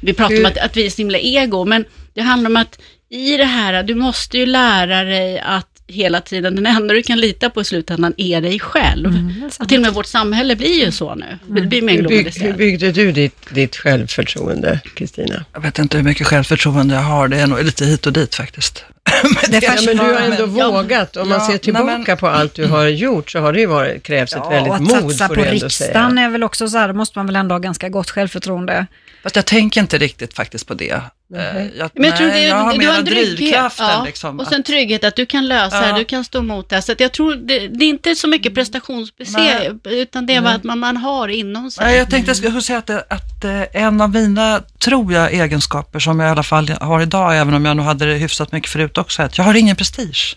Vi 0.00 0.12
pratar 0.12 0.38
om 0.38 0.46
att, 0.46 0.58
att 0.58 0.76
vi 0.76 0.86
är 0.86 0.90
så 0.90 0.96
himla 0.96 1.18
ego, 1.18 1.64
men 1.64 1.84
det 2.14 2.20
handlar 2.20 2.50
om 2.50 2.56
att 2.56 2.78
i 3.10 3.36
det 3.36 3.44
här, 3.44 3.82
du 3.82 3.94
måste 3.94 4.38
ju 4.38 4.46
lära 4.46 5.04
dig 5.04 5.38
att 5.38 5.68
hela 5.86 6.20
tiden, 6.20 6.54
den 6.54 6.66
enda 6.66 6.94
du 6.94 7.02
kan 7.02 7.20
lita 7.20 7.50
på 7.50 7.60
i 7.60 7.64
slutändan 7.64 8.14
är 8.16 8.40
dig 8.40 8.60
själv. 8.60 9.12
sant. 9.12 9.56
och 9.60 9.68
till 9.68 9.78
och 9.78 9.82
med 9.82 9.94
vårt 9.94 10.06
samhälle 10.06 10.56
blir 10.56 10.84
ju 10.84 10.90
så 10.90 11.14
nu. 11.14 11.38
Det 11.46 11.60
blir 11.60 11.82
mer 11.82 11.96
Hur, 11.96 12.08
bygg, 12.08 12.42
hur 12.42 12.52
byggde 12.52 12.92
du 12.92 13.12
ditt, 13.12 13.54
ditt 13.54 13.76
självförtroende, 13.76 14.80
Kristina? 14.96 15.44
Jag 15.52 15.60
vet 15.60 15.78
inte 15.78 15.96
hur 15.96 16.04
mycket 16.04 16.26
självförtroende 16.26 16.94
jag 16.94 17.02
har, 17.02 17.28
det 17.28 17.36
är 17.36 17.46
nog 17.46 17.64
lite 17.64 17.84
hit 17.84 18.06
och 18.06 18.12
dit 18.12 18.34
faktiskt. 18.34 18.84
Men 19.22 19.50
Det 19.50 19.56
är 19.66 19.74
Ja, 19.76 19.82
men 19.86 19.96
du 19.96 20.02
har 20.02 20.20
ändå 20.20 20.46
vågat. 20.46 21.16
Om 21.16 21.28
man 21.28 21.38
ja, 21.38 21.46
ser 21.46 21.58
tillbaka 21.58 22.02
men- 22.06 22.16
på 22.16 22.28
allt 22.28 22.54
du 22.54 22.66
har 22.66 22.86
gjort 22.86 23.30
så 23.30 23.38
har 23.40 23.52
det 23.52 23.60
ju 23.60 23.66
varit, 23.66 24.02
krävts 24.02 24.32
ett 24.32 24.40
Ja, 24.44 24.50
väldigt 24.50 24.70
och 24.70 24.76
att 24.76 24.82
mod, 24.82 25.12
satsa 25.12 25.28
på 25.28 25.34
riksdagen 25.44 26.18
är 26.18 26.28
väl 26.28 26.42
också 26.44 26.68
så 26.68 26.78
här, 26.78 26.88
då 26.88 26.94
måste 26.94 27.18
man 27.18 27.26
väl 27.26 27.36
ändå 27.36 27.54
ha 27.54 27.58
ganska 27.60 27.88
gott 27.88 28.10
självförtroende. 28.10 28.86
Fast 29.22 29.36
jag 29.36 29.44
tänker 29.46 29.80
inte 29.80 29.98
riktigt 29.98 30.34
faktiskt 30.34 30.66
på 30.66 30.74
det. 30.74 30.90
Eh, 30.90 31.66
Jag, 31.78 31.90
Men 31.94 32.04
jag 32.04 32.16
tror 32.16 32.26
nej, 32.28 32.42
det, 32.42 32.48
jag 32.48 32.56
har 32.56 32.72
du 32.72 32.78
mera 32.78 32.92
har 32.92 32.98
en. 32.98 33.70
Ja, 33.78 34.02
Liksom, 34.06 34.40
och 34.40 34.46
sen 34.46 34.62
trygghet 34.62 35.04
att 35.04 35.16
du 35.16 35.26
kan 35.26 35.48
lösa 35.48 35.86
Ja. 35.86 35.92
det, 35.92 35.98
du 35.98 36.04
kan 36.04 36.24
stå 36.24 36.38
emot 36.38 36.68
det. 36.68 36.82
Så 36.82 36.92
att 36.92 37.00
jag 37.00 37.12
tror 37.12 37.34
det, 37.34 37.68
det 37.68 37.84
är 37.84 37.88
inte 37.88 38.14
så 38.14 38.28
mycket 38.28 38.54
prestationsbaserat, 38.54 39.76
utan 39.84 40.26
det 40.26 40.34
är 40.34 40.40
vad 40.40 40.64
man, 40.64 40.78
man 40.78 40.96
har 40.96 41.28
inom 41.28 41.70
sig. 41.70 41.84
Nej, 41.84 41.96
jag 41.96 42.10
tänkte 42.10 42.30
jag 42.30 42.36
skulle 42.36 42.62
säga 42.62 42.78
att, 42.78 42.90
att 42.90 43.44
eh, 43.44 43.62
en 43.82 44.00
av 44.00 44.10
mina, 44.10 44.62
tror 44.84 45.12
jag, 45.12 45.32
egenskaper 45.32 45.98
som 45.98 46.20
jag 46.20 46.28
i 46.28 46.30
alla 46.30 46.42
fall 46.42 46.70
har 46.80 47.00
idag, 47.00 47.38
även 47.38 47.54
om 47.54 47.64
jag 47.64 47.76
nog 47.76 47.86
hade 47.86 48.06
det 48.06 48.14
hyfsat 48.14 48.52
mycket 48.52 48.70
förut 48.70 48.98
också, 48.98 49.22
att 49.22 49.38
jag 49.38 49.44
har 49.44 49.54
ingen 49.54 49.76
prestige. 49.76 50.36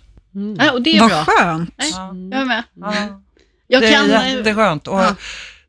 Ja, 0.58 0.72
och 0.72 0.82
det 0.82 0.98
är 0.98 1.00
Vad 1.00 1.10
bra. 1.10 1.26
skönt. 1.26 1.74
Nej, 1.78 1.92
jag 2.32 2.42
är 2.42 2.46
med. 2.46 2.64
Ja. 2.74 2.94
Jag 3.68 3.82
det 3.82 3.92
kan... 3.92 4.12
är 4.12 4.38
jätteskönt. 4.38 4.88
Och 4.88 5.00
ja. 5.02 5.16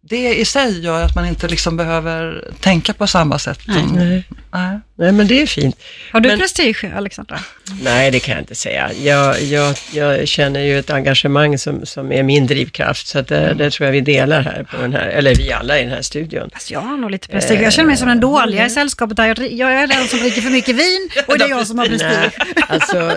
det 0.00 0.34
i 0.34 0.44
sig 0.44 0.80
gör 0.80 1.04
att 1.04 1.14
man 1.14 1.26
inte 1.26 1.48
liksom 1.48 1.76
behöver 1.76 2.50
tänka 2.60 2.94
på 2.94 3.06
samma 3.06 3.38
sätt. 3.38 3.60
Nej. 3.66 4.28
Nej. 4.52 5.12
men 5.12 5.26
det 5.26 5.42
är 5.42 5.46
fint. 5.46 5.76
Har 6.12 6.20
du 6.20 6.28
Men- 6.28 6.38
prestige, 6.38 6.84
Alexandra? 6.96 7.38
Nej, 7.82 8.10
det 8.10 8.20
kan 8.20 8.34
jag 8.34 8.42
inte 8.42 8.54
säga. 8.54 8.90
Jag, 9.02 9.42
jag, 9.42 9.74
jag 9.92 10.28
känner 10.28 10.60
ju 10.60 10.78
ett 10.78 10.90
engagemang 10.90 11.58
som, 11.58 11.86
som 11.86 12.12
är 12.12 12.22
min 12.22 12.46
drivkraft, 12.46 13.06
så 13.06 13.18
att 13.18 13.28
det, 13.28 13.54
det 13.54 13.70
tror 13.70 13.86
jag 13.86 13.92
vi 13.92 14.00
delar 14.00 14.40
här 14.40 14.62
på 14.70 14.76
den 14.82 14.92
här, 14.92 15.06
eller 15.08 15.34
vi 15.34 15.52
alla 15.52 15.78
i 15.78 15.82
den 15.82 15.90
här 15.92 16.02
studion. 16.02 16.50
Alltså, 16.52 16.72
jag 16.72 16.80
har 16.80 16.96
nog 16.96 17.10
lite 17.10 17.28
prestige. 17.28 17.60
Jag 17.62 17.72
känner 17.72 17.86
mig 17.86 17.96
som 17.96 18.08
den 18.08 18.20
dåliga 18.20 18.66
i 18.66 18.70
sällskapet 18.70 19.16
där. 19.16 19.26
Jag, 19.26 19.52
jag 19.52 19.72
är 19.72 19.86
den 19.86 20.08
som 20.08 20.18
dricker 20.18 20.42
för 20.42 20.50
mycket 20.50 20.76
vin 20.76 21.08
och 21.26 21.38
det 21.38 21.44
är 21.44 21.48
jag 21.48 21.66
som 21.66 21.78
har 21.78 21.86
prestige. 21.86 22.30
Nej, 22.46 22.64
alltså, 22.68 23.12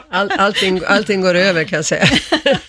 all, 0.10 0.30
allting, 0.38 0.80
allting 0.86 1.20
går 1.20 1.34
över 1.34 1.64
kan 1.64 1.76
jag 1.76 1.84
säga. 1.84 2.08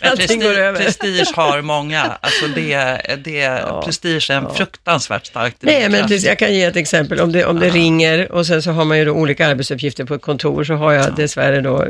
Allting 0.01 0.39
går 0.39 0.57
över. 0.57 0.79
prestige 0.79 1.31
har 1.35 1.61
många. 1.61 2.17
Alltså 2.21 2.47
det, 2.47 3.01
det, 3.23 3.63
Prestige 3.85 4.29
är 4.29 4.33
en 4.33 4.55
fruktansvärt 4.55 5.25
stark 5.25 5.55
Nej, 5.59 5.81
men 5.81 5.91
drivkraft. 5.91 6.09
precis, 6.09 6.27
jag 6.27 6.39
kan 6.39 6.53
ge 6.53 6.63
ett 6.63 6.75
exempel. 6.75 7.19
Om 7.19 7.31
det, 7.31 7.45
om 7.45 7.59
det 7.59 7.70
ringer 7.73 8.31
och 8.31 8.45
sen 8.47 8.61
så 8.61 8.71
har 8.71 8.85
man 8.85 8.99
ju 8.99 9.05
då 9.05 9.11
olika 9.11 9.47
arbetsuppgifter 9.47 10.03
på 10.05 10.13
ett 10.15 10.21
kontor, 10.21 10.63
så 10.63 10.73
har 10.73 10.91
jag 10.91 11.15
dessvärre 11.15 11.61
då 11.61 11.83
eh, 11.83 11.89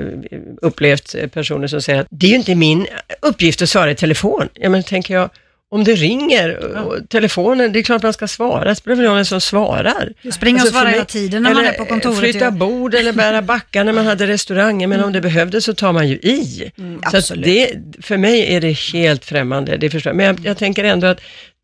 upplevt 0.62 1.16
eh, 1.16 1.28
personer 1.28 1.68
som 1.68 1.82
säger 1.82 2.00
att 2.02 2.08
det 2.10 2.26
är 2.26 2.30
ju 2.30 2.36
inte 2.36 2.56
min 2.56 2.88
uppgift 3.22 3.62
att 3.62 3.70
svara 3.70 3.92
i 3.92 3.96
telefon. 3.96 4.50
Ja, 4.54 4.70
men 4.70 4.84
tänker 4.84 5.14
jag, 5.14 5.30
om 5.74 5.84
det 5.84 5.96
ringer 5.96 6.58
och 6.86 7.10
telefonen, 7.10 7.72
det 7.74 7.80
är 7.80 7.84
klart 7.84 8.04
man 8.04 8.14
ska 8.14 8.28
svara. 8.28 8.64
Det 8.70 8.76
spelar 8.76 8.96
väl 8.98 9.06
roll 9.06 9.26
som 9.26 9.42
svarar. 9.42 10.10
Och 10.24 10.26
Alltså, 10.26 10.66
svarar 10.72 10.84
mig- 10.86 10.94
hela 10.94 11.06
tiden 11.06 11.44
när 11.44 11.54
man 11.54 11.66
är 11.66 11.72
på 11.74 11.86
kontoret. 11.86 12.16
eh, 12.18 12.22
Flytta 12.22 12.46
ju. 12.46 12.52
bord 12.52 12.94
eller 12.96 13.14
bära 13.14 13.42
backar 13.54 13.84
när 13.84 13.94
man 13.94 14.06
hade 14.06 14.28
restauranger, 14.28 14.88
men 14.88 15.04
om 15.04 15.14
det 15.14 15.22
behövdes 15.22 15.66
så 15.66 15.74
tar 15.74 15.92
man 15.94 16.08
ju 16.08 16.16
i. 16.16 16.72
så 16.76 17.08
att 17.08 17.16
absolut. 17.16 17.46
det, 17.46 17.70
för 18.02 18.18
mig 18.18 18.56
är 18.56 18.62
det 18.62 18.72
helt 18.72 19.26
främmande, 19.26 19.78
det 19.78 19.90
förstår 19.90 20.10
jag. 20.10 20.18
Men 20.18 20.26
jag, 20.26 20.40
jag 20.44 20.58
tänker 20.58 20.84
ändå 20.84 21.08
att 21.08 21.22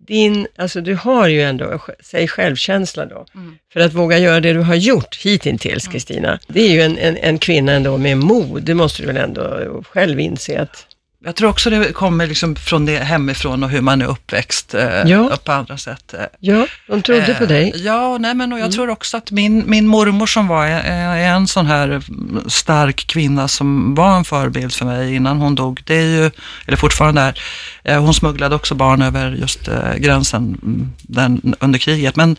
din, 0.07 0.47
alltså 0.57 0.81
du 0.81 0.95
har 0.95 1.27
ju 1.27 1.41
ändå, 1.41 1.79
säg 1.99 2.27
självkänsla 2.27 3.05
då, 3.05 3.25
för 3.73 3.79
att 3.79 3.93
våga 3.93 4.17
göra 4.17 4.39
det 4.39 4.53
du 4.53 4.59
har 4.61 4.75
gjort 4.75 5.15
hittills, 5.23 5.87
Kristina. 5.87 6.39
Det 6.47 6.61
är 6.61 6.69
ju 6.71 6.81
en, 6.81 6.97
en, 6.97 7.17
en 7.17 7.39
kvinna 7.39 7.71
ändå 7.71 7.97
med 7.97 8.17
mod, 8.17 8.63
det 8.63 8.73
måste 8.73 9.01
du 9.01 9.07
väl 9.07 9.17
ändå 9.17 9.83
själv 9.91 10.19
inse 10.19 10.61
att 10.61 10.85
Jag 11.25 11.35
tror 11.35 11.49
också 11.49 11.69
det 11.69 11.93
kommer 11.93 12.27
liksom 12.27 12.55
från 12.55 12.85
det 12.85 12.97
hemifrån 12.97 13.63
och 13.63 13.69
hur 13.69 13.81
man 13.81 14.01
är 14.01 14.05
uppväxt 14.05 14.73
eh, 14.73 15.01
Ja. 15.05 15.37
på 15.43 15.51
andra 15.51 15.77
sätt. 15.77 16.13
Eh, 16.13 16.19
Ja, 16.39 16.67
de 16.87 17.01
trodde 17.01 17.33
på 17.37 17.43
Eh, 17.43 17.49
dig. 17.49 17.73
Ja, 17.75 18.17
nej, 18.17 18.33
men 18.33 18.53
och 18.53 18.59
jag 18.59 18.71
tror 18.71 18.89
också 18.89 19.17
att 19.17 19.31
min, 19.31 19.63
min 19.67 19.87
mormor 19.87 20.25
som 20.25 20.47
var 20.47 20.67
eh, 20.67 21.27
en 21.33 21.47
sån 21.47 21.65
här 21.65 21.87
mm, 21.87 22.43
stark 22.49 23.07
kvinna 23.07 23.47
som 23.47 23.95
var 23.95 24.17
en 24.17 24.23
förebild 24.23 24.73
för 24.73 24.85
mig 24.85 25.15
innan 25.15 25.37
hon 25.37 25.55
dog, 25.55 25.81
det 25.85 25.95
är 25.95 26.05
ju, 26.23 26.31
eller 26.67 26.77
fortfarande 26.77 27.21
är, 27.21 27.39
hon 27.95 28.13
smugglade 28.13 28.55
också 28.55 28.75
barn 28.75 29.01
över 29.01 29.31
just 29.31 29.67
eh, 29.67 29.95
gränsen 29.95 30.59
mm, 30.63 30.91
den, 31.01 31.55
under 31.59 31.79
kriget. 31.79 32.15
Men 32.15 32.35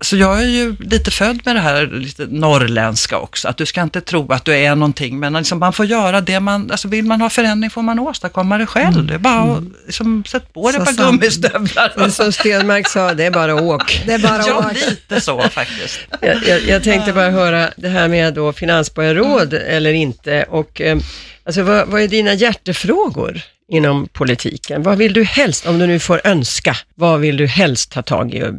så 0.00 0.16
jag 0.16 0.42
är 0.42 0.46
ju 0.46 0.76
lite 0.80 1.10
född 1.10 1.40
med 1.44 1.56
det 1.56 1.60
här 1.60 1.86
lite 1.86 2.26
norrländska 2.26 3.18
också, 3.18 3.48
att 3.48 3.56
du 3.56 3.66
ska 3.66 3.82
inte 3.82 4.00
tro 4.00 4.32
att 4.32 4.44
du 4.44 4.56
är 4.56 4.74
någonting, 4.74 5.20
men 5.20 5.32
liksom 5.32 5.58
man 5.58 5.72
får 5.72 5.86
göra 5.86 6.20
det 6.20 6.40
man, 6.40 6.70
alltså 6.70 6.88
vill 6.88 7.04
man 7.04 7.20
ha 7.20 7.30
förändring 7.30 7.70
får 7.70 7.82
man 7.82 7.98
åstadkomma 7.98 8.58
det 8.58 8.66
själv. 8.66 9.06
Det 9.06 9.14
är 9.14 9.18
bara 9.18 9.56
att 9.56 9.64
liksom, 9.86 10.24
sätt 10.24 10.52
på 10.52 10.70
dig 10.70 10.80
ett 10.80 10.96
par 10.96 11.04
gummistövlar. 11.04 12.08
Som 12.08 12.32
Stenmark 12.32 12.88
sa, 12.88 13.14
det 13.14 13.24
är 13.24 13.30
bara 13.30 13.54
åk. 13.54 14.02
Det 14.06 14.12
är 14.12 14.18
bara 14.18 14.42
Ja, 14.46 14.62
att 14.62 14.90
lite 14.90 15.20
så 15.20 15.42
faktiskt. 15.42 16.00
Jag, 16.20 16.44
jag, 16.46 16.60
jag 16.62 16.82
tänkte 16.82 17.12
bara 17.12 17.30
höra 17.30 17.70
det 17.76 17.88
här 17.88 18.08
med 18.08 18.34
då 18.34 18.52
finansborgarråd 18.52 19.54
eller 19.54 19.92
inte 19.92 20.42
och 20.42 20.80
eh, 20.80 20.98
alltså 21.44 21.62
vad, 21.62 21.88
vad 21.88 22.00
är 22.00 22.08
dina 22.08 22.34
hjärtefrågor 22.34 23.42
inom 23.68 24.08
politiken? 24.12 24.82
Vad 24.82 24.98
vill 24.98 25.12
du 25.12 25.24
helst, 25.24 25.66
om 25.66 25.78
du 25.78 25.86
nu 25.86 25.98
får 25.98 26.20
önska, 26.24 26.76
vad 26.94 27.20
vill 27.20 27.36
du 27.36 27.46
helst 27.46 27.92
ta 27.92 28.02
tag 28.02 28.34
i 28.34 28.42
och 28.42 28.54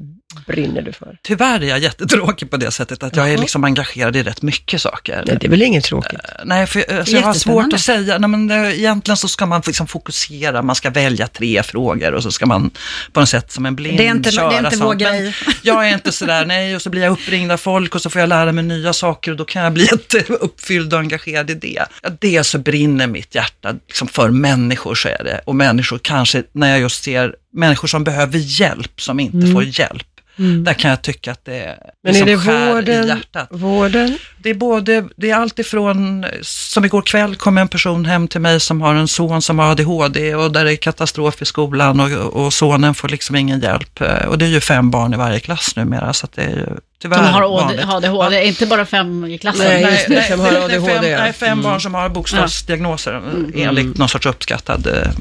brinner 0.47 0.81
du 0.81 0.91
för? 0.93 1.17
Tyvärr 1.23 1.63
är 1.63 1.67
jag 1.67 1.79
jättetråkig 1.79 2.49
på 2.51 2.57
det 2.57 2.71
sättet 2.71 3.03
att 3.03 3.15
jag 3.15 3.31
är 3.33 3.37
liksom 3.37 3.63
engagerad 3.63 4.15
i 4.15 4.23
rätt 4.23 4.41
mycket 4.41 4.81
saker. 4.81 5.23
Nej, 5.27 5.37
det 5.41 5.45
är 5.47 5.49
väl 5.49 5.61
inget 5.61 5.83
tråkigt? 5.83 6.19
Nej, 6.45 6.67
för 6.67 6.97
alltså, 6.99 7.15
jag 7.15 7.21
har 7.21 7.33
svårt 7.33 7.73
att 7.73 7.79
säga. 7.81 8.17
Nej, 8.17 8.29
men, 8.29 8.51
eh, 8.51 8.79
egentligen 8.79 9.17
så 9.17 9.27
ska 9.27 9.45
man 9.45 9.61
liksom 9.65 9.87
fokusera, 9.87 10.61
man 10.61 10.75
ska 10.75 10.89
välja 10.89 11.27
tre 11.27 11.63
frågor 11.63 12.13
och 12.13 12.23
så 12.23 12.31
ska 12.31 12.45
man 12.45 12.69
på 13.13 13.19
något 13.19 13.29
sätt 13.29 13.51
som 13.51 13.65
en 13.65 13.75
blind 13.75 13.97
Det 13.97 14.07
är 14.07 14.11
inte- 14.11 14.29
det 14.29 14.35
är 14.35 14.51
köra 14.51 14.57
inte 14.59 14.77
vår 14.77 14.89
Men 14.89 14.97
grej. 14.97 15.35
Jag 15.61 15.89
är 15.89 15.93
inte 15.93 16.11
sådär, 16.11 16.45
nej, 16.45 16.75
och 16.75 16.81
så 16.81 16.89
blir 16.89 17.01
jag 17.03 17.11
uppringd 17.11 17.51
av 17.51 17.57
folk 17.57 17.95
och 17.95 18.01
så 18.01 18.09
får 18.09 18.19
jag 18.21 18.29
lära 18.29 18.51
mig 18.51 18.63
nya 18.63 18.93
saker 18.93 19.31
och 19.31 19.37
då 19.37 19.45
kan 19.45 19.61
jag 19.63 19.73
bli 19.73 19.83
jätteuppfylld 19.91 20.93
och 20.93 20.99
engagerad 20.99 21.49
i 21.49 21.53
det. 21.53 21.85
Ja, 22.03 22.09
Dels 22.19 22.47
så 22.47 22.57
brinner 22.59 23.07
mitt 23.07 23.35
hjärta 23.35 23.73
liksom 23.87 24.07
för 24.07 24.29
människor, 24.29 24.95
så 24.95 25.07
är 25.07 25.23
det. 25.23 25.41
Och 25.45 25.55
människor 25.55 25.99
kanske, 26.03 26.43
när 26.51 26.69
jag 26.71 26.79
just 26.79 27.03
ser 27.03 27.35
människor 27.53 27.87
som 27.87 28.03
behöver 28.03 28.37
hjälp, 28.39 29.01
som 29.01 29.19
inte 29.19 29.47
får 29.53 29.63
hjälp. 29.63 30.07
Där 30.37 30.73
kan 30.73 30.89
jag 30.89 31.01
tycka 31.01 31.31
att 31.31 31.45
det 31.45 31.55
Mm. 31.65 31.77
Men 32.03 32.15
är 32.15 32.25
liksom 32.25 32.27
det 32.27 32.37
skär 32.57 32.69
i 32.69 32.73
vården? 32.73 33.07
hjärtat. 33.07 33.47
Vården? 33.51 34.17
Det 34.37 34.49
är 34.49 34.53
både, 34.53 35.05
det 35.15 35.31
är 35.31 35.35
allt 35.35 35.59
ifrån, 35.59 36.25
som 36.41 36.85
igår 36.85 37.01
kväll 37.01 37.35
kom 37.35 37.57
en 37.57 37.67
person 37.67 38.05
hem 38.05 38.27
till 38.27 38.41
mig 38.41 38.59
som 38.59 38.81
har 38.81 38.95
en 38.95 39.07
son 39.07 39.41
som 39.41 39.59
har 39.59 39.71
ADHD 39.71 40.35
och 40.35 40.51
där 40.51 40.65
det 40.65 40.71
är 40.73 40.75
katastrof 40.75 41.41
i 41.41 41.45
skolan 41.45 41.99
och, 41.99 42.45
och 42.45 42.53
sonen 42.53 42.93
får 42.95 43.09
liksom 43.09 43.35
ingen 43.35 43.59
hjälp. 43.61 44.01
Eh, 44.01 44.25
Och 44.27 44.37
det 44.37 44.45
är 44.45 44.49
ju 44.49 44.59
fem 44.61 44.91
barn 44.91 45.13
i 45.13 45.17
varje 45.17 45.39
klass 45.39 45.75
numera 45.75 46.13
så 46.13 46.25
att 46.25 46.33
det 46.33 46.41
är 46.43 46.49
ju 46.49 46.65
tyvärr 47.01 47.17
De 47.17 47.27
har. 47.27 47.97
ADHD, 47.97 48.45
inte 48.47 48.65
bara 48.65 48.85
fem 48.85 49.25
i 49.25 49.37
klassen. 49.37 49.65
Nej, 49.67 49.81
just 49.81 50.07
det, 50.07 50.23
som 50.31 50.39
har 50.39 50.47
är 50.51 50.65
ADHD, 50.65 50.93
fem, 50.93 51.05
ja. 51.11 51.17
nej, 51.17 51.33
fem 51.33 51.61
barn 51.61 51.81
som 51.81 51.93
har 51.93 52.09
bokstavsdiagnoser 52.09 53.21
enligt 53.55 53.97
någon 53.97 54.09
sorts 54.09 54.25
uppskattad 54.25 54.87
eh, 54.87 55.11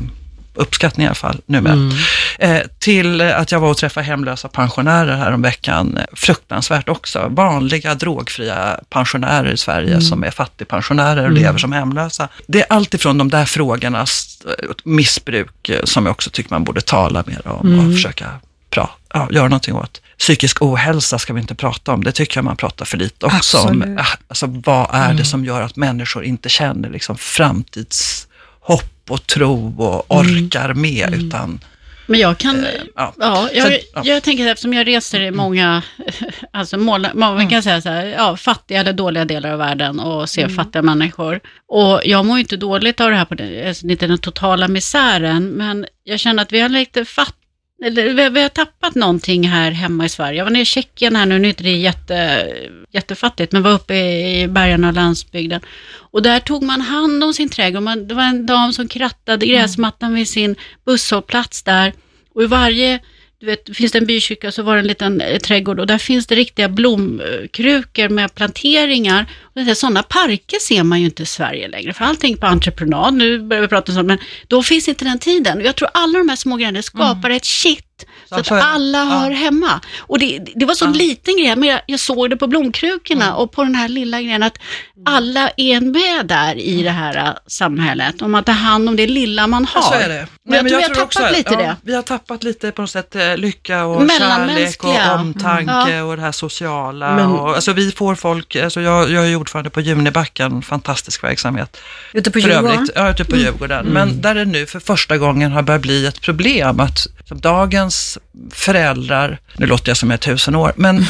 uppskattning 0.55 1.05
i 1.05 1.09
alla 1.09 1.15
fall 1.15 1.41
numera. 1.47 1.93
Eh, 2.39 2.61
till 2.79 3.21
att 3.21 3.53
jag 3.53 3.61
var 3.61 3.71
och 3.71 3.77
träffade 3.77 4.07
hemlösa 4.07 4.49
pensionärer 4.49 5.17
här 5.17 5.33
om 5.33 5.43
veckan. 5.43 5.97
Eh, 5.97 6.05
Fruktansvärt 6.13 6.89
också. 6.89 7.27
Vanliga 7.31 7.95
drogfria 7.95 8.81
pensionärer 8.91 9.53
i 9.53 9.57
Sverige 9.57 10.01
som 10.01 10.25
är 10.25 10.31
fattigpensionärer 10.31 11.25
och 11.25 11.33
lever 11.33 11.59
som 11.59 11.73
hemlösa. 11.73 12.29
Det 12.47 12.61
är 12.61 12.67
alltifrån 12.73 13.19
de 13.19 13.31
där 13.31 13.45
frågornas 13.45 14.39
eh, 14.47 14.69
missbruk 14.85 15.71
som 15.85 16.07
jag 16.07 16.13
också 16.13 16.31
tycker 16.31 16.51
man 16.51 16.65
borde 16.65 16.81
tala 16.81 17.25
mer 17.27 17.49
om 17.49 17.79
och 17.79 17.95
försöka 17.95 18.27
pra, 18.71 18.91
ja, 19.13 19.29
göra 19.31 19.49
någonting 19.49 19.75
åt. 19.75 20.01
Psykisk 20.19 20.63
ohälsa 20.63 21.19
ska 21.19 21.33
vi 21.33 21.41
inte 21.41 21.55
prata 21.55 21.93
om, 21.93 22.05
det 22.05 22.13
tycker 22.13 22.39
jag 22.39 22.45
man 22.45 22.57
pratar 22.57 22.85
för 22.85 22.97
lite 22.99 23.27
också 23.27 23.59
om. 23.59 23.67
Absolut. 23.83 23.99
Ah, 24.01 24.07
Alltså, 24.29 24.47
vad 24.65 24.89
är 24.93 25.15
det 25.15 25.25
som 25.25 25.45
gör 25.45 25.63
att 25.63 25.77
människor 25.77 26.25
inte 26.25 26.49
känner 26.49 26.91
liksom, 26.91 27.19
framtidshopp 27.19 28.85
och 29.09 29.27
tro 29.27 29.75
och 29.79 30.17
orkar 30.19 30.75
med, 30.75 31.15
utan 31.15 31.61
Men 32.07 32.21
jag 32.21 32.39
kan, 32.39 32.67
ja. 32.97 33.15
ja, 33.19 33.49
jag, 33.53 33.73
ja. 33.95 34.03
jag 34.05 34.23
tänker 34.23 34.47
eftersom 34.47 34.73
jag 34.73 34.87
reser 34.87 35.21
i 35.21 35.31
många, 35.31 35.83
alltså 36.53 36.77
mål, 36.77 37.07
man 37.15 37.49
kan 37.49 37.63
säga 37.63 37.81
så 37.81 37.89
här, 37.89 38.07
ja, 38.07 38.37
fattiga 38.37 38.81
eller 38.81 38.93
dåliga 38.93 39.25
delar 39.25 39.51
av 39.51 39.59
världen 39.59 40.01
och 40.01 40.29
ser 40.29 40.49
fattiga 40.49 40.83
människor. 40.83 41.41
Och 41.69 42.01
jag 42.05 42.27
mår 42.27 42.37
ju 42.37 42.41
inte 42.41 42.57
dåligt 42.57 43.01
av 43.01 43.11
det 43.11 43.17
här, 43.17 43.25
på 43.25 43.35
det, 43.35 43.69
alltså, 43.69 43.87
inte 43.87 44.07
den 44.07 44.19
totala 44.19 44.69
misären, 44.69 45.49
men 45.49 45.87
jag 46.05 46.21
känner 46.21 46.43
att 46.43 46.53
vi 46.53 46.61
har 46.61 46.69
lite 46.69 47.05
fatt 47.05 47.35
eller, 47.83 48.31
vi, 48.31 48.43
har 48.43 48.49
tappat 48.49 48.95
någonting 48.95 49.49
här 49.49 49.71
hemma 49.71 50.05
i 50.05 50.09
Sverige. 50.09 50.39
Jag 50.39 50.45
var 50.45 50.51
nere 50.51 50.63
i 50.63 50.65
Tjeckien 50.65 51.17
här 51.17 51.27
nu, 51.27 51.39
nu 51.39 51.49
är 51.49 51.51
inte 51.51 51.63
det 51.63 51.77
jätte, 51.77 52.47
jättefattigt, 52.91 53.53
men 53.53 53.63
var 53.63 53.73
uppe 53.73 53.95
i, 53.95 54.43
i 54.43 54.49
bergen 54.49 54.85
och 54.85 54.93
landsbygden. 54.93 55.61
Och 55.97 56.23
där 56.23 56.41
tog 56.41 56.63
man 56.63 56.81
hand 56.81 57.25
om 57.25 57.35
sin 57.35 57.49
trädgård. 57.49 57.83
Man, 57.83 58.09
det 58.09 58.15
var 58.15 58.23
en 58.23 58.47
dam 58.47 58.73
som 58.73 58.89
krattade 58.89 59.47
gräsmattan 59.47 60.15
vid 60.15 60.29
sin 60.29 60.57
busshållplats 60.87 61.63
där. 61.63 61.93
Och 62.35 62.43
i 62.43 62.47
varje, 62.47 63.01
du 63.45 63.51
vet, 63.51 63.77
finns 63.77 63.93
det 63.93 63.99
en 63.99 64.07
bykyrka 64.07 64.53
så 64.53 64.63
var 64.63 64.75
det 64.75 64.81
en 64.81 64.87
liten 64.87 65.21
eh, 65.21 65.39
trädgård 65.39 65.81
och 65.81 65.87
där 65.87 65.99
finns 65.99 66.27
det 66.27 66.35
riktiga 66.35 66.69
blomkrukor 66.69 68.09
med 68.09 68.35
planteringar. 68.35 69.27
Och 69.43 69.77
sådana 69.77 70.03
parker 70.03 70.59
ser 70.59 70.83
man 70.83 71.01
ju 71.01 71.05
inte 71.05 71.23
i 71.23 71.27
Sverige 71.27 71.69
längre, 71.69 71.93
för 71.93 72.05
allting 72.05 72.37
på 72.37 72.47
entreprenad, 72.47 73.15
nu 73.15 73.39
börjar 73.39 73.63
vi 73.63 73.69
prata 73.69 73.93
om 73.93 73.97
sånt, 73.97 74.07
men 74.07 74.19
då 74.49 74.63
finns 74.63 74.89
inte 74.89 75.05
den 75.05 75.19
tiden. 75.19 75.59
Och 75.59 75.65
jag 75.65 75.77
tror 75.77 75.89
alla 75.95 76.19
de 76.19 76.29
här 76.29 76.37
små 76.37 76.57
grejerna 76.57 76.83
skapar 76.83 77.31
ett 77.31 77.45
shit, 77.45 77.94
så 78.29 78.35
Så 78.35 78.41
att 78.41 78.47
det. 78.49 78.63
alla 78.63 78.99
Ja. 78.99 79.05
hör 79.05 79.31
hemma. 79.31 79.81
Och 80.01 80.19
det, 80.19 80.39
det 80.57 80.65
var 80.67 80.75
så 80.75 80.87
liten 80.87 81.37
grej, 81.37 81.57
men 81.57 81.69
jag, 81.69 81.81
jag 81.87 82.01
såg 82.01 82.31
det 82.31 82.37
på 82.37 82.47
blomkrukorna 82.47 83.35
och 83.37 83.53
på 83.53 83.65
den 83.65 83.75
här 83.75 83.89
lilla 83.89 84.21
grejen 84.23 84.43
att 84.43 84.59
alla 85.07 85.51
är 85.57 85.81
med 85.81 86.27
där 86.27 86.55
i 86.59 86.83
det 86.83 86.91
här 86.91 87.17
äh, 87.17 87.33
samhället. 87.47 88.23
Om 88.23 88.33
man 88.33 88.45
tar 88.45 88.53
hand 88.53 88.89
om 88.89 88.97
det 88.97 89.07
lilla 89.07 89.47
man 89.47 89.65
har. 89.65 89.81
Ja, 89.81 89.89
så 89.89 89.95
är 89.95 90.09
det. 90.09 90.27
Men 90.49 90.55
jag 90.55 90.69
tror 90.69 90.79
vi 90.79 90.85
har 90.85 90.95
tappat 91.07 91.33
lite 91.37 91.57
det. 91.57 91.77
Vi 91.83 91.95
har 91.95 92.03
tappat 92.03 92.43
lite 92.45 92.73
på 92.73 92.83
något 92.83 92.91
sätt 92.91 93.15
eh, 93.17 93.37
lycka 93.37 93.85
och 93.85 94.11
kärlek 94.11 94.85
och 94.85 95.21
omtanke 95.21 95.75
Mm. 95.95 96.07
och 96.07 96.17
det 96.17 96.23
här 96.23 96.33
sociala. 96.33 97.15
Men- 97.17 97.27
och, 97.27 97.55
alltså 97.55 97.73
vi 97.73 97.93
får 97.93 98.15
folk, 98.15 98.57
alltså 98.57 98.81
jag, 98.81 99.11
jag 99.11 99.27
är 99.29 99.37
ordförande 99.37 99.71
på 99.71 99.81
Junibacken, 99.81 100.63
fantastisk 100.63 101.25
verksamhet. 101.25 101.77
Ute 102.13 102.31
på 102.31 102.39
Djurgården. 102.39 102.89
ja, 102.95 103.11
ute 103.11 103.25
på 103.25 103.37
Djurgården. 103.37 103.87
Men 103.87 104.21
där 104.21 104.35
det 104.35 104.45
nu 104.45 104.67
för 104.67 104.81
första 104.81 105.19
gången 105.19 105.53
har 105.53 105.63
börjat 105.63 105.83
bli 105.83 106.07
ett 106.07 106.21
problem 106.21 106.81
att 106.81 107.07
som 107.29 107.41
dagens 107.85 108.19
föräldrar, 108.51 109.39
nu 109.57 109.67
låter 109.67 109.91
jag 109.91 109.97
som 109.97 110.11
jag 110.11 110.17
är 110.17 110.19
tusen 110.19 110.55
år, 110.55 110.73
men 110.77 110.99
eh, 110.99 111.05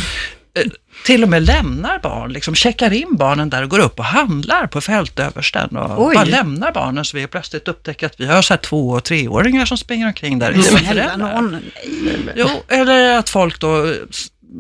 till 1.05 1.23
och 1.23 1.29
med 1.29 1.43
lämnar 1.43 1.99
barn, 1.99 2.33
liksom 2.33 2.55
checkar 2.55 2.93
in 2.93 3.17
barnen 3.17 3.51
där 3.51 3.63
och 3.63 3.71
går 3.71 3.79
upp 3.79 3.99
och 3.99 4.05
handlar 4.05 4.67
på 4.67 4.81
fältöversten 4.81 5.77
och 5.77 6.07
Oj. 6.07 6.15
bara 6.15 6.25
lämnar 6.25 6.73
barnen 6.73 7.05
så 7.05 7.17
vi 7.17 7.27
plötsligt 7.27 7.69
upptäcker 7.69 8.07
att 8.07 8.21
vi 8.21 8.27
har 8.27 8.43
så 8.43 8.55
här 8.55 8.59
två 8.59 8.91
och 8.91 9.05
treåringar 9.05 9.67
som 9.67 9.79
springer 9.79 10.07
omkring 10.07 10.39
där 10.39 10.53
någon. 11.17 11.57
Jo, 12.35 12.49
eller 12.69 13.19
att 13.19 13.31
folk 13.31 13.61
då 13.61 13.95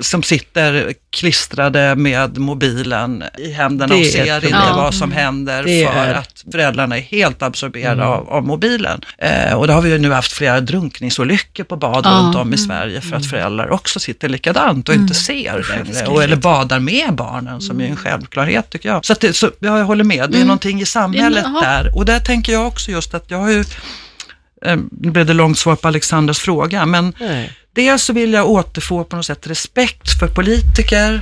som 0.01 0.22
sitter 0.22 0.95
klistrade 1.11 1.95
med 1.97 2.38
mobilen 2.38 3.24
i 3.38 3.51
händerna 3.53 3.95
Det 3.95 4.01
och 4.01 4.07
ser 4.07 4.45
inte 4.45 4.72
vad 4.74 4.95
som 4.95 5.12
händer 5.12 5.62
Det 5.64 5.86
för 5.86 5.95
är- 5.99 6.14
att 6.14 6.45
föräldrarna 6.53 6.97
är 6.97 7.01
helt 7.01 7.42
absorberade 7.42 8.05
av, 8.05 8.28
av 8.28 8.47
mobilen. 8.47 9.01
Eh, 9.18 9.55
och 9.55 9.66
det 9.66 9.72
har 9.72 9.82
vi 9.82 9.90
ju 9.90 9.99
nu 9.99 10.12
haft 10.12 10.32
flera 10.32 10.61
drunkningsolyckor 10.61 11.64
på 11.64 11.76
bad 11.76 12.07
Ja. 12.07 12.11
runt 12.11 12.36
om 12.36 12.55
i 12.55 12.59
Sverige 12.59 13.01
för 13.01 13.16
att 13.16 13.30
föräldrar 13.30 13.70
också 13.70 14.01
sitter 14.01 14.28
likadant 14.28 14.88
och 14.88 14.95
inte 14.95 15.14
ser 15.14 15.64
längre. 15.70 16.07
Och, 16.07 16.22
eller 16.22 16.36
badar 16.36 16.78
med 16.80 17.12
barnen 17.14 17.61
som 17.61 17.80
är 17.80 17.84
en 17.86 17.97
självklarhet 17.97 18.70
tycker 18.70 18.88
jag. 18.88 19.05
Så, 19.05 19.12
att 19.12 19.20
det, 19.20 19.32
så 19.32 19.51
ja, 19.59 19.78
jag 19.78 19.84
håller 19.84 20.05
med, 20.05 20.30
det 20.30 20.40
är 20.40 20.45
någonting 20.45 20.80
i 20.80 20.86
samhället 20.86 21.45
jaha. 21.47 21.61
där. 21.61 21.97
Och 21.97 22.05
där 22.05 22.20
tänker 22.20 22.53
jag 22.53 22.66
också 22.66 22.90
just 22.90 23.14
att 23.14 23.24
jag 23.30 23.38
har 23.38 23.51
ju 23.51 23.64
Eh, 24.66 24.76
Nu 24.90 25.11
blev 25.11 25.26
det 25.26 25.32
långt 25.34 25.59
svar 25.59 25.76
på 25.76 25.88
Alexanders 25.88 26.38
fråga, 26.38 26.86
men 26.86 27.14
Nej. 27.20 27.53
Dels 27.74 28.02
så 28.02 28.12
vill 28.12 28.32
jag 28.32 28.50
återfå 28.50 29.04
på 29.04 29.16
något 29.16 29.26
sätt 29.26 29.46
respekt 29.46 30.18
för 30.18 30.28
politiker, 30.28 31.20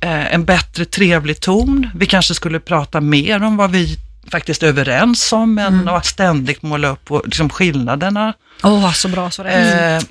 eh, 0.00 0.34
en 0.34 0.44
bättre 0.44 0.84
trevlig 0.84 1.40
ton. 1.40 1.90
Vi 1.94 2.06
kanske 2.06 2.34
skulle 2.34 2.60
prata 2.60 3.00
mer 3.00 3.42
om 3.42 3.56
vad 3.56 3.70
vi 3.70 3.98
faktiskt 4.30 4.62
är 4.62 4.66
överens 4.66 5.32
om, 5.32 5.58
än 5.58 5.88
att 5.88 6.06
ständigt 6.06 6.62
måla 6.62 6.88
upp 6.88 7.04
på, 7.04 7.22
liksom, 7.24 7.50
skillnaderna. 7.50 8.34
Åh, 8.62 8.92
så 8.92 9.08
bra 9.08 9.30
så 9.30 9.42
det 9.42 9.50
är. 9.50 9.96
Eh, 9.96 10.02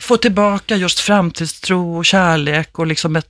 få 0.00 0.16
tillbaka 0.16 0.76
just 0.76 1.00
framtidstro 1.00 1.96
och 1.96 2.04
kärlek 2.04 2.78
och 2.78 2.86
liksom 2.86 3.16
ett, 3.16 3.28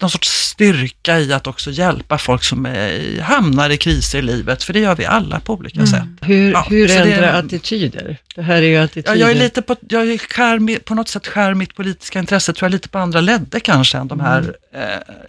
någon 0.00 0.10
sorts 0.10 0.28
styrka 0.28 1.18
i 1.20 1.32
att 1.32 1.46
också 1.46 1.70
hjälpa 1.70 2.18
folk 2.18 2.44
som 2.44 2.66
är, 2.66 3.20
hamnar 3.20 3.70
i 3.70 3.76
kriser 3.76 4.18
i 4.18 4.22
livet, 4.22 4.62
för 4.64 4.72
det 4.72 4.80
gör 4.80 4.94
vi 4.94 5.04
alla 5.04 5.40
på 5.40 5.52
olika 5.54 5.86
sätt. 5.86 6.02
Hur, 6.20 6.52
Ja, 6.52 6.66
hur 6.70 6.88
så 6.88 7.04
det- 7.04 7.32
attityder? 7.32 8.16
Det 8.34 8.42
här 8.42 8.56
är 8.56 8.62
ju 8.62 8.72
Ja, 8.72 8.82
attityder. 8.84 9.14
jag 9.16 9.30
är 9.30 9.34
lite 9.34 9.62
på, 9.62 9.76
jag 9.88 10.08
är 10.10 10.18
skär, 10.18 10.78
på 10.78 10.94
något 10.94 11.08
sätt 11.08 11.26
skär 11.26 11.54
mitt 11.54 11.74
politiska 11.74 12.18
intresse, 12.18 12.52
tror 12.52 12.66
jag, 12.66 12.72
lite 12.72 12.88
på 12.88 12.98
andra 12.98 13.20
ledder 13.20 13.58
kanske 13.60 13.98
än 13.98 14.08
de 14.08 14.20
här 14.20 14.54
eh, 14.74 14.80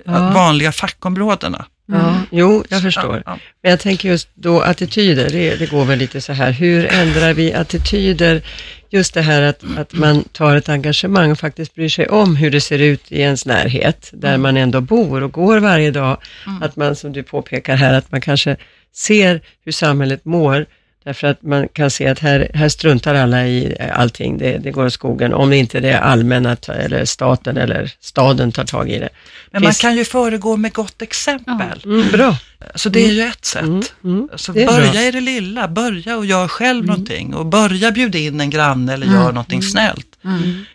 Ja. 0.05 0.30
vanliga 0.32 0.71
fackområdena. 0.71 1.65
Ja, 1.86 2.21
jo, 2.31 2.63
jag 2.69 2.81
förstår. 2.81 3.15
Ja, 3.15 3.21
ja. 3.25 3.39
Men 3.61 3.69
jag 3.69 3.79
tänker 3.79 4.09
just 4.09 4.29
då 4.33 4.61
attityder, 4.61 5.29
det, 5.29 5.55
det 5.55 5.71
går 5.71 5.86
väl 5.86 5.99
lite 5.99 6.21
så 6.21 6.33
här, 6.33 6.51
hur 6.51 6.86
ändrar 6.86 7.33
vi 7.33 7.53
attityder? 7.53 8.41
Just 8.89 9.13
det 9.13 9.21
här 9.21 9.41
att, 9.41 9.63
att 9.77 9.93
man 9.93 10.23
tar 10.23 10.55
ett 10.55 10.69
engagemang 10.69 11.31
och 11.31 11.39
faktiskt 11.39 11.75
bryr 11.75 11.89
sig 11.89 12.07
om 12.07 12.36
hur 12.36 12.51
det 12.51 12.61
ser 12.61 12.79
ut 12.79 13.11
i 13.11 13.21
ens 13.21 13.45
närhet, 13.45 14.09
där 14.13 14.38
man 14.38 14.57
ändå 14.57 14.81
bor 14.81 15.23
och 15.23 15.31
går 15.31 15.59
varje 15.59 15.91
dag. 15.91 16.17
Att 16.61 16.75
man, 16.75 16.95
som 16.95 17.13
du 17.13 17.23
påpekar 17.23 17.75
här, 17.75 17.93
att 17.93 18.11
man 18.11 18.21
kanske 18.21 18.57
ser 18.93 19.41
hur 19.65 19.71
samhället 19.71 20.25
mår, 20.25 20.65
därför 21.06 21.28
att 21.28 21.43
man 21.43 21.68
kan 21.68 21.91
se 21.91 22.08
att 22.08 22.20
här, 22.20 22.51
här 22.53 22.70
struntar 22.70 23.16
alla 23.16 23.47
i 23.47 23.76
allting, 23.93 24.38
det, 24.38 24.58
det 24.58 24.72
går 24.72 24.86
åt 24.86 24.93
skogen, 24.93 25.34
om 25.34 25.49
det 25.49 25.58
inte 25.58 25.80
det 25.80 25.99
allmänna, 25.99 26.58
eller 26.68 27.06
staten 27.06 27.58
eller 27.58 27.91
staden 27.99 28.51
tar 28.51 28.64
tag 28.64 28.89
i 28.89 28.99
det. 28.99 29.10
Men 29.51 29.62
man 29.62 29.72
Finns- 29.72 29.82
kan 29.82 29.95
ju 29.95 30.06
föregå 30.06 30.58
med 30.58 30.74
gott 30.74 31.01
exempel. 31.01 31.82
Mm, 31.86 32.12
bra. 32.12 32.38
Så 32.76 32.89
det 32.89 33.06
är 33.06 33.12
ju 33.12 33.22
ett 33.22 33.45
sätt. 33.45 33.64
Mm, 33.64 33.84
mm. 34.03 34.30
Så 34.36 34.53
börja 34.53 34.91
bra. 34.91 35.01
i 35.01 35.12
det 35.12 35.22
lilla, 35.22 35.68
börja 35.68 36.18
och 36.18 36.26
gör 36.26 36.47
själv 36.47 36.86
någonting 36.86 37.34
och 37.34 37.45
börja 37.45 37.91
bjuda 37.91 38.18
in 38.18 38.41
en 38.41 38.49
granne 38.49 38.93
eller 38.93 39.08
gör 39.08 39.32
någonting 39.32 39.64
snällt. 39.64 40.14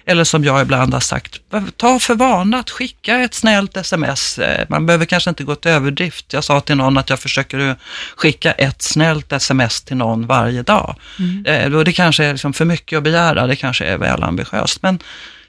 Eller 0.05 0.24
som 0.24 0.44
jag 0.44 0.62
ibland 0.62 0.92
har 0.94 1.01
sagt, 1.01 1.40
ta 1.76 1.98
för 1.98 2.14
vana 2.14 2.59
att 2.59 2.70
skicka 2.70 3.18
ett 3.18 3.34
snällt 3.34 3.76
sms. 3.76 4.38
Eh, 4.38 4.66
Man 4.68 4.86
behöver 4.86 5.05
kanske 5.07 5.30
inte 5.30 5.44
gå 5.44 5.55
till 5.55 5.70
överdrift. 5.70 6.32
Jag 6.32 6.44
sa 6.44 6.61
till 6.61 6.76
någon 6.76 6.98
att 6.98 7.11
jag 7.11 7.20
försöker 7.20 7.59
eh, 7.68 7.74
skicka 8.16 8.53
ett 8.53 8.82
snällt 8.82 9.32
sms 9.32 9.80
till 9.82 9.96
någon 9.96 10.26
varje 10.26 10.62
dag. 10.62 10.96
Eh, 11.46 11.74
Och 11.74 11.84
det 11.84 11.92
kanske 11.92 12.24
är 12.24 12.32
liksom 12.32 12.53
för 12.53 12.64
mycket 12.64 12.96
att 12.96 13.03
begära, 13.03 13.46
det 13.46 13.57
kanske 13.57 13.84
är 13.84 13.98
väl 13.98 14.22
ambitiöst. 14.22 14.82
Men 14.82 14.98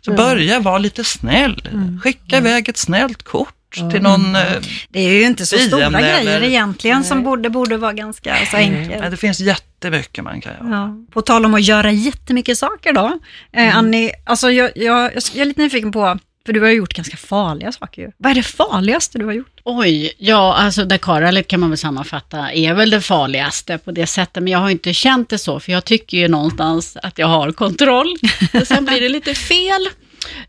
så 0.02 0.14
börja 0.14 0.60
vara 0.60 0.78
lite 0.78 1.04
snäll. 1.04 1.62
Skicka 2.04 2.38
iväg 2.38 2.70
ett 2.70 2.78
snällt 2.78 3.24
kort 3.24 3.54
till 3.72 4.01
någon 4.01 4.36
eh, 4.36 4.41
Det 4.89 4.99
är 4.99 5.09
ju 5.13 5.24
inte 5.24 5.45
så 5.45 5.57
stora 5.57 5.89
grejer 5.89 6.19
eller- 6.22 6.43
egentligen 6.43 7.03
som 7.03 7.24
borde, 7.24 7.49
borde 7.49 7.78
vara 7.78 7.93
ganska 7.93 8.36
så 8.51 8.57
Nej, 8.57 8.65
enkelt. 8.65 9.11
det 9.11 9.17
finns 9.17 9.39
jättemycket 9.39 10.24
man 10.24 10.41
kan 10.41 10.53
göra. 10.53 10.67
Ja. 10.76 10.95
På 11.13 11.22
tal 11.22 11.45
om 11.45 11.53
att 11.53 11.63
göra 11.63 11.91
jättemycket 11.91 12.57
saker 12.57 12.93
då. 12.93 13.19
Eh, 13.53 13.78
Annie, 13.78 14.11
alltså 14.26 14.51
jag, 14.51 14.72
jag, 14.76 15.11
jag 15.15 15.38
är 15.41 15.45
lite 15.45 15.61
nyfiken 15.61 15.91
på, 15.91 16.19
för 16.45 16.53
du 16.53 16.61
har 16.61 16.69
gjort 16.69 16.93
ganska 16.93 17.17
farliga 17.17 17.72
saker 17.72 18.01
ju. 18.01 18.11
Vad 18.17 18.32
är 18.32 18.36
det 18.36 18.43
farligaste 18.43 19.17
du 19.17 19.26
har 19.26 19.34
gjort? 19.34 19.47
Oj, 19.63 20.13
ja 20.17 20.53
alltså 20.55 20.86
Dakarrallyt 20.86 21.47
kan 21.47 21.59
man 21.59 21.69
väl 21.69 21.78
sammanfatta 21.78 22.51
är 22.53 22.74
väl 22.74 22.89
det 22.89 23.01
farligaste 23.01 23.78
på 23.78 23.91
det 23.91 24.07
sättet, 24.07 24.43
men 24.43 24.51
jag 24.53 24.59
har 24.59 24.69
inte 24.69 24.93
känt 24.93 25.30
det 25.30 25.38
så, 25.38 25.59
för 25.59 25.72
jag 25.72 25.86
tycker 25.86 26.17
ju 26.17 26.28
någonstans 26.28 26.97
att 27.03 27.17
jag 27.17 27.28
har 27.28 27.51
kontroll. 27.51 28.15
Och 28.61 28.67
sen 28.67 28.86
blir 28.86 29.01
det 29.01 29.09
lite 29.09 29.34
fel. 29.36 29.88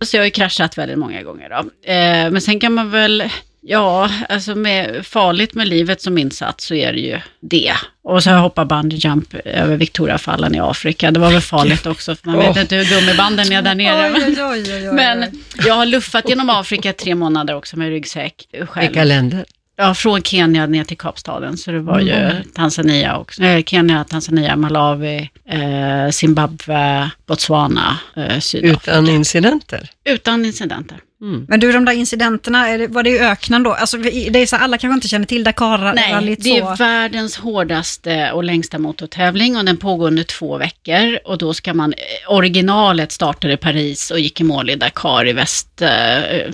Så 0.01 0.17
jag 0.17 0.21
har 0.21 0.25
ju 0.25 0.31
kraschat 0.31 0.79
väldigt 0.79 0.99
många 0.99 1.23
gånger 1.23 1.49
då. 1.49 1.57
Eh, 1.93 2.31
men 2.31 2.41
sen 2.41 2.61
kan 2.61 2.73
man 2.73 2.91
väl, 2.91 3.25
ja, 3.61 4.11
alltså 4.29 4.55
med 4.55 5.07
farligt 5.07 5.55
med 5.55 5.69
livet 5.69 6.03
som 6.03 6.19
insats 6.19 6.65
så 6.67 6.75
är 6.75 6.93
det 6.93 7.01
ju 7.01 7.21
det. 7.41 7.73
Och 8.05 8.23
så 8.23 8.31
har 8.31 8.37
jag 8.37 8.43
hoppat 8.43 8.69
bungee 8.69 8.99
jump 8.99 9.35
över 9.45 9.77
Victoriafallen 9.77 10.55
i 10.55 10.61
Afrika. 10.61 11.11
Det 11.11 11.21
var 11.21 11.31
väl 11.31 11.41
farligt 11.41 11.87
också, 11.87 12.17
för 12.17 12.27
man 12.27 12.39
vet 12.39 12.57
inte 12.57 12.77
hur 12.77 12.85
gummibanden 12.85 13.53
är 13.53 13.63
där 13.63 13.75
nere. 13.75 14.13
oj, 14.15 14.45
oj, 14.45 14.89
oj, 14.89 14.93
Men 14.93 15.43
jag 15.67 15.75
har 15.75 15.87
luffat 15.87 16.29
genom 16.29 16.51
Afrika 16.51 16.93
tre 16.93 17.15
månader 17.15 17.55
också 17.55 17.79
med 17.79 17.89
ryggsäck 17.89 18.49
själv. 18.69 18.87
Vilka 18.87 19.05
länder? 19.05 19.45
Ja, 19.77 19.95
från 19.95 20.23
Kenya 20.23 20.67
ner 20.67 20.85
till 20.85 20.99
Kapstaden. 20.99 21.57
Så 21.57 21.71
det 21.71 21.81
var 21.81 22.01
ju 22.01 22.43
Tanzania 22.55 23.19
också. 23.19 23.43
Eh, 23.43 23.65
Kenya, 23.65 24.05
Tanzania, 24.05 24.57
Malawi, 24.57 25.31
eh, 25.49 26.11
Zimbabwe, 26.11 27.11
Botswana, 27.27 27.99
eh, 28.17 28.39
Sydafrika. 28.39 28.91
Utan 28.91 29.09
incidenter? 29.09 29.91
Utan 30.05 30.45
incidenter. 30.45 30.99
Mm. 31.23 31.45
Men 31.49 31.61
du, 31.61 31.73
de 31.73 31.85
där 31.85 31.93
incidenterna, 31.93 32.77
det, 32.77 32.87
var 32.87 33.03
det 33.03 33.11
i 33.11 33.19
öknen 33.19 33.63
då? 33.63 33.73
Alltså, 33.73 33.97
det 33.97 34.39
är 34.39 34.47
så, 34.47 34.57
alla 34.57 34.79
kanske 34.79 34.95
inte 34.95 35.09
känner 35.09 35.27
till 35.27 35.43
Nej, 35.43 35.45
Dakar-rallyt 35.45 36.43
det 36.43 36.59
är 36.59 36.77
världens 36.77 37.37
hårdaste 37.37 38.33
och 38.33 38.45
längsta 38.45 38.79
motortävling 38.79 39.57
och 39.57 39.65
den 39.65 39.77
pågår 39.77 40.07
under 40.07 40.23
två 40.23 40.59
veckor. 40.59 41.19
Och 41.25 41.39
då 41.39 41.55
ska 41.55 41.75
man, 41.75 41.93
eh, 41.93 42.33
originalet 42.33 43.13
startade 43.13 43.55
i 43.55 43.57
Paris 43.57 44.11
och 44.11 44.21
gick 44.21 44.41
i 44.41 44.45
mål 44.45 44.71
i 44.71 44.77
Dakar 44.77 45.29
i 45.29 45.33
väst, 45.33 45.83
eh, 45.83 45.89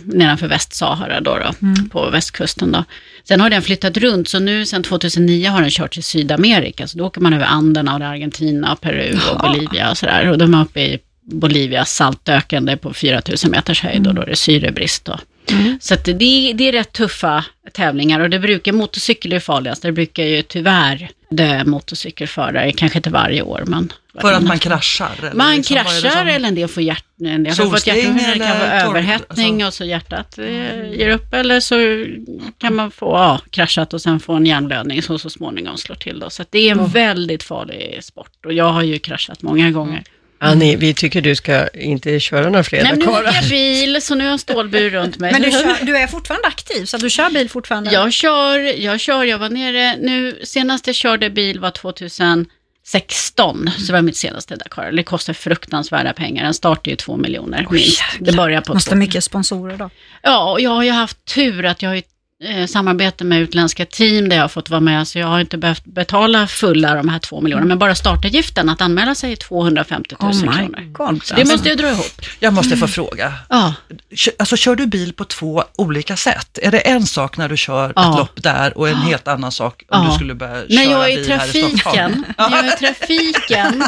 nedanför 0.05 0.49
Västsahara 0.49 1.21
då, 1.21 1.39
då 1.39 1.69
på 1.91 2.11
västkusten 2.11 2.73
då. 2.73 2.85
Sen 3.25 3.41
har 3.41 3.51
den 3.51 3.63
flyttat 3.63 3.97
runt, 3.97 4.29
så 4.29 4.39
nu 4.39 4.67
sen 4.67 4.83
2009 4.83 5.49
har 5.49 5.61
den 5.61 5.71
kört 5.71 5.93
till 5.93 6.03
Sydamerika, 6.03 6.87
så 6.87 6.99
då 6.99 7.07
åker 7.07 7.21
man 7.21 7.33
över 7.33 7.47
Anderna 7.47 7.95
och 7.95 8.03
Argentina, 8.03 8.77
Peru 8.77 9.19
och 9.33 9.39
Bolivia 9.39 9.91
och 9.91 9.99
sådär. 9.99 10.31
Och 10.31 10.39
de 10.39 10.55
är 10.55 10.63
uppe 10.63 10.81
i 10.81 10.99
Bolivias 11.31 12.01
är 12.01 12.77
på 12.77 12.93
4000 12.95 13.51
meters 13.51 13.83
höjd 13.83 14.07
och 14.07 14.15
då 14.15 14.23
är 14.23 14.27
det 14.27 14.37
syrebrist. 14.37 15.05
Då. 15.05 15.19
Så 15.81 15.95
det, 16.05 16.53
det 16.53 16.69
är 16.69 16.73
rätt 16.73 16.93
tuffa 16.93 17.45
tävlingar 17.73 18.21
och 18.21 18.31
det 18.31 18.39
brukar, 18.39 18.73
motorcykel 18.73 19.33
är 19.33 19.41
farligast, 19.41 19.83
det 19.83 19.93
brukar 19.93 20.25
ju 20.25 20.43
tyvärr 20.43 21.11
dö 21.31 21.65
motorcykelförare, 21.65 22.73
kanske 22.73 22.99
inte 22.99 23.11
varje 23.11 23.43
år 23.43 23.63
men. 23.67 23.93
För 24.21 24.33
att 24.33 24.43
man 24.43 24.59
kraschar? 24.59 25.11
Eller 25.19 25.33
Man 25.35 25.57
liksom, 25.57 25.77
kraschar 25.77 26.11
som- 26.11 26.29
eller 26.29 26.49
en 26.49 26.55
del 26.55 26.69
får 26.69 26.83
hjärt, 26.83 27.05
en 27.25 27.43
del 27.45 27.59
har 27.59 27.65
fått 27.65 27.87
hjärtinfarkt, 27.87 28.39
det 28.39 28.45
kan 28.45 28.59
vara 28.59 28.83
överhettning 28.83 29.63
alltså- 29.63 29.67
och 29.67 29.75
så 29.75 29.91
hjärtat 29.91 30.39
eh, 30.39 30.91
ger 30.93 31.09
upp 31.09 31.35
eller 31.35 31.61
så 31.61 32.07
kan 32.59 32.75
man 32.75 32.91
få 32.91 33.07
ja, 33.07 33.41
kraschat 33.51 33.95
och 33.95 34.01
sen 34.03 34.21
få 34.21 34.33
en 34.33 34.47
hjärnblödning 34.47 35.03
som 35.03 35.19
så 35.19 35.31
småningom 35.31 35.77
slår 35.77 35.97
till. 35.97 36.21
Då. 36.21 36.31
Så 36.31 36.43
att 36.43 36.53
det 36.53 36.59
är 36.59 36.73
en 36.73 36.87
väldigt 36.87 37.43
farlig 37.43 37.99
sport 38.05 38.47
och 38.47 38.53
jag 38.53 38.73
har 38.73 38.83
ju 38.83 38.99
kraschat 38.99 39.43
många 39.43 39.71
gånger. 39.71 40.03
Annie, 40.41 40.77
vi 40.77 40.95
tycker 40.95 41.21
du 41.21 41.37
ska 41.37 41.69
inte 41.69 42.21
köra 42.21 42.45
några 42.45 42.65
fler 42.65 42.83
Nej, 42.83 42.91
men 42.91 43.01
nu 43.01 43.07
åker 43.07 43.33
jag 43.35 43.49
bil 43.49 44.03
så 44.03 44.15
nu 44.15 44.21
har 44.21 44.27
jag 44.27 44.33
en 44.33 44.39
stålbur 44.39 44.91
runt 44.91 45.19
mig. 45.19 45.33
Men 45.33 45.43
du, 45.43 45.51
kör, 45.51 45.85
du 45.85 45.97
är 45.97 46.07
fortfarande 46.07 46.49
aktiv, 46.49 46.85
så 46.85 46.97
du 46.97 47.11
kör 47.11 47.31
bil 47.31 47.49
fortfarande? 47.49 47.93
Jag 47.93 48.13
kör, 48.13 48.59
jag 48.59 49.01
kör, 49.01 49.25
jag 49.25 49.39
var 49.39 49.49
nere 49.49 49.97
nu, 49.97 50.41
senast 50.45 50.87
jag 50.87 50.97
körde 50.97 51.31
bil 51.31 51.61
var 51.61 51.71
2016, 51.71 53.71
så 53.79 53.87
det 53.87 53.93
var 53.93 54.03
mitt 54.03 54.17
senaste 54.17 54.57
Dakar. 54.57 54.93
Det 54.93 55.03
kostar 55.03 55.33
fruktansvärda 55.33 56.13
pengar, 56.13 56.45
den 56.45 56.55
startar 56.55 56.91
ju 56.91 56.97
två 56.97 57.17
miljoner 57.17 57.67
minst. 57.71 58.03
Det 58.21 58.33
börjar 58.33 58.61
på 58.61 58.75
Måste 58.75 58.91
två. 58.91 58.97
mycket 58.97 59.25
sponsorer 59.25 59.77
då. 59.77 59.91
Ja, 60.23 60.53
och 60.53 60.61
jag 60.61 60.71
har 60.71 60.83
ju 60.83 60.91
haft 60.91 61.25
tur 61.25 61.65
att 61.65 61.83
jag 61.83 61.91
har 61.91 61.95
ju 61.97 62.03
eh, 62.45 62.67
samarbete 62.67 63.25
med 63.25 63.41
utländska 63.41 63.87
team 63.87 64.29
där 64.29 64.37
jag 64.37 64.43
har 64.45 64.49
fått 64.49 64.71
vara 64.71 64.81
med, 64.81 65.09
så 65.09 65.19
jag 65.19 65.27
har 65.27 65.41
inte 65.41 65.59
behövt 65.59 65.85
betala 65.85 66.47
fulla 66.47 66.95
de 66.95 67.09
här 67.09 67.19
två 67.19 67.41
miljonerna, 67.41 67.69
men 67.69 67.79
bara 67.79 67.95
startavgiften, 67.95 68.69
att 68.69 68.81
anmäla 68.81 69.15
sig 69.15 69.33
är 69.33 69.37
250 69.37 70.17
000 70.21 70.31
Oh 70.33 70.41
kronor. 70.41 70.93
god. 70.93 71.25
Så 71.25 71.35
det 71.35 71.45
måste 71.45 71.69
jag 71.69 71.79
dra 71.79 71.91
ihop. 71.91 72.21
Jag 72.41 72.53
måste 72.53 72.77
få 72.77 72.87
fråga, 72.89 73.33
Ja, 73.49 73.75
alltså 74.39 74.57
kör 74.57 74.77
du 74.77 74.87
bil 74.87 75.13
på 75.13 75.25
två 75.25 75.65
olika 75.77 76.17
sätt? 76.17 76.59
Är 76.63 76.71
det 76.71 76.79
en 76.79 77.07
sak 77.07 77.37
när 77.37 77.49
du 77.49 77.57
kör 77.57 77.93
Ja. 77.97 78.11
ett 78.13 78.19
lopp 78.19 78.43
där 78.43 78.79
och 78.79 78.89
en 78.89 78.97
helt 78.97 79.29
annan 79.29 79.53
sak 79.53 79.83
om 79.89 80.03
Ja. 80.03 80.09
du 80.11 80.15
skulle 80.15 80.35
börja 80.35 80.55
när 80.55 80.67
köra 80.69 80.85
jag 80.85 81.05
är 81.05 81.13
i 81.13 81.17
bil 81.17 81.27
trafiken, 81.27 82.25
när 82.39 82.51
jag 82.51 82.65
är 82.67 82.75
i 82.75 82.77
trafiken, 82.77 83.85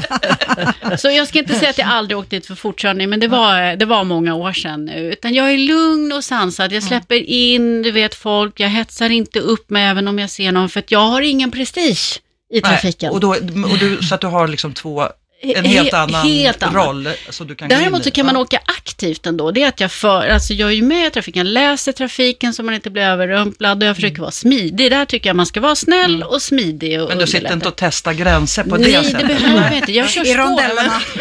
så 0.98 1.10
jag 1.10 1.28
ska 1.28 1.38
inte 1.38 1.54
säga 1.54 1.70
att 1.70 1.78
jag 1.78 1.88
aldrig 1.88 2.18
åkt 2.18 2.30
dit 2.30 2.46
för 2.46 2.54
fortkörning, 2.54 3.10
men 3.10 3.20
det 3.20 3.28
var, 3.28 3.76
det 3.76 3.84
var 3.84 4.04
många 4.04 4.34
år 4.34 4.52
sedan 4.52 4.84
nu, 4.84 5.12
utan 5.12 5.34
jag 5.34 5.50
är 5.52 5.58
lugn 5.58 6.12
och 6.12 6.24
sansad, 6.24 6.72
jag 6.72 6.82
släpper 6.82 7.14
in, 7.30 7.82
du 7.82 7.90
vet 7.90 8.14
folk, 8.14 8.39
jag 8.56 8.68
hetsar 8.68 9.10
inte 9.10 9.40
upp 9.40 9.70
mig 9.70 9.84
även 9.84 10.08
om 10.08 10.18
jag 10.18 10.30
ser 10.30 10.52
någon, 10.52 10.68
för 10.68 10.80
att 10.80 10.90
jag 10.90 11.00
har 11.00 11.20
ingen 11.20 11.50
prestige 11.50 12.20
i 12.52 12.60
trafiken. 12.60 13.06
Nej, 13.08 13.14
och 13.14 13.20
då, 13.20 13.28
och 13.72 13.78
du, 13.78 14.02
så 14.02 14.14
att 14.14 14.20
du 14.20 14.26
har 14.26 14.48
liksom 14.48 14.74
två, 14.74 15.08
en 15.42 15.64
He- 15.64 15.68
helt 15.68 15.94
annan 15.94 16.28
helt 16.28 16.62
annan. 16.62 16.86
roll 16.86 17.08
så 17.30 17.44
du 17.44 17.54
kan 17.54 17.68
Däremot 17.68 18.04
så 18.04 18.10
kan 18.10 18.26
man 18.26 18.36
åka 18.36 18.60
aktivt 18.78 19.26
ändå. 19.26 19.50
Det 19.50 19.62
är 19.62 19.68
att 19.68 19.80
jag 19.80 19.92
för, 19.92 20.28
alltså 20.28 20.52
jag 20.54 20.68
är 20.70 20.74
ju 20.74 20.82
med 20.82 21.06
i 21.06 21.10
trafiken, 21.10 21.52
läser 21.52 21.92
trafiken 21.92 22.54
så 22.54 22.62
man 22.62 22.74
inte 22.74 22.90
blir 22.90 23.02
överrumplad 23.02 23.82
och 23.82 23.88
jag 23.88 23.96
försöker 23.96 24.20
vara 24.20 24.30
smidig. 24.30 24.90
Där 24.90 25.04
tycker 25.04 25.28
jag 25.30 25.36
man 25.36 25.46
ska 25.46 25.60
vara 25.60 25.74
snäll 25.76 26.22
och 26.22 26.42
smidig 26.42 27.02
och 27.02 27.08
Men 27.08 27.18
du 27.18 27.26
sitter 27.26 27.52
inte 27.52 27.68
och 27.68 27.76
testar 27.76 28.12
gränser 28.12 28.62
på 28.64 28.76
Nej, 28.76 28.92
det 28.92 28.98
det 28.98 29.04
sättet? 29.04 29.26
behöver 29.28 29.64
jag 29.70 29.76
inte. 29.76 29.92
Jag 29.92 30.10
kör 30.10 30.24
skåp. 30.24 30.60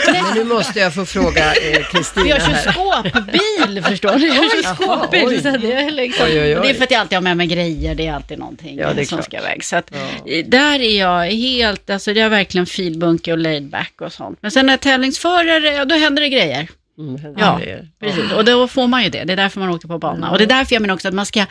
Men 0.14 0.24
nu 0.36 0.44
måste 0.44 0.80
jag 0.80 0.94
få 0.94 1.06
fråga 1.06 1.54
eh, 1.54 1.84
Kristina 1.92 2.28
Jag 2.28 2.42
kör 2.42 2.72
skåpbil, 2.72 3.84
förstår 3.84 4.12
du? 4.20 4.28
Jag 4.28 4.36
kör 4.52 4.76
skåpbil. 4.76 5.24
oj. 5.28 5.42
Så 5.42 5.50
det, 5.58 5.74
är 5.74 5.92
liksom, 5.92 6.26
Oj, 6.26 6.42
oj, 6.42 6.58
oj. 6.58 6.62
det 6.64 6.70
är 6.70 6.74
för 6.74 6.84
att 6.84 6.92
jag 6.92 7.00
alltid 7.02 7.16
har 7.16 7.22
med 7.24 7.38
mig 7.38 7.48
grejer, 7.48 7.96
det 7.96 8.08
är 8.08 8.14
alltid 8.14 8.40
någonting 8.40 8.78
Ja, 8.78 8.94
det 8.94 9.02
är 9.02 9.06
som 9.06 9.18
klart. 9.18 9.26
ska 9.26 9.38
iväg. 9.38 9.64
Så 9.66 9.76
att, 9.76 9.92
Ja. 10.26 10.32
eh, 10.32 10.46
där 10.46 10.80
är 10.82 11.00
jag 11.00 11.26
helt, 11.32 11.90
alltså 11.90 12.14
det 12.14 12.22
är 12.22 12.30
verkligen 12.30 12.66
filbunke 12.66 13.32
och 13.32 13.38
laid 13.38 13.70
back 13.70 13.94
och 14.02 14.09
sånt. 14.10 14.38
Men 14.42 14.52
sen 14.52 14.66
när 14.66 14.78
tävlingsförare, 14.78 15.74
ja, 15.74 15.86
då 15.86 15.96
händer 15.96 16.22
det 16.22 16.30
grejer. 16.30 16.68
Mm, 17.00 17.36
Ja, 17.38 17.62
Precis, 18.00 18.32
och 18.32 18.46
då 18.46 18.68
får 18.68 18.88
man 18.88 19.04
ju 19.04 19.10
det. 19.10 19.24
Det 19.24 19.34
är 19.34 19.38
därför 19.38 19.60
man 19.60 19.70
åker 19.70 19.88
på 19.88 19.98
bana. 20.00 20.32
Och 20.32 20.38
det 20.38 20.44
är 20.44 20.48
därför 20.48 20.76
jag 20.76 20.82
menar 20.82 20.94
också 20.94 21.08
att 21.08 21.14
man 21.14 21.26
ska, 21.26 21.46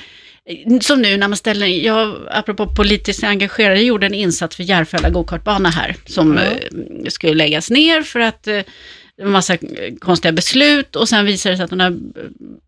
som 0.80 1.02
nu 1.02 1.16
när 1.16 1.28
man 1.28 1.36
ställer, 1.36 1.66
jag 1.66 2.16
apropå 2.30 2.66
politiskt 2.66 3.24
engagerad, 3.24 3.76
jag 3.76 3.84
gjorde 3.84 4.06
en 4.06 4.14
insats 4.14 4.56
för 4.56 4.62
Järfälla 4.62 5.10
gokartbana 5.10 5.68
här, 5.68 5.96
som 6.06 6.38
eh, 6.38 6.44
skulle 7.08 7.34
läggas 7.34 7.70
ner 7.70 8.02
för 8.02 8.20
att 8.20 8.46
eh, 8.46 8.60
en 9.18 9.30
massa 9.30 9.56
konstiga 9.98 10.32
beslut 10.32 10.96
och 10.96 11.08
sen 11.08 11.24
visade 11.24 11.52
det 11.52 11.56
sig 11.56 11.64
att 11.64 11.70
de 11.70 11.80
här 11.80 11.96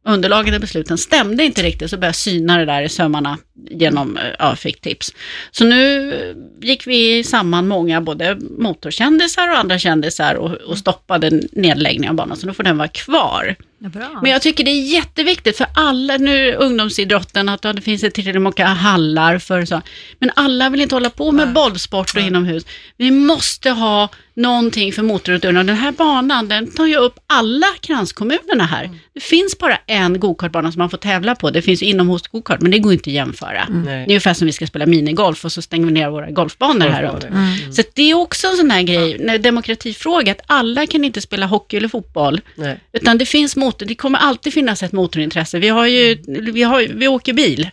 underlagen 0.05 0.55
och 0.55 0.61
besluten 0.61 0.99
stämde 0.99 1.45
inte 1.45 1.63
riktigt, 1.63 1.91
så 1.91 1.97
började 1.97 2.09
jag 2.09 2.15
syna 2.15 2.59
det 2.59 2.65
där 2.65 2.83
i 2.83 2.89
sömmarna 2.89 3.39
genom, 3.71 4.17
eh, 4.17 4.23
ja, 4.39 4.57
fick 4.57 4.81
tips. 4.81 5.15
Så 5.51 5.65
nu 5.65 6.13
gick 6.61 6.87
vi 6.87 7.25
samman 7.25 7.69
många, 7.69 8.01
både 8.01 8.39
motorkändisar 8.59 9.51
och 9.51 9.59
andra 9.59 9.79
kändisar 9.79 10.35
och, 10.35 10.51
och 10.51 10.79
stoppade 10.79 11.43
nedläggningen 11.53 12.11
av 12.11 12.17
banan, 12.17 12.37
så 12.37 12.47
nu 12.47 12.55
får 12.55 12.63
den 12.63 12.79
vara 12.79 12.89
kvar. 12.89 13.57
Ja. 13.83 14.20
Men 14.22 14.31
jag 14.31 14.43
tycker 14.43 14.64
det 14.64 14.70
är 14.70 14.93
jätteviktigt 14.93 15.57
för 15.57 15.66
alla, 15.74 16.16
nu 16.16 16.53
ungdomsidrotten, 16.55 17.49
att 17.49 17.62
det 17.62 17.81
finns 17.81 18.01
det 18.01 18.11
tillräckligt 18.11 18.43
många 18.43 18.66
hallar 18.66 19.39
för 19.39 19.64
så. 19.64 19.83
Men 20.18 20.31
alla 20.37 20.70
vill 20.70 20.81
inte 20.81 20.95
hålla 20.95 21.11
på 21.11 21.33
med 21.33 21.53
bollsport 21.53 22.14
och 22.14 22.20
inomhus. 22.20 22.66
Vi 22.97 23.11
måste 23.11 23.70
ha 23.70 24.09
någonting 24.35 24.93
för 24.93 25.03
motorutövare. 25.03 25.59
Och 25.59 25.64
Den 25.64 25.76
här 25.76 25.93
banan, 25.93 26.49
den 26.49 26.70
tar 26.72 26.87
ju 26.87 26.97
upp 26.97 27.18
alla 27.26 27.66
kranskommunerna 27.81 28.64
här. 28.64 28.91
Det 29.10 29.10
finns 29.21 29.59
bara 29.59 29.79
en 29.87 30.21
gokartbana 30.21 30.73
som 30.73 30.79
man 30.79 30.91
får 30.91 30.99
tävla 30.99 31.35
på. 31.35 31.51
Det 31.51 31.62
finns 31.62 31.83
ju 31.83 31.87
inomhus-gokart, 31.87 32.61
men 32.61 32.71
det 32.71 32.79
går 32.79 32.93
inte 32.93 33.11
att 33.11 33.14
jämföra. 33.14 33.66
Nej. 33.71 33.85
Det 33.85 33.91
är 33.93 34.09
ungefär 34.09 34.35
som 34.35 34.47
vi 34.47 34.53
ska 34.53 34.66
spela 34.66 34.87
minigolf 34.87 35.45
och 35.45 35.53
så 35.53 35.62
stänger 35.62 35.87
vi 35.87 35.93
ner 35.93 36.11
våra 36.11 36.31
golfbanor 36.31 36.89
här 36.89 37.03
runt. 37.03 37.25
Mm. 37.25 37.73
Så 37.73 37.83
det 37.95 38.11
är 38.11 38.14
också 38.14 38.47
en 38.47 38.57
sån 38.57 38.71
här 38.71 38.83
grej, 38.83 39.16
när 39.21 39.39
demokratifråga, 39.39 40.33
att 40.33 40.41
alla 40.47 40.87
kan 40.87 41.05
inte 41.05 41.21
spela 41.21 41.47
hockey 41.47 41.77
eller 41.77 41.89
fotboll. 41.89 42.41
Nej. 42.55 42.81
Utan 42.93 43.18
det 43.18 43.27
finns 43.27 43.57
motor, 43.57 43.87
det 43.87 43.95
kommer 43.95 44.18
alltid 44.18 44.53
finnas 44.55 44.83
ett 44.83 44.93
motorintresse. 44.93 45.59
Vi, 45.59 45.68
har 45.68 45.87
ju, 45.87 46.16
vi, 46.53 46.62
har, 46.62 46.87
vi 46.95 47.09
åker 47.09 47.33
bil, 47.33 47.71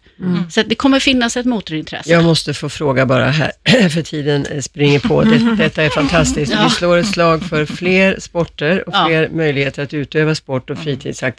så 0.51 0.59
att 0.61 0.69
det 0.69 0.75
kommer 0.75 0.99
finnas 0.99 1.37
ett 1.37 1.45
motorintresse. 1.45 2.11
Jag 2.11 2.23
måste 2.23 2.53
få 2.53 2.69
fråga 2.69 3.05
bara 3.05 3.25
här, 3.25 3.51
för 3.89 4.01
tiden 4.01 4.61
springer 4.61 4.99
på. 4.99 5.23
Det, 5.23 5.55
detta 5.57 5.83
är 5.83 5.89
fantastiskt. 5.89 6.53
Vi 6.65 6.69
slår 6.69 6.97
ett 6.97 7.07
slag 7.07 7.43
för 7.43 7.65
fler 7.65 8.19
sporter 8.19 8.87
och 8.87 8.93
Ja. 8.97 9.05
fler 9.07 9.29
möjligheter 9.29 9.83
att 9.83 9.93
utöva 9.93 10.35
sport 10.35 10.69
och 10.69 10.77
fritidsaktiviteter. 10.77 11.36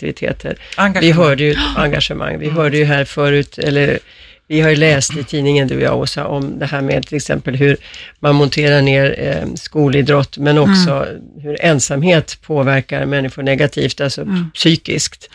Vi 0.77 0.83
Engagemang. 0.83 1.13
hörde 1.13 1.45
ju 1.45 1.55
engagemang. 1.77 2.39
Vi 2.39 2.49
hörde 2.49 2.77
ju 2.79 2.85
här 2.85 3.05
förut, 3.05 3.59
eller 3.59 3.99
vi 4.49 4.61
har 4.61 4.71
ju 4.71 4.77
läst 4.77 5.17
i 5.17 5.25
tidningen, 5.25 5.69
du 5.69 5.77
och 5.77 5.83
jag 5.83 5.99
Åsa, 5.99 6.27
om 6.27 6.59
det 6.59 6.67
här 6.67 6.81
med 6.81 7.07
till 7.07 7.17
exempel 7.17 7.57
hur 7.57 7.77
man 8.19 8.35
monterar 8.35 8.83
ner 8.83 9.15
eh, 9.19 9.55
skolidrott, 9.55 10.39
men 10.39 10.59
också 10.59 11.07
hur 11.43 11.65
ensamhet 11.65 12.39
påverkar 12.43 13.07
människor 13.07 13.43
negativt, 13.43 14.01
alltså 14.01 14.27
psykiskt. 14.55 15.31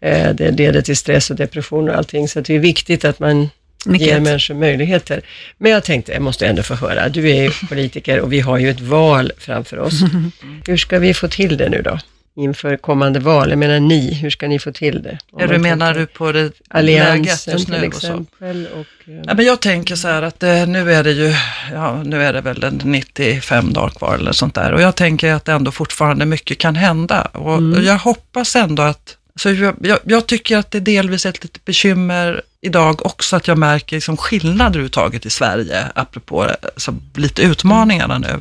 Eh, 0.00 0.34
det 0.34 0.50
leder 0.50 0.80
till 0.82 0.96
stress 0.96 1.30
och 1.30 1.36
depression 1.36 1.88
och 1.88 1.96
allting, 1.96 2.28
så 2.28 2.40
det 2.40 2.54
är 2.54 2.58
viktigt 2.58 3.04
att 3.04 3.18
man 3.18 3.48
Mycket. 3.86 4.06
ger 4.06 4.20
människor 4.20 4.54
möjligheter. 4.54 5.20
Men 5.58 5.72
jag 5.72 5.84
tänkte, 5.84 6.12
jag 6.12 6.22
måste 6.22 6.46
ändå 6.46 6.62
få 6.62 6.74
höra, 6.74 7.08
du 7.08 7.30
är 7.30 7.42
ju 7.42 7.50
politiker 7.68 8.20
och 8.20 8.32
vi 8.32 8.40
har 8.40 8.58
ju 8.58 8.70
ett 8.70 8.80
val 8.80 9.32
framför 9.38 9.78
oss. 9.78 10.00
Hur 10.66 10.76
ska 10.76 10.98
vi 10.98 11.14
få 11.14 11.28
till 11.28 11.56
det 11.56 11.68
nu 11.68 11.82
då? 11.82 11.98
Inför 12.38 12.76
kommande 12.76 13.20
val, 13.20 13.50
jag 13.50 13.58
menar 13.58 13.80
ni, 13.80 14.14
hur 14.14 14.30
ska 14.30 14.48
ni 14.48 14.58
få 14.58 14.72
till 14.72 15.02
det? 15.02 15.18
Ja, 15.38 15.46
du 15.46 15.58
menar 15.58 15.94
du 15.94 16.06
på 16.06 16.32
det 16.32 16.52
Alliansen 16.68 17.52
just 17.52 17.66
till 17.66 17.74
nu 17.74 17.80
så? 17.80 17.86
exempel? 17.86 18.66
Och, 18.72 19.10
eh, 19.12 19.20
Ja, 19.26 19.34
men 19.34 19.44
jag 19.44 19.60
tänker 19.60 19.96
så 19.96 20.08
här 20.08 20.22
att 20.22 20.42
eh, 20.42 20.66
nu 20.66 20.92
är 20.92 21.04
det 21.04 21.12
ju, 21.12 21.34
ja, 21.72 22.02
nu 22.02 22.22
är 22.22 22.32
det 22.32 22.40
väl 22.40 22.64
en 22.64 22.80
95 22.84 23.72
dagar 23.72 23.88
kvar 23.90 24.14
eller 24.14 24.32
sånt 24.32 24.54
där. 24.54 24.72
Och 24.72 24.80
jag 24.82 24.94
tänker 24.94 25.32
att 25.32 25.48
ändå 25.48 25.70
fortfarande 25.72 26.26
mycket 26.26 26.58
kan 26.58 26.76
hända. 26.76 27.22
Och, 27.22 27.54
och 27.76 27.82
jag 27.82 27.98
hoppas 27.98 28.56
ändå 28.56 28.82
att, 28.82 29.16
så 29.38 29.50
jag, 29.50 29.74
jag, 29.80 29.98
jag 30.04 30.26
tycker 30.26 30.56
att 30.56 30.70
det 30.70 30.80
delvis 30.80 31.26
är 31.26 31.30
ett 31.30 31.42
litet 31.42 31.64
bekymmer 31.64 32.42
idag 32.60 33.06
också 33.06 33.36
att 33.36 33.48
jag 33.48 33.58
märker 33.58 33.96
liksom 33.96 34.16
skillnader 34.16 34.68
överhuvudtaget 34.68 35.26
i 35.26 35.30
Sverige, 35.30 35.86
apropå 35.94 36.42
alltså, 36.42 36.94
lite 37.14 37.42
utmaningarna 37.42 38.18
nu. 38.18 38.40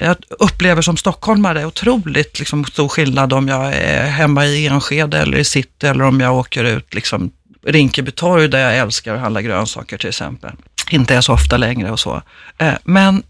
Jag 0.00 0.16
upplever 0.28 0.82
som 0.82 0.96
stockholmare 0.96 1.66
otroligt 1.66 2.38
liksom, 2.38 2.64
stor 2.64 2.88
skillnad 2.88 3.32
om 3.32 3.48
jag 3.48 3.74
är 3.74 4.06
hemma 4.06 4.46
i 4.46 4.66
Enskede 4.66 5.18
eller 5.18 5.38
i 5.38 5.44
city 5.44 5.86
eller 5.86 6.04
om 6.04 6.20
jag 6.20 6.36
åker 6.36 6.64
ut 6.64 6.94
liksom, 6.94 7.30
Rinkeby 7.66 8.10
torg 8.10 8.48
där 8.48 8.58
jag 8.58 8.78
älskar 8.78 9.14
att 9.14 9.20
handla 9.20 9.42
grönsaker 9.42 9.98
till 9.98 10.08
exempel. 10.08 10.52
Inte 10.90 11.14
är 11.14 11.20
så 11.20 11.32
ofta 11.32 11.56
längre 11.56 11.90
och 11.90 12.00
så. 12.00 12.22
Eh, 12.58 12.74
Men 12.84 13.22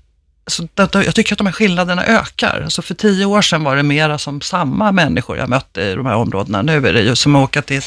så 0.47 0.69
jag 0.77 1.15
tycker 1.15 1.35
att 1.35 1.39
de 1.39 1.47
här 1.47 1.55
skillnaderna 1.55 2.07
ökar. 2.07 2.67
Så 2.69 2.83
för 2.83 2.95
tio 2.95 3.25
år 3.25 3.43
sedan 3.43 3.65
var 3.65 3.77
det 3.77 3.83
mera 3.83 4.19
som 4.19 4.41
samma 4.41 4.93
människor 4.93 5.37
jag 5.37 5.49
mötte 5.49 5.83
i 5.83 5.95
de 5.95 6.07
här 6.07 6.15
områdena. 6.15 6.63
Nu 6.63 6.77
är 6.89 6.93
det 6.93 7.01
ju 7.01 7.17
som 7.17 7.37
att 7.37 7.45
åka 7.45 7.63
till, 7.63 7.83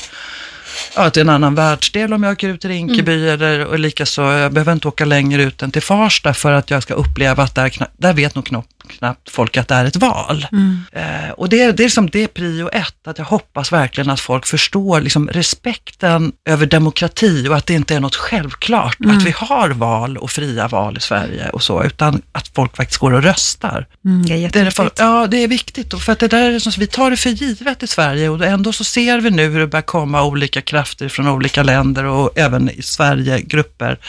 ja, 0.95 1.09
till 1.09 1.21
en 1.21 1.29
annan 1.29 1.55
världsdel 1.55 2.13
om 2.13 2.23
jag 2.23 2.31
åker 2.31 2.49
ut 2.49 2.61
till 2.61 2.69
Rinkeby 2.69 3.29
eller 3.29 3.65
och 3.65 3.79
likaså, 3.79 4.21
jag 4.21 4.53
behöver 4.53 4.73
inte 4.73 4.87
åka 4.87 5.05
längre 5.05 5.43
ut 5.43 5.61
än 5.61 5.71
till 5.71 5.81
Farsta 5.81 6.33
för 6.33 6.51
att 6.51 6.69
jag 6.69 6.83
ska 6.83 6.93
uppleva 6.93 7.43
att 7.43 7.55
där, 7.55 7.87
där 7.97 8.13
vet 8.13 8.35
nog 8.35 8.45
knappt, 8.45 8.74
knappt 8.85 9.29
folk 9.29 9.57
att 9.57 9.67
det 9.67 9.75
är 9.75 9.85
ett 9.85 9.95
val. 9.95 10.47
Eh, 10.91 11.29
och 11.37 11.49
det, 11.49 11.71
det 11.71 11.83
är 11.83 11.85
liksom 11.85 12.09
det 12.09 12.23
är 12.23 12.27
prio 12.27 12.69
ett, 12.69 13.07
att 13.07 13.17
jag 13.17 13.25
hoppas 13.25 13.71
verkligen 13.71 14.09
att 14.09 14.19
folk 14.19 14.45
förstår 14.45 15.01
liksom 15.01 15.29
respekten 15.29 16.31
över 16.45 16.65
demokrati 16.65 17.47
och 17.49 17.55
att 17.55 17.65
det 17.65 17.73
inte 17.73 17.95
är 17.95 17.99
något 17.99 18.15
självklart 18.15 18.97
att 19.07 19.23
vi 19.23 19.31
har 19.31 19.69
val 19.69 20.17
och 20.17 20.31
fria 20.31 20.67
val 20.67 20.97
i 20.97 20.99
Sverige 20.99 21.49
och 21.49 21.63
så, 21.63 21.83
utan 21.83 22.21
att 22.31 22.47
folk 22.47 22.75
faktiskt 22.75 22.99
går 22.99 23.13
och 23.13 23.23
röstar. 23.23 23.87
Mm, 24.05 24.25
det 24.25 24.33
är 24.33 24.37
Det 24.37 24.45
är 24.45 24.49
det 24.49 24.69
jätteviktigt. 24.69 24.97
för, 24.97 25.03
ja, 25.03 25.27
det 25.27 25.37
är 25.37 25.47
viktigt. 25.47 26.01
För 26.01 26.11
att 26.11 26.19
det 26.19 26.27
där 26.27 26.51
är 26.51 26.59
som, 26.59 26.73
vi 26.77 26.87
tar 26.87 27.11
det 27.11 27.17
för 27.17 27.29
givet 27.29 27.83
i 27.83 27.87
Sverige 27.87 28.29
och 28.29 28.45
ändå 28.45 28.73
så 28.73 28.83
ser 28.83 29.19
vi 29.19 29.29
nu 29.31 29.49
hur 29.49 29.59
det 29.59 29.67
börjar 29.67 29.81
komma 29.81 30.23
olika 30.23 30.61
krafter 30.61 31.09
från 31.09 31.27
olika 31.27 31.63
länder 31.63 32.03
och 32.03 32.31
även 32.35 32.69
i 32.69 32.81
Sverige 32.81 33.41
grupper. 33.41 33.99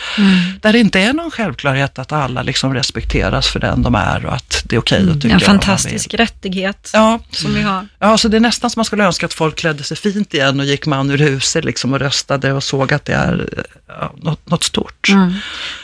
Där 0.61 0.73
det 0.73 0.79
inte 0.79 1.01
är 1.01 1.13
någon 1.13 1.31
självklarhet 1.31 1.99
att 1.99 2.13
alla 2.13 2.43
liksom 2.43 2.75
respekteras 2.75 3.49
för 3.49 3.61
den 3.61 3.83
de 3.83 3.95
är 3.95 4.27
och 4.27 4.35
att 4.35 4.63
det 4.69 4.77
är 4.77 4.81
okej 4.81 5.11
att 5.11 5.21
tycka 5.23 5.35
En 5.35 5.41
fantastisk 5.41 6.13
vill. 6.13 6.19
rättighet 6.19 6.91
Ja, 6.93 7.21
som 7.31 7.55
vi 7.55 7.63
har. 7.63 7.89
Ja, 7.99 8.19
så 8.19 8.29
det 8.29 8.37
är 8.37 8.41
nästan 8.41 8.71
som 8.71 8.79
man 8.81 8.85
skulle 8.85 9.05
önska 9.05 9.27
att 9.27 9.35
folk 9.35 9.57
klädde 9.57 9.83
sig 9.85 9.97
fint 9.97 10.35
igen 10.35 10.61
och 10.61 10.67
gick 10.67 10.87
man 10.87 11.11
ur 11.11 11.19
huset 11.19 11.65
liksom 11.65 11.93
och 11.93 11.99
röstade 12.01 12.53
och 12.53 12.63
såg 12.65 12.93
att 12.93 13.05
det 13.05 13.13
är 13.15 13.49
ja, 13.89 14.13
något, 14.23 14.51
något 14.51 14.65
stort. 14.65 15.09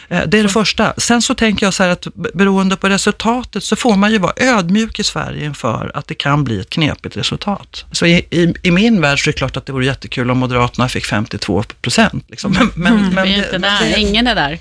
Eh, 0.08 0.20
Det 0.26 0.38
är 0.38 0.42
det 0.42 0.48
första. 0.48 0.94
Sen 0.96 1.22
så 1.22 1.34
tänker 1.34 1.66
jag 1.66 1.74
så 1.74 1.82
här 1.82 1.90
att 1.90 2.06
beroende 2.34 2.76
på 2.76 2.88
resultatet 2.88 3.64
så 3.64 3.76
får 3.76 3.96
man 3.96 4.12
ju 4.12 4.18
vara 4.18 4.32
ödmjuk 4.36 4.98
i 4.98 5.04
Sverige 5.04 5.44
inför 5.44 5.90
att 5.94 6.06
det 6.08 6.14
kan 6.14 6.44
bli 6.44 6.60
ett 6.60 6.70
knepigt 6.70 7.16
resultat. 7.16 7.84
Så 7.92 8.06
i, 8.06 8.26
i, 8.30 8.54
i 8.62 8.70
min 8.70 9.00
värld 9.00 9.24
så 9.24 9.30
är 9.30 9.32
det 9.32 9.38
klart 9.38 9.56
att 9.56 9.66
det 9.66 9.72
vore 9.72 9.86
jättekul 9.86 10.30
om 10.30 10.38
Moderaterna 10.38 10.88
fick 10.88 11.04
52 11.06 11.62
procent. 11.82 12.24
Liksom. 12.28 12.52
Men, 12.52 12.70
men, 12.74 13.14
men 13.14 13.24
vi 13.24 13.34
är 13.34 13.36
inte 13.44 13.58
där, 13.58 13.98
ingen 13.98 14.26
är 14.26 14.34
där. 14.34 14.58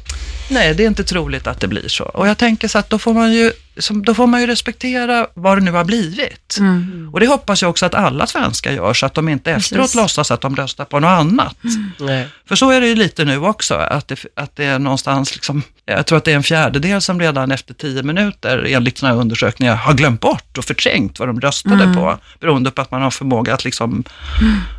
Nej, 0.50 0.74
det 0.76 0.84
är 0.84 0.88
inte 0.88 1.04
troligt 1.04 1.48
att 1.48 1.60
det 1.60 1.68
blir 1.68 1.88
så. 1.88 2.04
Och 2.04 2.28
jag 2.28 2.38
tänker 2.38 2.68
så 2.68 2.78
att 2.78 2.90
då 2.90 3.00
får 3.00 3.14
man 3.14 3.34
ju 3.34 3.52
som, 3.78 4.04
då 4.04 4.14
får 4.14 4.28
man 4.28 4.42
ju 4.42 4.48
respektera 4.48 5.28
vad 5.34 5.58
det 5.58 5.62
nu 5.62 5.72
har 5.72 5.84
blivit. 5.84 6.58
Mm. 6.60 7.10
Och 7.14 7.20
det 7.20 7.28
hoppas 7.28 7.62
jag 7.62 7.70
också 7.70 7.86
att 7.86 7.96
alla 7.96 8.28
svenskar 8.28 8.72
gör, 8.72 8.94
så 8.94 9.06
att 9.06 9.14
de 9.14 9.30
inte 9.30 9.52
efteråt 9.52 9.82
Precis. 9.84 9.96
låtsas 9.96 10.32
att 10.32 10.42
de 10.42 10.56
röstar 10.56 10.86
på 10.86 11.00
något 11.00 11.08
annat. 11.08 11.56
Nej. 12.00 12.28
För 12.46 12.56
så 12.56 12.70
är 12.72 12.82
det 12.82 12.88
ju 12.88 12.96
lite 12.96 13.26
nu 13.26 13.38
också, 13.38 13.76
att 13.76 14.08
det, 14.08 14.26
att 14.36 14.56
det 14.56 14.66
är 14.66 14.80
någonstans, 14.80 15.36
liksom, 15.36 15.64
jag 15.86 16.06
tror 16.06 16.18
att 16.18 16.24
det 16.24 16.32
är 16.32 16.36
en 16.36 16.44
fjärdedel 16.44 17.02
som 17.02 17.20
redan 17.20 17.52
efter 17.52 17.74
tio 17.74 18.04
minuter 18.04 18.66
enligt 18.70 18.98
sådana 18.98 19.16
här 19.16 19.22
undersökningar 19.22 19.76
har 19.76 19.94
glömt 19.94 20.22
bort 20.22 20.58
och 20.58 20.66
förträngt 20.66 21.20
vad 21.20 21.30
de 21.30 21.42
röstade 21.42 21.84
Mm. 21.84 21.96
på, 21.96 22.18
beroende 22.40 22.72
på 22.72 22.82
att 22.82 22.92
man 22.92 23.02
har 23.02 23.12
förmåga 23.12 23.54
att 23.54 23.66
liksom, 23.66 24.04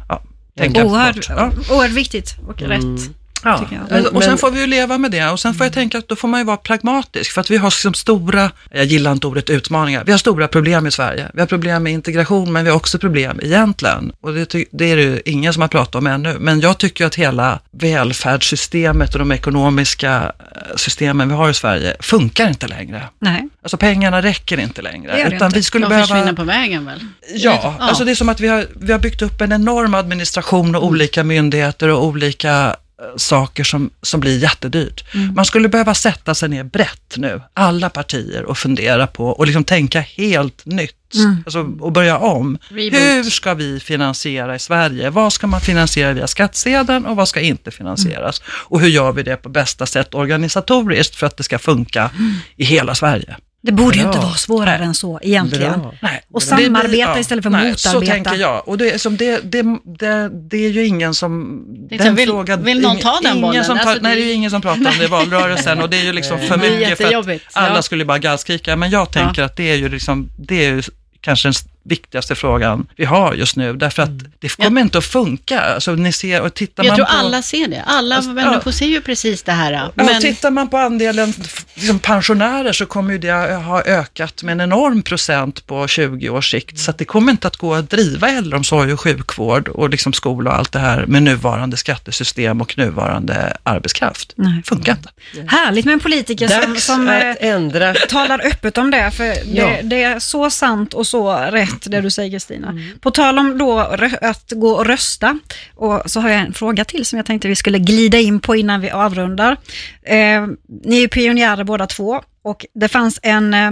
ja, 0.09 0.22
tänka 0.59 0.84
Oerhört, 0.84 1.14
bort. 1.14 1.26
Ja. 1.28 1.51
oerhört 1.70 1.90
viktigt 1.90 2.36
och 2.49 2.62
rätt. 2.62 3.11
Ja. 3.45 3.61
Men- 3.90 4.07
och 4.07 4.22
sen 4.22 4.30
men- 4.32 4.38
får 4.38 4.51
vi 4.51 4.61
ju 4.61 4.66
leva 4.66 4.99
med 4.99 5.11
det 5.11 5.28
och 5.28 5.40
sen 5.40 5.55
får 5.55 5.66
jag 5.66 5.72
tänka 5.74 5.99
att 5.99 6.09
då 6.09 6.16
får 6.16 6.28
man 6.28 6.40
ju 6.40 6.45
vara 6.45 6.57
pragmatisk 6.57 7.32
för 7.32 7.40
att 7.40 7.51
vi 7.51 7.57
har 7.57 7.68
liksom 7.70 7.95
stora, 7.95 8.51
jag 8.70 8.84
gillar 8.84 9.12
inte 9.12 9.26
ordet 9.26 9.51
utmaningar, 9.51 10.03
vi 10.07 10.12
har 10.12 10.18
stora 10.18 10.49
problem 10.49 10.86
i 10.86 10.90
Sverige. 10.90 11.28
Vi 11.34 11.40
har 11.40 11.47
problem 11.47 11.82
med 11.82 11.93
integration 11.93 12.53
men 12.53 12.64
vi 12.64 12.70
har 12.70 12.76
också 12.76 12.99
problem 12.99 13.40
egentligen 13.43 14.12
och 14.20 14.32
det, 14.34 14.55
det 14.72 14.90
är 14.93 14.97
det 14.97 15.03
ju 15.03 15.20
ingen 15.24 15.53
som 15.53 15.61
har 15.61 15.68
pratat 15.68 15.95
om 15.95 16.07
ännu. 16.07 16.36
Men 16.40 16.61
jag 16.61 16.78
tycker 16.78 17.07
att 17.07 17.14
hela 17.14 17.59
välfärdssystemet 17.72 19.12
och 19.12 19.18
de 19.18 19.32
ekonomiska 19.32 20.32
eh, 20.38 20.76
systemen 20.76 21.28
vi 21.28 21.34
har 21.34 21.51
i 21.51 21.55
Sverige 21.55 21.97
funkar 22.01 22.49
inte 22.49 22.66
längre. 22.68 23.03
Nej. 23.18 23.49
Alltså 23.62 23.76
pengarna 23.76 24.22
räcker 24.22 24.61
inte 24.61 24.82
längre. 24.82 25.12
Det 25.16 25.34
utan 25.36 25.47
inte. 25.47 25.59
vi 25.59 25.62
skulle 25.62 25.84
De 25.84 25.88
behöva... 25.88 26.07
försvinner 26.07 26.32
på 26.32 26.45
vägen 26.45 26.84
väl? 26.86 27.01
Ja, 27.34 27.61
Ja. 27.62 27.74
alltså 27.80 28.05
det 28.05 28.11
är 28.11 28.14
som 28.14 28.28
att 28.28 28.40
vi 28.40 28.49
har, 28.49 28.66
vi 28.74 28.93
har 28.93 28.99
byggt 28.99 29.22
upp 29.22 29.40
en 29.40 29.53
enorm 29.53 29.95
administration 29.95 30.74
och 30.74 30.84
olika 30.84 31.24
myndigheter 31.24 31.88
och 31.88 32.05
olika 32.05 32.76
saker 33.16 33.64
som, 33.64 33.90
som 34.03 34.20
blir 34.20 34.38
jättedyrt. 34.38 35.05
Man 35.34 35.44
skulle 35.44 35.68
behöva 35.68 35.94
sätta 35.94 36.34
sig 36.34 36.48
ner 36.48 36.64
brett 36.64 37.14
nu, 37.16 37.40
alla 37.55 37.90
partier, 37.90 38.44
och 38.44 38.59
fundera 38.59 39.07
på 39.07 39.26
och 39.28 39.46
liksom 39.46 39.64
tänka 39.64 40.00
helt 40.00 40.66
nytt. 40.66 40.96
Alltså, 41.44 41.61
och 41.80 41.92
börja 41.92 42.18
om. 42.18 42.59
Reboot. 42.68 43.00
Hur 43.00 43.22
ska 43.22 43.55
vi 43.55 43.80
finansiera 43.80 44.55
i 44.55 44.59
Sverige? 44.59 45.11
Vad 45.11 45.32
ska 45.32 45.46
man 45.46 45.61
finansiera 45.61 46.12
via 46.12 46.26
skattsedeln 46.26 47.07
och 47.07 47.16
vad 47.16 47.28
ska 47.28 47.40
inte 47.40 47.70
finansieras? 47.70 48.42
Och 48.46 48.80
hur 48.80 48.88
gör 48.88 49.12
vi 49.12 49.22
det 49.22 49.36
på 49.36 49.48
bästa 49.48 49.86
sätt 49.86 50.14
organisatoriskt 50.14 51.16
för 51.16 51.26
att 51.26 51.36
det 51.36 51.42
ska 51.42 51.59
funka 51.59 52.11
i 52.57 52.64
hela 52.64 52.94
Sverige? 52.94 53.36
Det 53.65 53.73
borde 53.73 53.97
ju 53.97 54.03
Bra. 54.03 54.13
inte 54.13 54.27
vara 54.27 54.35
svårare 54.35 54.85
än 54.85 54.95
så 54.95 55.21
egentligen. 55.23 55.81
Nej. 56.01 56.23
Och 56.33 56.43
blir- 56.57 56.67
samarbeta 56.67 57.19
istället 57.21 57.43
för 57.43 57.51
nej, 57.51 57.75
Så 57.77 57.89
motarbeta. 57.89 58.13
tänker 58.13 58.35
jag. 58.35 58.69
Och 58.69 58.79
det, 58.79 58.91
är 58.91 58.99
som 58.99 59.17
det, 59.17 59.41
det, 59.53 59.63
det, 59.99 60.31
det 60.51 60.57
är 60.67 60.71
ju 60.71 60.87
ingen 60.87 61.15
som... 61.15 61.63
Jag, 61.91 62.13
vill- 62.13 62.33
vill 62.59 62.81
någon 62.81 62.99
ta 62.99 63.21
den 63.23 63.41
bollen? 63.41 63.65
Som 63.65 63.79
tar, 63.79 63.85
Alltså, 63.87 64.03
nej, 64.03 64.17
det- 64.17 64.23
är 64.23 64.27
ju 64.27 64.33
ingen 64.33 64.51
som 64.51 64.63
pratar 64.63 64.79
om 64.91 64.99
det 64.99 65.05
i 65.05 65.09
valrörelsen 65.09 65.83
och 65.83 65.91
det 65.91 65.97
är 65.97 66.05
ju 66.05 66.13
liksom 66.13 66.39
för 66.39 66.57
mycket 66.57 66.99
för 66.99 67.05
att 67.19 67.41
alla 67.53 67.75
ja. 67.75 67.83
skulle 67.83 68.05
bara 68.05 68.19
gallskrika. 68.19 68.77
Men 68.77 68.91
jag 68.91 69.11
tänker 69.13 69.43
att 69.43 69.57
det 69.57 69.71
är 69.71 69.77
ju 69.77 69.89
liksom, 69.89 70.31
det 70.39 70.65
är 70.65 70.71
ju 70.71 70.83
kanske 71.21 71.49
den 71.49 71.55
viktigaste 71.85 72.35
frågan 72.35 72.87
vi 72.97 73.05
har 73.05 73.35
just 73.35 73.57
nu. 73.57 73.72
Därför 73.72 74.03
att 74.03 74.11
det 74.39 74.49
kommer 74.57 74.80
inte 74.80 74.99
att 74.99 75.05
funka. 75.05 75.61
Alltså, 75.61 75.93
ni 75.95 76.12
ser, 76.12 76.41
och 76.43 76.55
tittar 76.55 76.85
Jag 76.85 76.91
man 76.91 76.97
tror 76.97 77.07
på... 77.07 77.12
alla 77.12 77.43
ser 77.43 77.68
det. 77.68 77.83
Alla 77.87 78.16
Alltså, 78.16 78.30
människor 78.30 78.62
ja. 78.66 78.72
ser 78.72 78.87
ju 78.87 79.01
precis 79.01 79.43
det 79.43 79.53
här. 79.53 79.72
Ja, 79.72 79.91
Men 79.95 80.20
tittar 80.20 80.51
man 80.51 80.68
på 80.68 80.76
andelen 80.78 81.35
liksom 81.74 81.99
pensionärer 81.99 82.72
så 82.72 82.87
kommer 82.87 83.12
ju 83.12 83.18
det 83.18 83.33
ha 83.55 83.83
ökat 83.83 84.43
med 84.43 84.53
en 84.53 84.61
enorm 84.61 85.03
procent 85.03 85.66
på 85.66 85.89
20 85.89 86.28
års 86.30 86.51
sikt. 86.51 86.78
Så 86.78 86.91
att 86.91 86.99
det 86.99 87.05
kommer 87.05 87.33
inte 87.33 87.47
att 87.47 87.57
gå 87.57 87.74
att 87.74 87.91
driva 87.91 88.28
äldreomsorg 88.30 88.93
och 88.93 89.01
sjukvård 89.01 89.68
och 89.68 89.91
liksom 89.91 90.12
skola 90.12 90.51
och 90.51 90.57
allt 90.59 90.72
det 90.72 90.78
här 90.78 91.07
med 91.07 91.22
nuvarande 91.22 91.76
skattesystem 91.76 92.61
och 92.61 92.78
nuvarande 92.78 93.57
arbetskraft. 93.62 94.33
Nej. 94.37 94.62
Funkar 94.64 94.93
inte. 94.93 95.09
Härligt 95.57 95.85
med 95.85 95.93
en 95.93 96.01
politiker 96.01 96.49
som, 96.49 96.61
Dags 96.72 96.85
som 96.85 97.09
eh, 97.09 97.30
att 97.30 97.37
ändra. 97.41 97.95
talar 97.95 98.47
öppet 98.47 98.78
om 98.78 98.91
det, 98.91 99.11
för 99.11 99.24
det, 99.24 99.43
Ja. 99.55 99.70
det 99.83 100.03
är 100.03 100.18
så 100.18 100.51
sant 100.51 100.95
och 100.95 101.07
så 101.07 101.33
rätt 101.37 101.72
det 101.81 102.01
du 102.01 102.11
säger 102.11 102.31
Kristina. 102.31 102.79
På 103.01 103.11
tal 103.11 103.39
om 103.39 103.59
då 103.59 103.79
att 104.20 104.53
gå 104.53 104.70
och 104.70 104.87
rösta, 104.87 105.39
och 105.75 106.03
så 106.07 106.20
har 106.20 106.29
jag 106.29 106.41
en 106.41 106.53
fråga 106.53 106.85
till 106.85 107.05
som 107.05 107.16
jag 107.16 107.27
tänkte 107.27 107.49
vi 107.49 107.57
skulle 107.57 107.79
glida 107.79 108.18
in 108.18 108.41
på 108.41 108.57
innan 108.57 108.81
vi 108.81 108.91
avrundar. 108.91 109.57
Eh, 110.03 110.47
ni 110.85 111.03
är 111.03 111.09
pionjärer 111.09 111.64
båda 111.64 111.87
två 111.87 112.23
och 112.43 112.66
det 112.75 112.89
fanns 112.89 113.20
en, 113.23 113.55
eh, 113.55 113.70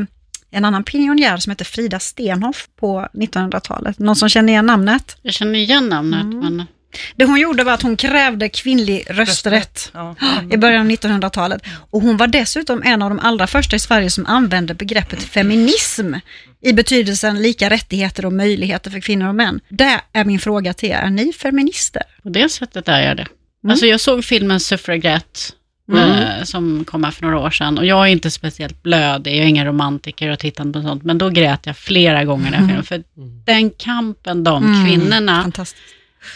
en 0.50 0.64
annan 0.64 0.84
pionjär 0.84 1.36
som 1.36 1.50
heter 1.50 1.64
Frida 1.64 1.98
Stenhoff 1.98 2.68
på 2.80 3.08
1900-talet. 3.12 3.98
Någon 3.98 4.16
som 4.16 4.28
känner 4.28 4.52
igen 4.52 4.66
namnet? 4.66 5.16
jag 5.22 5.34
känner 5.34 5.58
igen 5.58 5.88
namnet. 5.88 6.22
Mm. 6.22 6.38
Men 6.38 6.66
Det 7.16 7.24
hon 7.24 7.40
gjorde 7.40 7.64
var 7.64 7.72
att 7.72 7.82
hon 7.82 7.96
krävde 7.96 8.48
kvinnlig 8.48 9.04
rösträtt 9.10 9.90
Ja. 9.94 10.14
i 10.50 10.56
början 10.56 10.80
av 10.86 10.92
1900-talet. 10.92 11.62
Och 11.90 12.02
hon 12.02 12.16
var 12.16 12.26
dessutom 12.26 12.82
en 12.84 13.02
av 13.02 13.10
de 13.10 13.18
allra 13.20 13.46
första 13.46 13.76
i 13.76 13.78
Sverige 13.78 14.10
som 14.10 14.26
använde 14.26 14.74
begreppet 14.74 15.22
feminism 15.22 16.14
i 16.62 16.72
betydelsen 16.72 17.42
lika 17.42 17.70
rättigheter 17.70 18.26
och 18.26 18.32
möjligheter 18.32 18.90
för 18.90 19.00
kvinnor 19.00 19.28
och 19.28 19.34
män. 19.34 19.60
Det 19.68 20.00
är 20.12 20.24
min 20.24 20.38
fråga 20.40 20.72
till 20.74 20.88
er. 20.90 20.94
Är 20.96 21.10
ni 21.10 21.32
feminister? 21.32 22.02
på 22.22 22.28
det 22.28 22.48
sättet 22.48 22.88
är 22.88 23.00
jag 23.00 23.16
det. 23.16 23.26
Mm. 23.64 23.70
Alltså 23.70 23.86
jag 23.86 24.00
såg 24.00 24.24
filmen 24.24 24.60
Suffragette. 24.60 25.40
eh, 25.96 26.44
Som 26.44 26.84
kom 26.84 27.04
här 27.04 27.10
för 27.10 27.22
några 27.22 27.38
år 27.38 27.50
sedan. 27.50 27.78
Och 27.78 27.86
jag 27.86 28.06
är 28.08 28.12
inte 28.12 28.30
speciellt 28.30 28.82
blödig, 28.82 29.30
jag 29.32 29.38
är 29.44 29.46
ingen 29.48 29.66
romantiker 29.66 30.28
och 30.28 30.38
tittat 30.38 30.72
på 30.72 30.82
sånt. 30.82 31.02
Men 31.02 31.18
då 31.18 31.28
grät 31.28 31.60
jag 31.66 31.76
flera 31.76 32.24
gånger 32.24 32.48
i 32.48 32.50
den 32.50 32.66
filmen. 32.68 32.84
För 32.84 33.02
den 33.46 33.70
kampen 33.70 34.44
de 34.44 34.64
Mm. 34.64 34.86
kvinnorna 34.86 35.42
Fantastiskt. 35.42 35.82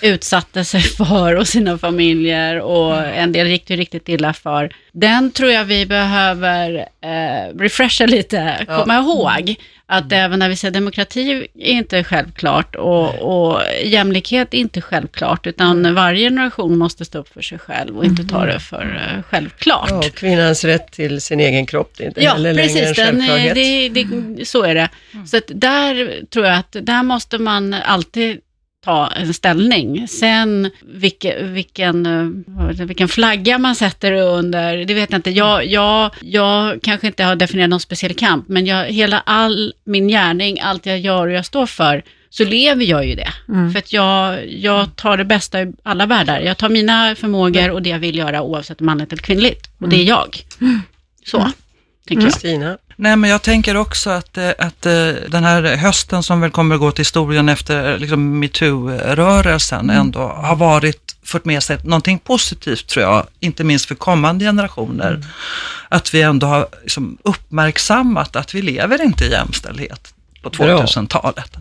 Utsatte 0.03 0.65
sig 0.65 0.81
för 0.97 1.35
och 1.37 1.49
sina 1.49 1.79
familjer 1.79 2.61
och 2.61 2.99
en 3.07 3.33
del 3.33 3.47
gick 3.47 3.67
det 3.67 3.77
riktigt 3.77 4.09
illa 4.09 4.33
för. 4.33 4.71
Den 4.93 5.31
tror 5.31 5.51
jag 5.51 5.65
vi 5.65 5.87
behöver 5.87 6.87
eh, 7.01 7.59
refresha 7.59 8.07
lite, 8.07 8.65
Ja. 8.69 8.79
komma 8.79 8.99
ihåg 8.99 9.55
att 9.87 10.13
även 10.13 10.39
när 10.39 10.49
vi 10.49 10.57
säger 10.57 10.73
demokrati 10.73 11.47
är 11.59 11.69
inte 11.71 12.05
självklart 12.05 12.75
och, 12.77 13.15
och 13.15 13.61
jämlikhet 13.85 14.55
är 14.55 14.59
inte 14.59 14.81
självklart, 14.81 15.47
utan 15.47 15.95
varje 15.95 16.27
generation 16.31 16.79
måste 16.79 17.05
stå 17.05 17.19
upp 17.19 17.29
för 17.29 17.43
sig 17.43 17.59
själv 17.59 17.99
och 17.99 18.05
inte 18.05 18.25
ta 18.25 18.47
det 18.47 18.61
för 18.61 19.13
eh, 19.17 19.23
självklart. 19.23 19.91
Ja, 19.91 19.97
och 19.97 20.15
kvinnans 20.15 20.65
rätt 20.65 20.93
till 20.93 21.21
sin 21.21 21.41
egen 21.41 21.67
kropp, 21.67 21.93
det 21.97 22.05
är 22.05 22.09
inte 22.09 22.23
Ja, 22.25 22.33
heller 22.33 22.53
längre 22.55 22.69
en 22.71 22.79
precis. 22.79 22.97
Den, 22.97 23.07
självklarhet. 23.07 23.55
det, 23.55 23.89
det, 23.89 24.45
så 24.45 24.63
är 24.63 24.75
det. 24.75 24.89
Så 25.27 25.37
att 25.37 25.51
där 25.55 26.21
tror 26.31 26.47
jag 26.47 26.57
att 26.59 26.77
där 26.83 27.03
måste 27.03 27.39
man 27.39 27.75
alltid 27.75 28.41
ta 28.85 29.07
en 29.07 29.35
ställning. 29.35 30.09
Sen 30.09 30.71
vilke, 30.81 31.43
vilken, 31.43 32.07
eh, 32.07 32.87
vilken 32.87 33.09
flagga 33.09 33.59
man 33.59 33.75
sätter 33.75 34.13
under, 34.13 34.85
det 34.85 34.95
vet 34.95 35.11
jag 35.11 35.19
inte. 35.19 35.31
Jag, 35.31 35.67
jag, 35.67 36.11
jag 36.21 36.83
kanske 36.83 37.07
inte 37.07 37.25
har 37.25 37.37
definierat 37.37 37.71
någon 37.71 37.81
speciell 37.81 38.15
kamp, 38.15 38.49
men 38.49 38.67
jag, 38.67 38.85
hela 38.85 39.21
all 39.21 39.75
min 39.85 40.09
gärning, 40.09 40.61
allt 40.61 40.87
jag 40.87 40.99
gör 40.99 41.27
och 41.27 41.33
jag 41.33 41.47
står 41.47 41.67
för, 41.67 42.03
så 42.31 42.45
lever 42.45 42.85
jag 42.85 43.07
ju 43.07 43.15
det. 43.15 43.33
Mm. 43.49 43.73
För 43.73 43.79
att 43.79 43.93
jag, 43.93 44.49
jag 44.49 44.97
tar 44.97 45.17
det 45.17 45.25
bästa 45.25 45.63
i 45.63 45.73
alla 45.83 46.07
världar. 46.07 46.41
Jag 46.41 46.57
tar 46.57 46.69
mina 46.69 47.15
förmågor 47.15 47.71
och 47.71 47.83
det 47.83 47.91
jag 47.91 47.99
vill 47.99 48.19
göra 48.19 48.43
oavsett 48.43 48.81
om 48.81 48.87
manligt 48.87 49.13
eller 49.13 49.23
kvinnligt. 49.23 49.71
Och 49.79 49.89
det 49.89 49.97
är 49.97 50.05
jag. 50.05 50.39
Så, 51.27 51.51
tänker 52.09 52.25
jag. 52.25 52.33
Kristina? 52.33 52.79
Nej, 52.97 53.17
men 53.17 53.31
jag 53.31 53.43
tänker 53.43 53.77
också 53.77 54.11
att, 54.11 54.39
eh, 54.39 54.51
att 54.59 54.87
eh, 54.87 55.09
den 55.29 55.45
här 55.45 55.77
hösten 55.77 56.23
som 56.23 56.41
väl 56.41 56.51
kommer 56.51 56.75
att 56.75 56.81
gå 56.81 56.91
till 56.91 57.01
historien 57.01 57.49
efter 57.49 57.93
eh, 57.93 57.99
liksom 57.99 58.43
metoo-rörelsen 58.43 59.91
ändå 59.91 60.21
har 60.21 60.57
varit, 60.57 61.17
fått 61.23 61.45
med 61.45 61.63
sig 61.63 61.79
någonting 61.85 62.19
positivt 62.19 62.87
tror 62.87 63.05
jag, 63.05 63.27
inte 63.41 63.65
minst 63.65 63.87
för 63.87 63.95
kommande 63.95 64.45
generationer. 64.45 65.25
Att 65.89 66.15
vi 66.15 66.23
ändå 66.23 66.47
har 66.47 66.69
liksom 66.83 67.19
uppmärksammat 67.23 68.37
att 68.37 68.55
vi 68.55 68.63
lever 68.63 69.03
inte 69.03 69.25
i 69.25 69.31
jämställdhet 69.31 70.15
på 70.43 70.51
Bra. 70.51 70.83
2000-talet. 70.83 71.57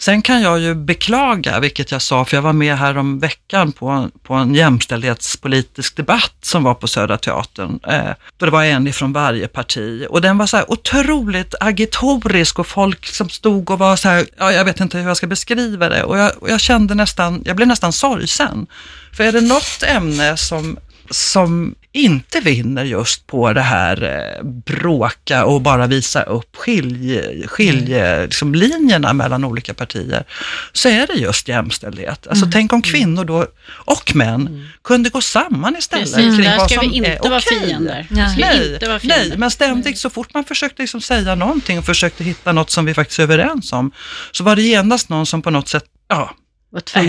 Sen 0.00 0.22
kan 0.22 0.42
jag 0.42 0.60
ju 0.60 0.74
beklaga, 0.74 1.60
vilket 1.60 1.92
jag 1.92 2.02
sa, 2.02 2.24
för 2.24 2.36
jag 2.36 2.42
var 2.42 2.52
med 2.52 2.78
här 2.78 2.96
om 2.98 3.18
veckan 3.18 3.72
på, 3.72 3.88
en- 3.88 4.10
på 4.22 4.34
en 4.34 4.54
jämställdhetspolitisk 4.54 5.96
debatt 5.96 6.34
som 6.42 6.64
var 6.64 6.74
på 6.74 6.86
Södra 6.88 7.18
Teatern. 7.18 7.80
Eh, 7.88 8.10
då 8.38 8.46
det 8.46 8.52
var 8.52 8.64
en 8.64 8.86
ifrån 8.86 9.12
varje 9.12 9.48
parti 9.48 10.06
och 10.10 10.20
den 10.20 10.38
var 10.38 10.46
så 10.46 10.56
här 10.56 10.70
otroligt 10.70 11.54
agitorisk 11.60 12.58
och 12.58 12.66
folk 12.66 13.06
som 13.06 13.28
stod 13.28 13.70
och 13.70 13.78
var 13.78 13.96
så 13.96 14.08
här, 14.08 14.26
ja, 14.38 14.52
jag 14.52 14.64
vet 14.64 14.80
inte 14.80 14.98
hur 14.98 15.08
jag 15.08 15.16
ska 15.16 15.26
beskriva 15.26 15.88
det 15.88 16.02
och 16.04 16.18
jag, 16.18 16.32
och 16.42 16.50
jag 16.50 16.60
kände 16.60 16.94
nästan, 16.94 17.42
jag 17.44 17.56
blev 17.56 17.68
nästan 17.68 17.92
sorgsen. 17.92 18.66
För 19.12 19.24
är 19.24 19.32
det 19.32 19.40
något 19.40 19.82
ämne 19.86 20.36
som 20.36 20.78
som 21.12 21.74
inte 21.92 22.40
vinner 22.40 22.84
just 22.84 23.26
på 23.26 23.52
det 23.52 23.60
här 23.60 24.02
eh, 24.02 24.44
bråka 24.44 25.44
och 25.44 25.60
bara 25.60 25.86
visa 25.86 26.22
upp 26.22 26.56
skilj, 26.56 27.22
skilj, 27.46 27.94
liksom 28.22 28.54
linjerna 28.54 29.12
mellan 29.12 29.44
olika 29.44 29.74
partier, 29.74 30.24
så 30.72 30.88
är 30.88 31.06
det 31.06 31.12
just 31.12 31.48
jämställdhet. 31.48 32.26
Alltså 32.26 32.46
tänk 32.52 32.72
om 32.72 32.82
kvinnor 32.82 33.24
då, 33.24 33.46
och 33.70 34.14
män, 34.14 34.68
kunde 34.84 35.10
gå 35.10 35.20
samman 35.20 35.76
istället 35.76 36.14
Precis, 36.14 36.36
kring 36.36 36.56
vad 36.56 36.70
ska 36.70 36.80
som 36.80 37.04
är 37.04 37.18
vara 37.28 37.38
okej. 37.38 37.58
fiender. 37.58 38.06
Nej. 38.10 38.36
Nej, 38.38 38.74
inte 38.74 38.88
vara 38.88 38.98
fiender. 39.00 39.28
nej, 39.28 39.38
men 39.38 39.50
ständigt 39.50 39.98
så 39.98 40.10
fort 40.10 40.34
man 40.34 40.44
försökte 40.44 40.82
liksom 40.82 41.00
säga 41.00 41.34
någonting 41.34 41.78
och 41.78 41.84
försökte 41.84 42.24
hitta 42.24 42.52
något 42.52 42.70
som 42.70 42.84
vi 42.84 42.94
faktiskt 42.94 43.18
är 43.18 43.22
överens 43.22 43.72
om, 43.72 43.92
så 44.32 44.44
var 44.44 44.56
det 44.56 44.62
genast 44.62 45.08
någon 45.08 45.26
som 45.26 45.42
på 45.42 45.50
något 45.50 45.68
sätt, 45.68 45.84
ja, 46.08 46.34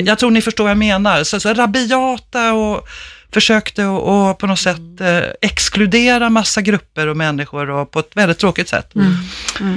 jag 0.06 0.20
tror 0.20 0.32
ni 0.32 0.42
förstår 0.42 0.64
vad 0.64 0.72
jag 0.72 0.78
menar. 0.78 1.24
Så, 1.24 1.40
så 1.40 1.54
rabiata 1.54 2.54
och 2.54 2.88
försökte 3.34 3.84
att 3.84 4.38
på 4.38 4.48
något 4.48 4.60
sätt 4.60 5.02
eh, 5.02 5.20
exkludera 5.42 6.30
massa 6.30 6.62
grupper 6.62 7.08
och 7.08 7.18
människor 7.18 7.70
och 7.70 7.92
på 7.92 8.00
ett 8.00 8.12
väldigt 8.14 8.38
tråkigt 8.38 8.70
sätt. 8.70 8.94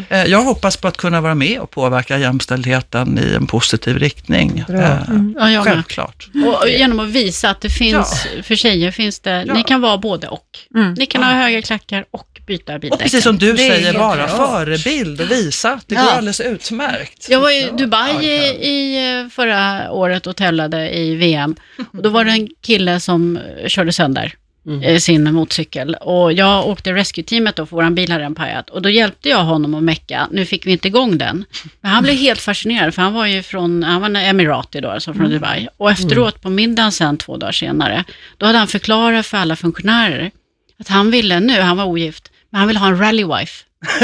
Eh, 0.09 0.25
Jag 0.25 0.43
hoppas 0.43 0.77
på 0.77 0.89
att 0.89 0.97
kunna 0.97 1.21
vara 1.21 1.35
med 1.35 1.61
och 1.61 1.71
påverka 1.71 2.19
jämställdheten 2.19 3.19
i 3.19 3.35
en 3.35 3.47
positiv 3.47 3.99
riktning. 3.99 4.65
Eh, 4.69 4.75
Ja, 5.37 5.51
jag 5.51 5.65
med. 5.65 5.75
Självklart. 5.75 6.29
Och 6.47 6.69
genom 6.69 7.01
att 7.01 7.09
visa 7.09 7.51
att 7.51 7.61
det 7.61 7.71
finns, 7.71 8.27
för 8.43 8.55
tjejer 8.57 8.91
finns 8.91 9.21
det, 9.21 9.45
Ja. 9.47 9.55
ni 9.55 9.63
kan 9.63 9.81
vara 9.81 9.99
både 9.99 10.29
och. 10.29 10.47
Mm. 10.75 10.95
Ni 10.95 11.07
kan 11.07 11.23
ha 11.23 11.33
höga 11.33 11.63
klackar 11.63 12.05
och 12.11 12.34
byta 12.47 12.75
Och 12.75 12.81
bildäcken. 12.81 13.05
precis 13.05 13.23
som 13.25 13.39
du 13.39 13.57
säger, 13.57 13.99
vara 13.99 14.29
förebild 14.29 15.21
och 15.21 15.31
visa 15.31 15.73
att 15.73 15.89
det 15.89 15.95
Ja. 15.95 16.03
går 16.03 16.11
alldeles 16.11 16.41
utmärkt. 16.41 17.27
Jag 17.31 17.41
var 17.41 17.51
i 17.51 17.71
Dubai 17.79 18.27
i, 18.27 18.97
eh, 19.23 19.29
förra 19.29 19.93
året 19.93 20.27
och 20.27 20.37
tävlade 20.37 20.97
i 20.99 21.15
VM. 21.15 21.57
Och 21.93 22.03
då 22.03 22.09
var 22.09 22.25
det 22.25 22.31
en 22.31 22.49
kille 22.63 23.01
som 23.01 23.37
eh, 23.37 23.69
körde 23.69 23.93
sönder 23.93 24.35
eh, 24.83 24.99
sin 24.99 25.33
motorcykel. 25.35 25.95
Och 25.95 26.33
jag 26.33 26.67
åkte 26.69 26.93
rescue-teamet 26.93 27.57
då, 27.57 27.67
för 27.67 27.77
vår 27.77 27.91
bil 27.91 28.13
hade 28.13 28.25
den 28.25 28.35
pajat. 28.35 28.71
Och 28.71 28.83
då 28.83 28.91
hjälpte 28.91 29.29
jag 29.29 29.45
honom 29.45 29.75
att 29.75 29.83
mecka. 29.83 30.29
Nu 30.31 30.47
fick 30.47 30.67
vi 30.67 30.73
inte 30.73 30.89
igång 30.89 31.19
den. 31.19 31.45
Men 31.81 31.91
han 31.91 32.03
blev 32.03 32.15
helt 32.17 32.41
fascinerad, 32.41 32.95
för 32.95 33.03
han 33.03 33.13
var 33.15 33.27
ju 33.27 33.43
från, 33.43 33.83
han 33.83 34.01
var 34.01 34.09
en 34.09 34.17
emirati 34.17 34.81
då, 34.81 34.91
alltså 34.91 35.15
från 35.15 35.31
Dubai. 35.31 35.69
Och 35.77 35.91
efteråt 35.91 36.43
på 36.43 36.51
middagen 36.51 36.93
sen, 36.93 37.17
två 37.17 37.37
dagar 37.37 37.53
senare, 37.53 38.05
då 38.39 38.47
hade 38.47 38.59
han 38.59 38.69
förklarat 38.69 39.27
för 39.27 39.39
alla 39.39 39.57
funktionärer 39.57 40.31
att 40.81 40.89
han 40.89 41.11
ville 41.11 41.41
nu, 41.41 41.61
han 41.61 41.77
var 41.77 41.85
ogift, 41.85 42.31
men 42.55 42.59
han 42.59 42.69
ville 42.69 42.81
ha 42.81 42.87
en 42.89 42.99
rallywife. 42.99 43.65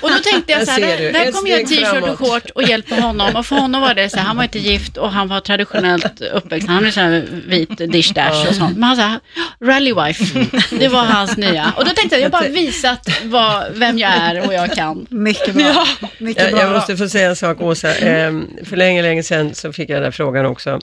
och 0.00 0.10
då 0.10 0.18
tänkte 0.32 0.52
jag 0.52 0.64
så 0.66 0.70
här, 0.70 0.80
där, 0.80 1.12
där 1.12 1.32
kommer 1.32 1.50
jag 1.50 1.60
i 1.60 1.66
t-shirt 1.66 1.92
och 1.92 1.98
framåt. 1.98 2.18
short 2.18 2.50
och 2.54 2.62
hjälper 2.62 3.00
honom. 3.00 3.36
Och 3.36 3.46
för 3.46 3.56
honom 3.56 3.80
var 3.80 3.94
det 3.94 4.10
så 4.10 4.16
här, 4.16 4.24
han 4.24 4.36
var 4.36 4.44
inte 4.44 4.58
gift 4.58 4.96
och 4.96 5.12
han 5.12 5.28
var 5.28 5.40
traditionellt 5.40 6.20
uppväxt. 6.20 6.68
Han 6.68 6.86
är 6.86 6.90
så 6.90 7.00
här 7.00 7.24
vit 7.46 7.92
dish 7.92 8.12
dash 8.14 8.48
och 8.48 8.54
sånt. 8.54 8.76
Men 8.78 8.82
han 8.82 8.96
sa, 8.96 9.20
rallywife, 9.66 10.46
det 10.78 10.88
var 10.88 11.04
hans 11.04 11.36
nya. 11.36 11.72
Och 11.76 11.84
då 11.84 11.90
tänkte 11.90 12.16
jag, 12.16 12.20
jag 12.20 12.30
har 12.30 12.40
bara 12.40 12.48
visat 12.48 13.08
vad, 13.24 13.64
vem 13.74 13.98
jag 13.98 14.10
är 14.12 14.46
och 14.46 14.54
jag 14.54 14.74
kan. 14.74 15.06
Mycket 15.10 15.54
bra. 15.54 15.86
Mycket 16.18 16.42
Jag, 16.42 16.52
bra. 16.52 16.60
jag 16.62 16.72
måste 16.72 16.96
få 16.96 17.08
säga 17.08 17.28
en 17.28 17.36
sak 17.36 17.60
Åsa. 17.60 17.94
Ehm, 17.94 18.46
för 18.64 18.76
länge, 18.76 19.02
länge 19.02 19.22
sedan 19.22 19.54
så 19.54 19.72
fick 19.72 19.90
jag 19.90 19.96
den 19.96 20.04
här 20.04 20.10
frågan 20.10 20.46
också. 20.46 20.80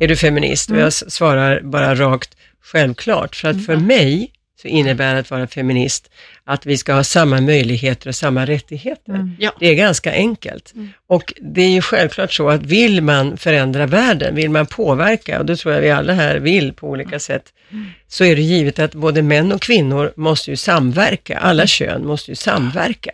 Är 0.00 0.08
du 0.08 0.16
feminist? 0.16 0.70
Och 0.70 0.78
jag 0.78 0.88
s- 0.88 1.14
svarar 1.14 1.60
bara 1.60 1.94
rakt, 1.94 2.30
självklart. 2.64 3.36
För 3.36 3.48
att 3.48 3.66
för 3.66 3.76
mig 3.76 4.30
så 4.62 4.68
innebär 4.68 5.14
att 5.14 5.30
vara 5.30 5.46
feminist 5.46 6.10
att 6.44 6.66
vi 6.66 6.76
ska 6.76 6.92
ha 6.92 7.04
samma 7.04 7.40
möjligheter 7.40 8.08
och 8.08 8.14
samma 8.14 8.46
rättigheter. 8.46 9.30
Ja. 9.38 9.52
Det 9.60 9.66
är 9.66 9.74
ganska 9.74 10.12
enkelt. 10.12 10.74
Och 11.06 11.34
det 11.40 11.62
är 11.62 11.68
ju 11.68 11.82
självklart 11.82 12.32
så 12.32 12.48
att 12.48 12.62
vill 12.62 13.02
man 13.02 13.36
förändra 13.36 13.86
världen, 13.86 14.34
vill 14.34 14.50
man 14.50 14.66
påverka, 14.66 15.38
och 15.38 15.46
det 15.46 15.56
tror 15.56 15.74
jag 15.74 15.80
vi 15.80 15.90
alla 15.90 16.12
här 16.12 16.36
vill 16.36 16.72
på 16.72 16.88
olika 16.88 17.18
sätt, 17.18 17.52
så 18.08 18.24
är 18.24 18.36
det 18.36 18.42
givet 18.42 18.78
att 18.78 18.94
både 18.94 19.22
män 19.22 19.52
och 19.52 19.62
kvinnor 19.62 20.12
måste 20.16 20.50
ju 20.50 20.56
samverka. 20.56 21.38
Alla 21.38 21.66
kön 21.66 22.06
måste 22.06 22.30
ju 22.30 22.34
samverka. 22.34 23.10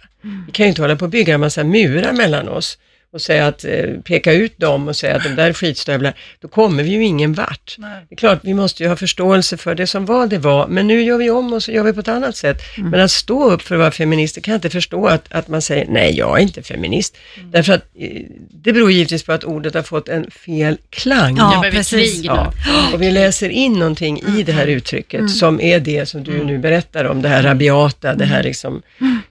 Vi 0.47 0.53
kan 0.53 0.67
ju 0.67 0.69
inte 0.69 0.83
hålla 0.83 0.97
på 0.97 1.05
och 1.05 1.11
bygga 1.11 1.35
en 1.35 1.41
massa 1.41 1.65
murar 1.65 2.13
mellan 2.13 2.49
oss 2.49 2.79
och 3.15 3.21
säga 3.23 3.47
att, 3.47 3.65
eh, 3.65 3.85
peka 4.05 4.33
ut 4.33 4.59
dem 4.59 4.89
och 4.89 4.97
säga 4.97 5.17
att 5.17 5.23
de 5.23 5.29
där 5.35 5.49
är 5.49 5.53
skitstövlar, 5.53 6.15
då 6.41 6.49
kommer 6.49 6.83
vi 6.83 6.91
ju 6.91 7.05
ingen 7.05 7.33
vart. 7.35 7.75
Nej. 7.79 7.91
Det 8.09 8.15
är 8.15 8.17
klart, 8.17 8.39
vi 8.43 8.55
måste 8.55 8.83
ju 8.83 8.89
ha 8.89 8.97
förståelse 8.97 9.57
för 9.57 9.75
det 9.75 9.87
som 9.87 10.07
var, 10.07 10.27
det 10.27 10.39
var, 10.39 10.67
men 10.69 10.87
nu 10.87 11.03
gör 11.03 11.19
vi 11.19 11.31
om 11.31 11.53
och 11.53 11.63
så 11.63 11.73
gör 11.73 11.83
vi 11.83 11.93
på 11.93 12.01
ett 12.01 12.09
annat 12.09 12.37
sätt. 12.37 12.63
Men 12.77 13.01
att 13.01 13.11
stå 13.11 13.51
upp 13.51 13.63
för 13.63 13.75
att 13.75 13.79
vara 13.79 13.91
feminist, 13.91 14.35
det 14.35 14.41
kan 14.41 14.53
jag 14.53 14.57
inte 14.59 14.71
förstå 14.71 15.07
att, 15.07 15.33
att 15.33 15.49
man 15.49 15.63
säger, 15.63 15.87
nej 15.89 16.17
jag 16.19 16.39
är 16.39 16.43
inte 16.43 16.63
feminist. 16.63 17.17
Därför 17.45 17.73
att 17.73 17.83
eh, 17.99 18.09
det 18.51 18.73
beror 18.73 18.91
givetvis 18.93 19.23
på 19.23 19.33
att 19.33 19.45
ordet 19.45 19.75
har 19.75 19.83
fått 19.83 20.09
en 20.09 20.31
fel 20.31 20.77
klang. 20.91 21.37
Ja, 21.37 21.65
precis. 21.73 22.21
Ja, 22.25 22.53
och 22.93 23.03
vi 23.03 23.11
läser 23.11 23.49
in 23.49 23.73
någonting 23.73 24.21
i 24.39 24.43
det 24.43 24.53
här 24.53 24.67
uttrycket 24.67 25.31
som 25.31 25.61
är 25.61 25.81
det 25.81 26.07
som 26.07 26.25
du 26.25 26.45
nu 26.45 26.59
berättar 26.59 27.05
om, 27.05 27.23
det 27.23 27.29
här 27.29 27.43
rabiata, 27.43 28.15
det 28.15 28.25
här 28.25 28.43
liksom, 28.43 28.83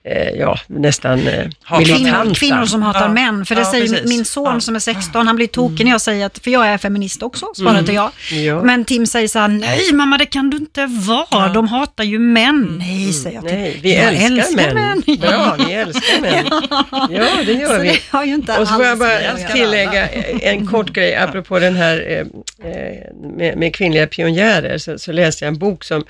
eh, 0.03 0.29
ja, 0.29 0.59
nästan 0.67 1.27
eh, 1.27 1.45
Hat- 1.63 1.83
Kvinnor, 1.85 1.99
militanta. 1.99 2.35
kvinnor 2.35 2.65
som 2.65 2.81
hatar 2.81 3.01
Ja. 3.01 3.13
män. 3.13 3.45
För 3.45 3.55
det 3.55 3.61
Ja, 3.61 3.71
säger 3.77 3.87
precis. 3.89 4.09
min 4.09 4.25
son 4.25 4.53
Ja. 4.53 4.59
som 4.59 4.75
är 4.75 4.79
16, 4.79 5.27
han 5.27 5.35
blir 5.35 5.47
tokig 5.47 5.83
när 5.85 5.91
jag 5.91 6.01
säger 6.01 6.25
att, 6.25 6.39
för 6.39 6.51
jag 6.51 6.67
är 6.67 6.77
feminist 6.77 7.23
också, 7.23 7.45
svarade 7.55 7.93
jag. 7.93 8.11
Ja. 8.31 8.63
Men 8.63 8.85
Tim 8.85 9.05
säger 9.07 9.27
så 9.27 9.39
här, 9.39 9.47
nej 9.47 9.93
mamma 9.93 10.17
det 10.17 10.25
kan 10.25 10.49
du 10.49 10.57
inte 10.57 10.85
vara, 10.85 11.53
de 11.53 11.67
hatar 11.67 12.03
ju 12.03 12.19
män. 12.19 12.75
Nej, 12.79 13.13
säger 13.13 13.35
jag 13.35 13.47
till 13.47 13.55
Nej, 13.57 13.79
vi 13.83 13.95
Jag 13.95 14.13
älskar, 14.13 14.73
män. 14.73 15.03
Bra, 15.19 15.55
vi 15.67 15.73
älskar 15.73 16.21
män. 16.21 16.45
Ja, 16.91 17.27
det 17.45 17.53
gör 17.53 17.77
Så 17.77 17.81
vi. 17.81 18.01
det 18.11 18.25
inte 18.29 18.57
Och 18.57 18.67
så 18.67 18.73
får 18.73 18.85
jag 18.85 18.97
bara 18.99 19.37
tillägga 19.53 20.07
en 20.41 20.67
kort 20.67 20.89
grej 20.93 21.15
apropå 21.15 21.59
den 21.59 21.75
här 21.75 22.05
eh, 22.09 22.71
eh, 22.71 23.13
med, 23.37 23.57
med 23.57 23.75
kvinnliga 23.75 24.07
pionjärer. 24.07 24.77
Så, 24.77 24.99
så 24.99 25.11
läste 25.11 25.45
jag 25.45 25.53
en 25.53 25.59
bok 25.59 25.83
som 25.83 26.03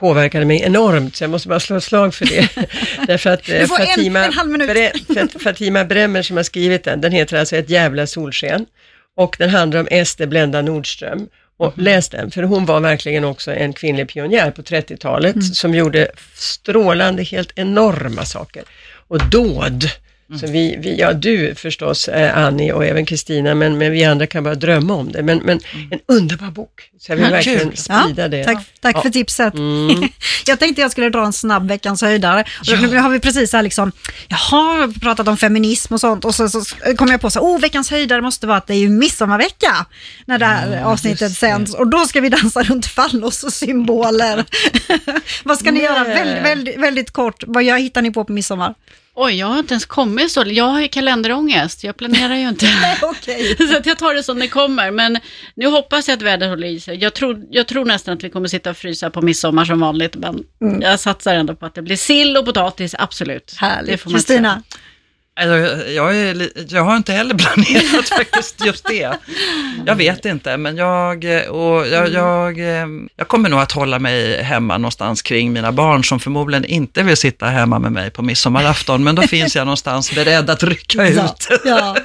påverkade 0.00 0.44
mig 0.44 0.62
enormt, 0.62 1.16
så 1.16 1.24
jag 1.24 1.30
måste 1.30 1.48
bara 1.48 1.60
slå 1.60 1.76
ett 1.76 1.84
slag 1.84 2.14
för 2.14 2.24
det. 2.26 2.48
Därför 3.06 3.30
att 3.30 3.48
eh, 3.48 3.54
Du 3.60 3.66
får 3.66 3.80
en- 3.80 3.86
Fatima, 3.86 4.24
en 4.24 4.32
halv 4.32 4.50
minut. 4.50 4.70
Bre- 4.70 5.14
Fat- 5.14 5.42
Fatima 5.42 5.84
Bremmer 5.84 6.22
som 6.22 6.36
har 6.36 6.44
skrivit 6.44 6.84
den, 6.84 7.00
den 7.00 7.12
heter 7.12 7.36
alltså 7.38 7.56
Ett 7.56 7.70
jävla 7.70 8.06
solsken. 8.06 8.66
Och 9.16 9.36
den 9.38 9.50
handlar 9.50 9.80
om 9.80 9.88
Ester 9.90 10.26
Blenda 10.26 10.62
Nordström. 10.62 11.28
Och 11.58 11.72
läs 11.78 12.08
den, 12.08 12.30
för 12.30 12.42
hon 12.42 12.66
var 12.66 12.80
verkligen 12.80 13.24
också 13.24 13.52
en 13.54 13.72
kvinnlig 13.72 14.08
pionjär 14.08 14.50
på 14.50 14.62
30-talet 14.62 15.54
som 15.56 15.74
gjorde 15.74 16.08
strålande, 16.34 17.22
helt 17.22 17.52
enorma 17.58 18.24
saker. 18.24 18.62
Och 19.08 19.28
dåd. 19.30 19.90
Så 20.38 20.46
vi, 20.46 20.76
vi, 20.78 20.98
ja 20.98 21.12
du 21.12 21.54
förstås, 21.54 22.08
eh, 22.08 22.38
Annie 22.38 22.72
och 22.72 22.84
även 22.84 23.06
Kristina, 23.06 23.54
men, 23.54 23.78
men 23.78 23.92
vi 23.92 24.04
andra 24.04 24.26
kan 24.26 24.44
bara 24.44 24.54
drömma 24.54 24.94
om 24.94 25.12
det. 25.12 25.22
Men, 25.22 25.38
men 25.38 25.60
en 25.90 25.98
underbar 26.08 26.50
bok, 26.50 26.90
så 26.98 27.12
jag 27.12 27.16
vill 27.16 27.24
Ja, 27.24 27.30
verkligen 27.30 27.68
kul. 27.68 27.76
sprida 27.76 28.28
det. 28.28 28.44
Tack, 28.44 28.66
tack 28.80 28.96
Ja. 28.96 29.02
för 29.02 29.10
tipset. 29.10 29.54
Mm. 29.54 30.08
jag 30.46 30.58
tänkte 30.58 30.82
jag 30.82 30.90
skulle 30.90 31.08
dra 31.10 31.24
en 31.24 31.32
snabb 31.32 31.68
veckans 31.68 32.02
höjdare. 32.02 32.44
Och 32.60 32.82
Nu 32.90 32.98
har 32.98 33.10
vi 33.10 33.20
precis 33.20 33.52
här 33.52 33.62
liksom, 33.62 33.92
jaha, 34.28 34.92
pratat 35.02 35.28
om 35.28 35.36
feminism 35.36 35.94
och 35.94 36.00
sånt 36.00 36.24
och 36.24 36.34
så, 36.34 36.48
så 36.48 36.60
kom 36.96 37.08
jag 37.08 37.20
på 37.20 37.30
så 37.30 37.40
oh 37.40 37.60
veckans 37.60 37.90
höjdare 37.90 38.20
måste 38.20 38.46
vara 38.46 38.58
att 38.58 38.66
det 38.66 38.74
är 38.74 38.78
ju 38.78 38.88
midsommarvecka 38.88 39.86
när 40.26 40.38
det 40.38 40.46
här 40.46 40.82
avsnittet 40.82 41.32
sänds 41.32 41.74
och 41.74 41.86
då 41.90 42.04
ska 42.04 42.20
vi 42.20 42.28
dansa 42.28 42.62
runt 42.62 42.86
fallos 42.86 43.44
och 43.44 43.52
symboler. 43.52 44.44
Vad 45.44 45.58
ska 45.58 45.70
ni 45.70 45.78
Nej. 45.78 45.82
göra? 45.82 46.04
Väldigt, 46.04 46.42
väldigt, 46.44 46.78
väldigt 46.78 47.10
kort, 47.10 47.44
vad 47.46 47.62
gör, 47.62 47.76
hittar 47.78 48.02
ni 48.02 48.10
på 48.10 48.24
på 48.24 48.32
midsommar? 48.32 48.74
Oj, 49.14 49.34
jag 49.34 49.46
har 49.46 49.58
inte 49.58 49.74
ens 49.74 49.84
kommit 49.84 50.32
så 50.32 50.44
Jag 50.46 50.64
har 50.64 50.80
ju 50.80 50.88
kalenderångest, 50.88 51.84
jag 51.84 51.96
planerar 51.96 52.34
ju 52.34 52.48
inte. 52.48 52.66
Okej. 53.02 53.56
så 53.68 53.76
att 53.76 53.86
jag 53.86 53.98
tar 53.98 54.14
det 54.14 54.22
som 54.22 54.38
det 54.38 54.48
kommer. 54.48 54.90
Men 54.90 55.18
nu 55.54 55.66
hoppas 55.66 56.08
jag 56.08 56.16
att 56.16 56.22
vädret 56.22 56.50
håller 56.50 56.68
i 56.68 56.80
sig. 56.80 56.96
Jag 56.96 57.14
tror, 57.14 57.42
jag 57.50 57.66
tror 57.66 57.84
nästan 57.84 58.16
att 58.16 58.24
vi 58.24 58.30
kommer 58.30 58.48
sitta 58.48 58.70
och 58.70 58.76
frysa 58.76 59.10
på 59.10 59.22
midsommar 59.22 59.64
som 59.64 59.80
vanligt. 59.80 60.16
Men 60.16 60.44
jag 60.80 61.00
satsar 61.00 61.34
ändå 61.34 61.54
på 61.54 61.66
att 61.66 61.74
det 61.74 61.82
blir 61.82 61.96
sill 61.96 62.36
och 62.36 62.44
potatis, 62.44 62.94
absolut. 62.98 63.54
Härligt. 63.58 64.02
Kristina? 64.02 64.62
Alltså, 65.40 65.86
jag, 65.90 66.16
är, 66.16 66.48
jag 66.74 66.82
har 66.84 66.96
inte 66.96 67.12
heller 67.12 67.34
planerat 67.38 68.08
faktiskt 68.08 68.64
just 68.66 68.86
det. 68.88 69.10
Jag 69.86 69.94
vet 69.94 70.24
inte, 70.24 70.56
men 70.56 70.76
jag, 70.76 71.24
och 71.50 71.86
jag, 71.88 72.08
jag, 72.12 72.58
eh, 72.58 72.86
jag 73.16 73.28
kommer 73.28 73.48
nog 73.48 73.60
att 73.60 73.72
hålla 73.72 73.98
mig 73.98 74.42
hemma 74.42 74.78
någonstans 74.78 75.22
kring 75.22 75.52
mina 75.52 75.72
barn 75.72 76.04
som 76.04 76.20
förmodligen 76.20 76.64
inte 76.64 77.02
vill 77.02 77.16
sitta 77.16 77.46
hemma 77.46 77.78
med 77.78 77.92
mig 77.92 78.10
på 78.10 78.22
midsommarafton, 78.22 79.04
men 79.04 79.14
då 79.14 79.22
finns 79.28 79.56
jag 79.56 79.64
någonstans 79.64 80.14
beredd 80.14 80.50
att 80.50 80.62
rycka 80.62 81.08
Ja. 81.08 81.24
ut. 81.24 81.60
ja. 81.64 81.96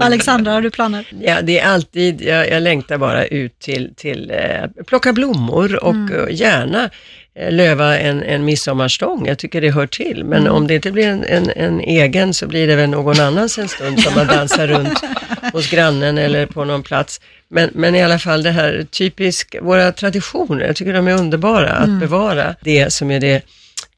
Alexandra, 0.00 0.52
har 0.52 0.62
du 0.62 0.70
planer? 0.70 1.06
Ja, 1.22 1.42
det 1.42 1.58
är 1.58 1.68
alltid, 1.68 2.22
jag, 2.22 2.50
jag 2.50 2.62
längtar 2.62 2.98
bara 2.98 3.26
ut 3.26 3.58
till, 3.58 3.94
till 3.96 4.30
eh, 4.30 4.84
plocka 4.86 5.12
blommor 5.12 5.84
och 5.84 5.94
Mm. 5.94 6.28
gärna 6.30 6.90
löva 7.50 7.98
en, 7.98 8.22
en 8.22 8.44
midsommarstång. 8.44 9.26
Jag 9.26 9.38
tycker 9.38 9.60
det 9.60 9.70
hör 9.70 9.86
till. 9.86 10.24
Men 10.24 10.40
Mm. 10.40 10.52
om 10.52 10.66
det 10.66 10.74
inte 10.74 10.90
blir 10.92 11.06
en, 11.08 11.24
en, 11.24 11.50
en 11.56 11.80
egen 11.80 12.34
så 12.34 12.46
blir 12.46 12.66
det 12.66 12.76
väl 12.76 12.90
någon 12.90 13.20
annans 13.20 13.58
en 13.58 13.68
stund 13.68 14.00
som 14.00 14.14
man 14.14 14.26
dansar 14.26 14.66
runt 14.74 14.98
hos 15.52 15.70
grannen 15.70 16.18
eller 16.18 16.46
på 16.46 16.64
någon 16.64 16.82
plats. 16.82 17.20
Men, 17.48 17.70
men 17.74 17.94
i 17.94 18.02
alla 18.02 18.18
fall 18.18 18.42
det 18.42 18.50
här 18.50 18.86
typisk, 18.90 19.56
våra 19.62 19.92
traditioner, 19.92 20.66
jag 20.66 20.76
tycker 20.76 20.92
de 20.92 21.08
är 21.08 21.18
underbara 21.18 21.70
att 21.70 21.86
Mm. 21.86 21.98
bevara. 22.00 22.54
Det 22.60 22.92
som 22.92 23.10
är 23.10 23.20
det 23.20 23.42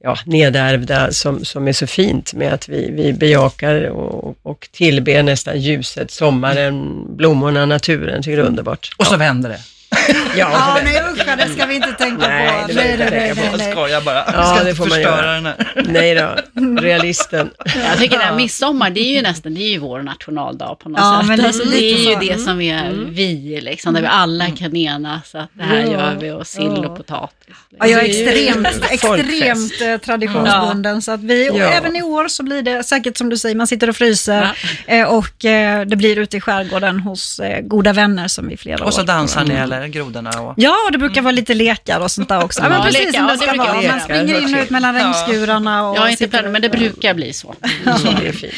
ja, 0.03 0.17
nedärvda 0.27 1.13
som, 1.13 1.45
som 1.45 1.69
är 1.69 1.73
så 1.73 1.87
fint 1.87 2.35
med 2.35 2.53
att 2.53 2.69
vi, 2.69 2.91
vi 2.91 3.13
bejakar 3.13 3.83
och, 3.89 4.37
och 4.43 4.69
tillber 4.73 5.23
nästan 5.23 5.61
ljuset, 5.61 6.11
sommaren, 6.11 7.05
blommorna, 7.17 7.67
naturen. 7.67 8.23
Tycker 8.23 8.37
det 8.37 8.43
är 8.43 8.47
underbart. 8.47 8.91
Och 8.99 9.07
så 9.07 9.17
vänder 9.17 9.49
det. 9.51 9.59
Ja, 10.37 10.51
Ja, 10.53 10.77
så 10.79 10.85
nej 10.85 11.03
usch, 11.13 11.37
det 11.37 11.49
ska 11.55 11.67
vi 11.67 11.75
inte 11.75 11.93
tänka 11.93 12.29
Nej, 12.29 12.63
på. 12.63 12.69
det 12.69 12.75
nej, 12.75 12.97
tänka 12.99 13.05
på. 13.11 13.41
nej, 13.41 13.49
Jag 13.51 13.59
nej. 13.59 13.73
skojar 13.73 14.01
bara. 14.01 14.25
Ja, 14.33 14.45
ska 14.45 14.65
det 14.65 14.71
inte 14.71 14.75
får 14.77 14.85
man 14.87 14.95
förstöra 14.99 15.17
göra. 15.27 15.33
den 15.35 15.47
här. 15.47 15.73
Nej 15.89 16.15
då, 16.15 16.37
realisten. 16.83 17.51
Jag 17.89 17.99
tycker 17.99 18.19
det 18.19 18.25
här 18.25 18.37
midsommar, 18.37 18.91
det 18.91 19.01
är 19.01 19.15
ju 19.17 19.23
nästan, 19.23 19.55
det 19.55 19.61
är 19.61 19.71
ju 19.71 19.79
vår 19.79 20.03
nationaldag 20.03 20.75
på 20.83 20.89
något 20.89 21.01
Ja, 21.01 21.19
sätt. 21.21 21.29
men 21.29 21.45
alltså, 21.45 21.65
det 21.65 21.77
är 21.85 21.99
ju 21.99 22.05
så. 22.15 22.21
det 22.21 22.31
Mm. 22.31 22.45
som 22.45 22.61
är 22.61 22.91
vi, 23.09 23.61
liksom, 23.63 23.95
där 23.95 24.01
vi 24.01 24.07
alla 24.07 24.47
kan 24.51 24.77
enas, 24.77 25.35
att 25.35 25.51
det 25.55 25.63
här 25.65 25.77
Ja. 25.81 25.87
gör 25.93 26.17
vi, 26.21 26.31
och 26.31 26.47
sill 26.47 26.63
Ja. 26.83 26.89
och 26.89 26.97
potatis. 26.97 27.37
Ja, 27.79 27.87
jag 27.87 28.05
är 28.05 28.09
Det 28.09 28.31
extremt, 28.31 28.85
extremt 28.91 29.81
eh, 29.81 29.97
traditionsbunden. 30.07 31.03
Så 31.03 31.13
att 31.13 31.21
vi, 31.21 31.51
och 31.51 31.59
Ja. 31.59 31.65
även 31.71 31.97
i 31.97 32.03
år 32.03 32.29
så 32.29 32.43
blir 32.43 32.63
det 32.63 32.83
säkert 32.85 33.17
som 33.17 33.29
du 33.29 33.37
säger, 33.37 33.55
man 33.57 33.67
sitter 33.67 33.89
och 33.89 33.97
fryser 33.97 34.51
eh, 34.87 35.05
och 35.09 35.45
eh, 35.45 35.87
det 35.87 35.97
blir 35.97 36.19
ute 36.19 36.37
i 36.37 36.41
skärgården 36.41 37.01
hos 37.01 37.39
eh, 37.41 37.61
goda 37.61 37.93
vänner 37.93 38.29
som 38.29 38.49
vi 38.49 38.57
flera 38.57 38.85
Och 38.85 38.95
så 38.95 39.01
år. 39.03 39.07
dansar 39.07 39.45
ni 39.45 39.55
eller 39.55 39.80
där 39.81 39.89
grodorna. 39.89 40.31
Och... 40.41 40.55
Ja, 40.57 40.77
och 40.87 40.93
det 40.93 40.99
brukar 40.99 41.23
vara 41.23 41.33
lite 41.33 41.55
lekar 41.55 42.01
och 42.01 42.11
sånt 42.11 42.29
där 42.29 42.45
också. 42.45 42.63
Ja, 42.63 42.69
men 42.69 42.79
Ja, 42.79 42.85
precis 42.85 43.01
lekar, 43.07 43.13
som 43.13 43.23
ja, 43.29 43.33
det 43.33 43.47
det 43.47 43.53
ska 43.53 43.73
vara. 43.73 43.89
Man 43.93 44.01
springer 44.01 44.41
in 44.41 44.55
och 44.55 44.63
ut 44.63 44.71
mellan 44.71 44.95
Ja. 44.97 45.05
regnskurarna. 45.05 45.89
Och 45.89 45.97
Jag 45.97 46.01
har 46.01 46.09
inte 46.09 46.19
sitter- 46.25 46.31
planer, 46.39 46.49
men 46.51 46.63
det 46.63 46.69
brukar 46.69 47.15
bli 47.15 47.33
så. 47.33 47.55
Så 47.85 48.09
det 48.23 48.29
är 48.29 48.33
fint. 48.33 48.53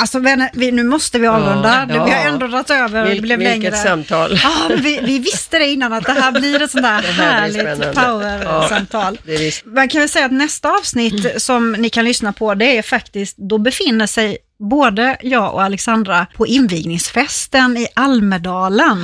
Alltså 0.00 0.18
vänner, 0.18 0.50
vi, 0.52 0.72
nu 0.72 0.82
måste 0.84 1.18
vi 1.18 1.26
avrunda. 1.26 1.86
Ja. 1.88 2.04
Vi 2.04 2.10
har 2.12 2.20
ändå 2.28 2.46
dragit 2.46 2.70
över, 2.70 3.02
det 3.04 3.10
Vil, 3.10 3.22
blev 3.22 3.38
vilket 3.38 3.62
längre. 3.62 3.76
samtal. 3.76 4.40
Ja, 4.42 4.52
men 4.68 4.82
vi, 4.82 5.00
vi 5.02 5.18
visste 5.18 5.58
det 5.58 5.66
innan 5.66 5.92
att 5.92 6.04
det 6.04 6.12
här 6.12 6.32
blir 6.32 6.62
ett 6.62 6.70
sånt 6.70 6.82
där 6.84 7.02
Det 7.06 7.08
härligt 7.22 7.94
power-samtal. 7.94 9.18
Det. 9.24 9.64
Man 9.64 9.88
kan 9.88 10.00
väl 10.00 10.08
säga 10.08 10.24
att 10.26 10.32
nästa 10.32 10.70
avsnitt 10.70 11.42
som 11.42 11.72
ni 11.72 11.90
kan 11.90 12.04
lyssna 12.04 12.32
på, 12.32 12.54
det 12.54 12.78
är 12.78 12.82
faktiskt, 12.82 13.36
då 13.38 13.58
befinner 13.58 14.06
sig 14.06 14.38
både 14.58 15.16
jag 15.22 15.54
och 15.54 15.62
Alexandra 15.62 16.26
på 16.36 16.46
invigningsfesten 16.46 17.76
i 17.76 17.86
Almedalen 17.94 18.98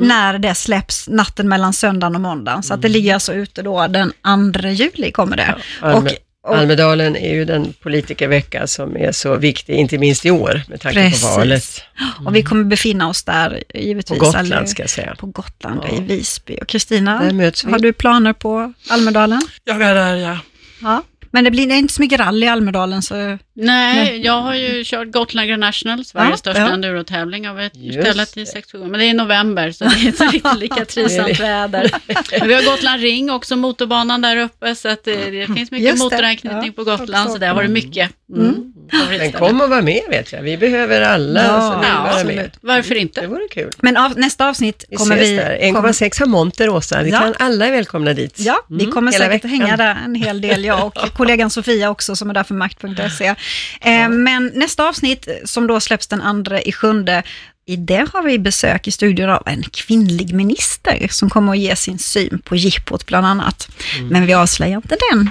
när 0.00 0.38
det 0.38 0.54
släpps 0.54 1.08
natten 1.08 1.48
mellan 1.48 1.72
söndagen 1.72 2.14
och 2.14 2.20
måndagen. 2.20 2.62
Så 2.62 2.74
att 2.74 2.82
det 2.82 2.88
ligger 2.88 3.14
alltså 3.14 3.34
ute 3.34 3.62
då 3.62 3.86
den 3.86 4.12
2 4.52 4.68
juli 4.68 5.10
kommer 5.12 5.36
det. 5.36 5.54
Alme, 5.80 6.10
och- 6.42 6.56
Almedalen 6.56 7.16
är 7.16 7.34
ju 7.34 7.44
den 7.44 7.72
politikervecka 7.82 8.66
som 8.66 8.96
är 8.96 9.12
så 9.12 9.36
viktig, 9.36 9.74
inte 9.74 9.98
minst 9.98 10.26
i 10.26 10.30
år 10.30 10.62
med 10.68 10.80
tanke 10.80 10.98
Precis. 11.00 11.22
på 11.22 11.28
valet. 11.38 11.82
Och 12.26 12.36
vi 12.36 12.42
kommer 12.42 12.64
befinna 12.64 13.08
oss 13.08 13.22
där 13.22 13.62
givetvis. 13.74 14.18
På 14.18 14.24
Gotland 14.24 14.52
eller- 14.52 14.66
ska 14.66 14.82
jag 14.82 14.90
säga. 14.90 15.14
På 15.18 15.26
Gotland, 15.26 15.80
Ja. 15.90 15.96
i 15.96 16.00
Visby. 16.00 16.58
Och 16.60 16.68
Kristina, 16.68 17.18
har 17.18 17.78
du 17.78 17.92
planer 17.92 18.32
på 18.32 18.72
Almedalen? 18.90 19.40
Jag 19.64 19.82
är 19.82 19.94
där, 19.94 20.14
ja. 20.16 20.38
Ja. 20.82 21.02
Men 21.34 21.44
det 21.44 21.50
blir 21.50 21.66
det 21.66 21.74
inte 21.74 21.94
så 21.94 22.02
mycket 22.02 22.20
rally 22.20 22.46
i 22.46 22.48
Almedalen 22.48 23.02
så... 23.02 23.38
Nej, 23.56 24.20
jag 24.24 24.40
har 24.40 24.54
ju 24.54 24.84
kört 24.84 25.12
Gotland 25.12 25.48
Grand 25.48 25.60
National, 25.60 26.04
Sveriges 26.04 26.30
Ja, 26.30 26.36
största 26.36 26.60
ja. 26.60 26.68
endurotävling. 26.70 27.44
Jag 27.44 27.54
har 27.54 27.70
Just 27.72 28.00
ställt 28.10 28.36
i 28.36 28.46
sex 28.46 28.72
gånger, 28.72 28.86
men 28.88 29.00
det 29.00 29.06
är 29.06 29.10
i 29.10 29.12
november 29.12 29.72
så 29.72 29.84
det 29.84 29.90
är 29.90 30.06
inte 30.06 30.24
riktigt 30.32 30.56
lika 30.58 30.84
trivsamt 30.84 31.40
väder. 31.40 31.90
Men 32.38 32.48
vi 32.48 32.54
har 32.54 32.62
Gotland 32.62 33.02
Ring, 33.02 33.30
också 33.30 33.56
motorbanan 33.56 34.20
där 34.20 34.36
uppe, 34.36 34.74
så 34.74 34.88
att 34.88 35.04
det, 35.04 35.30
det 35.30 35.46
finns 35.46 35.70
mycket 35.70 35.92
det, 35.96 35.98
motoranknytning 36.04 36.66
ja, 36.76 36.84
på 36.84 36.84
Gotland, 36.84 37.30
så 37.30 37.38
där 37.38 37.48
har 37.54 37.62
det 37.62 37.68
mycket. 37.68 38.10
Mm. 38.34 38.48
Mm. 38.48 38.70
Men 39.18 39.32
kom 39.32 39.60
och 39.60 39.70
var 39.70 39.82
med 39.82 40.00
vet 40.10 40.32
jag, 40.32 40.42
vi 40.42 40.56
behöver 40.56 41.00
alla 41.00 41.42
Ja, 41.44 41.70
som 41.70 41.80
vill 41.80 41.88
Ja, 41.88 42.12
vara 42.12 42.24
med. 42.24 42.50
Varför 42.60 42.94
Det 42.94 43.00
inte? 43.00 43.26
vore 43.26 43.48
kul. 43.50 43.70
Men 43.78 43.96
av, 43.96 44.18
nästa 44.18 44.48
avsnitt 44.48 44.84
Vi 44.88 44.96
kommer 44.96 45.16
vi... 45.16 45.36
där. 45.36 45.72
kommer- 45.72 45.88
1,6 45.92 46.20
har 46.20 46.26
monter 46.26 46.68
Åsa, 46.68 47.02
vi 47.02 47.10
Ja. 47.10 47.18
kan 47.18 47.34
alla 47.38 47.66
är 47.66 47.70
välkomna 47.70 48.12
dit. 48.12 48.34
Ja, 48.38 48.56
vi 48.68 48.82
Mm, 48.82 48.92
kommer 48.94 49.12
hela 49.12 49.24
säkert 49.24 49.44
veckan. 49.44 49.50
hänga 49.50 49.76
där 49.76 49.96
en 50.04 50.14
hel 50.14 50.40
del, 50.40 50.64
jag 50.64 50.86
och 50.86 51.14
kollegan 51.24 51.50
Sofia 51.50 51.90
också 51.90 52.16
som 52.16 52.30
är 52.30 52.34
där 52.34 52.44
för 52.44 52.54
makt.se. 52.54 53.34
Eh, 53.80 54.08
men 54.08 54.52
nästa 54.54 54.88
avsnitt 54.88 55.28
som 55.44 55.66
då 55.66 55.80
släpps 55.80 56.06
den 56.06 56.20
andra 56.20 56.62
i 56.62 56.72
sjunde, 56.72 57.22
i 57.66 57.76
det 57.76 58.08
har 58.12 58.22
vi 58.22 58.38
besök 58.38 58.88
i 58.88 58.90
studion 58.90 59.30
av 59.30 59.42
en 59.46 59.62
kvinnlig 59.62 60.34
minister 60.34 61.08
som 61.10 61.30
kommer 61.30 61.52
att 61.52 61.58
ge 61.58 61.76
sin 61.76 61.98
syn 61.98 62.42
på 62.44 62.56
jippot 62.56 63.06
bland 63.06 63.26
annat. 63.26 63.68
Mm. 63.96 64.08
Men 64.08 64.26
vi 64.26 64.34
avslöjar 64.34 64.76
inte 64.76 64.96
den, 65.10 65.30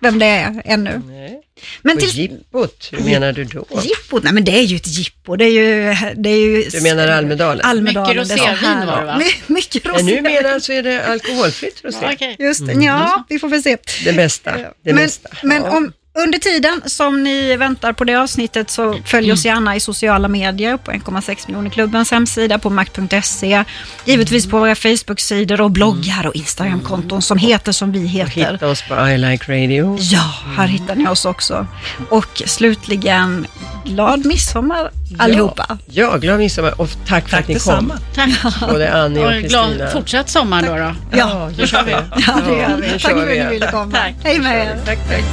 vem 0.00 0.18
det 0.18 0.26
är 0.26 0.62
ännu. 0.64 1.02
Nej. 1.06 1.42
Men 1.82 1.96
Och 1.96 2.00
till 2.02 2.08
jippot, 2.20 2.88
hur 2.92 3.00
menar 3.04 3.32
du 3.32 3.44
då? 3.44 3.66
jippot, 3.82 4.22
nej 4.24 4.32
men 4.32 4.44
det 4.44 4.52
är 4.52 4.62
ju 4.62 4.76
ett 4.76 4.86
jippo, 4.86 5.36
det 5.36 5.44
är 5.44 5.48
ju... 5.48 5.94
Det 6.16 6.30
är 6.30 6.36
ju 6.36 6.62
Du 6.70 6.80
menar 6.80 7.08
Almedalen? 7.08 7.66
Almedalen. 7.66 8.16
Mycket 8.16 8.30
rosévin 8.36 8.86
var 8.86 9.00
det, 9.00 9.06
va? 9.06 9.18
My- 9.18 9.54
Mycket 9.54 9.84
Men 9.84 9.94
rosé. 9.94 10.04
numera 10.20 10.60
så 10.60 10.72
är 10.72 10.82
det 10.82 11.06
alkoholfritt 11.06 11.84
rosé. 11.84 11.98
Ja, 12.02 12.12
okej. 12.14 12.36
Just 12.38 12.66
det, 12.66 12.72
Mm. 12.72 12.84
ja, 12.84 13.24
vi 13.28 13.38
får 13.38 13.48
väl 13.48 13.62
se. 13.62 13.76
Det 14.04 14.12
bästa. 14.12 14.56
Det 14.56 14.72
men 14.82 14.94
mesta. 14.94 15.28
men 15.42 15.62
Ja. 15.62 15.76
om, 15.76 15.92
under 16.14 16.38
tiden 16.38 16.82
som 16.86 17.22
ni 17.24 17.56
väntar 17.56 17.92
på 17.92 18.04
det 18.04 18.14
avsnittet 18.14 18.70
så 18.70 18.98
följ 19.04 19.32
oss 19.32 19.44
gärna 19.44 19.76
i 19.76 19.80
sociala 19.80 20.28
medier 20.28 20.76
på 20.76 20.90
1,6 20.90 21.46
miljoner 21.46 21.70
klubbens 21.70 22.10
hemsida 22.10 22.58
på 22.58 22.70
makt.se. 22.70 23.64
Givetvis 24.04 24.46
på 24.46 24.58
våra 24.58 24.74
Facebook-sidor 24.74 25.60
och 25.60 25.70
bloggar 25.70 26.26
och 26.26 26.34
Instagram-konton 26.34 27.22
som 27.22 27.38
heter 27.38 27.72
som 27.72 27.92
vi 27.92 28.06
heter. 28.06 28.52
Hitta 28.52 28.68
oss 28.68 28.82
på 28.88 29.08
I 29.08 29.18
Like 29.18 29.52
Radio. 29.52 29.96
Ja, 30.00 30.34
här 30.56 30.66
hittar 30.66 30.94
ni 30.94 31.08
oss 31.08 31.24
också. 31.24 31.66
Och 32.10 32.42
slutligen, 32.46 33.46
glad 33.84 34.26
midsommar 34.26 34.90
allihopa. 35.18 35.78
Ja, 35.86 36.16
glad 36.16 36.38
midsommar 36.38 36.80
och 36.80 36.88
tack 37.06 37.24
för 37.24 37.30
Tack 37.30 37.40
att 37.40 37.48
ni 37.48 37.54
detsamma. 37.54 37.94
kom. 38.14 38.32
Tack. 38.50 38.70
Både 38.70 38.92
Annie 38.92 39.20
och 39.20 39.26
Och 39.26 39.32
glad 39.42 39.66
Kristina. 39.66 39.90
fortsatt 39.90 40.28
sommar 40.30 40.62
då. 40.62 40.76
då. 40.76 40.94
Ja, 41.18 41.50
då 41.58 41.66
kör 41.66 41.82
vi. 41.82 41.92
Ja, 41.92 42.34
det 42.48 42.56
gör 42.56 42.76
vi. 42.76 42.88
Tack 42.90 43.00
för 43.12 43.22
att 43.22 43.28
ni 43.28 43.46
ville 43.50 43.70
komma. 43.70 43.92
Tack. 43.92 44.14
Hej 44.24 44.38
med 44.38 44.66
er. 44.66 44.76
Tack, 44.86 44.98
tack. 45.08 45.24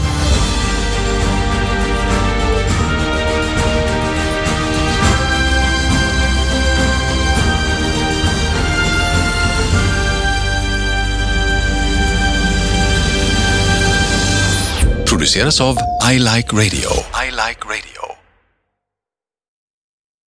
Produceras 15.29 15.61
av 15.61 15.77
I 16.11 16.17
Like 16.17 16.55
Radio. 16.55 16.89
I 17.13 17.29
like 17.29 17.61
radio. 17.65 18.08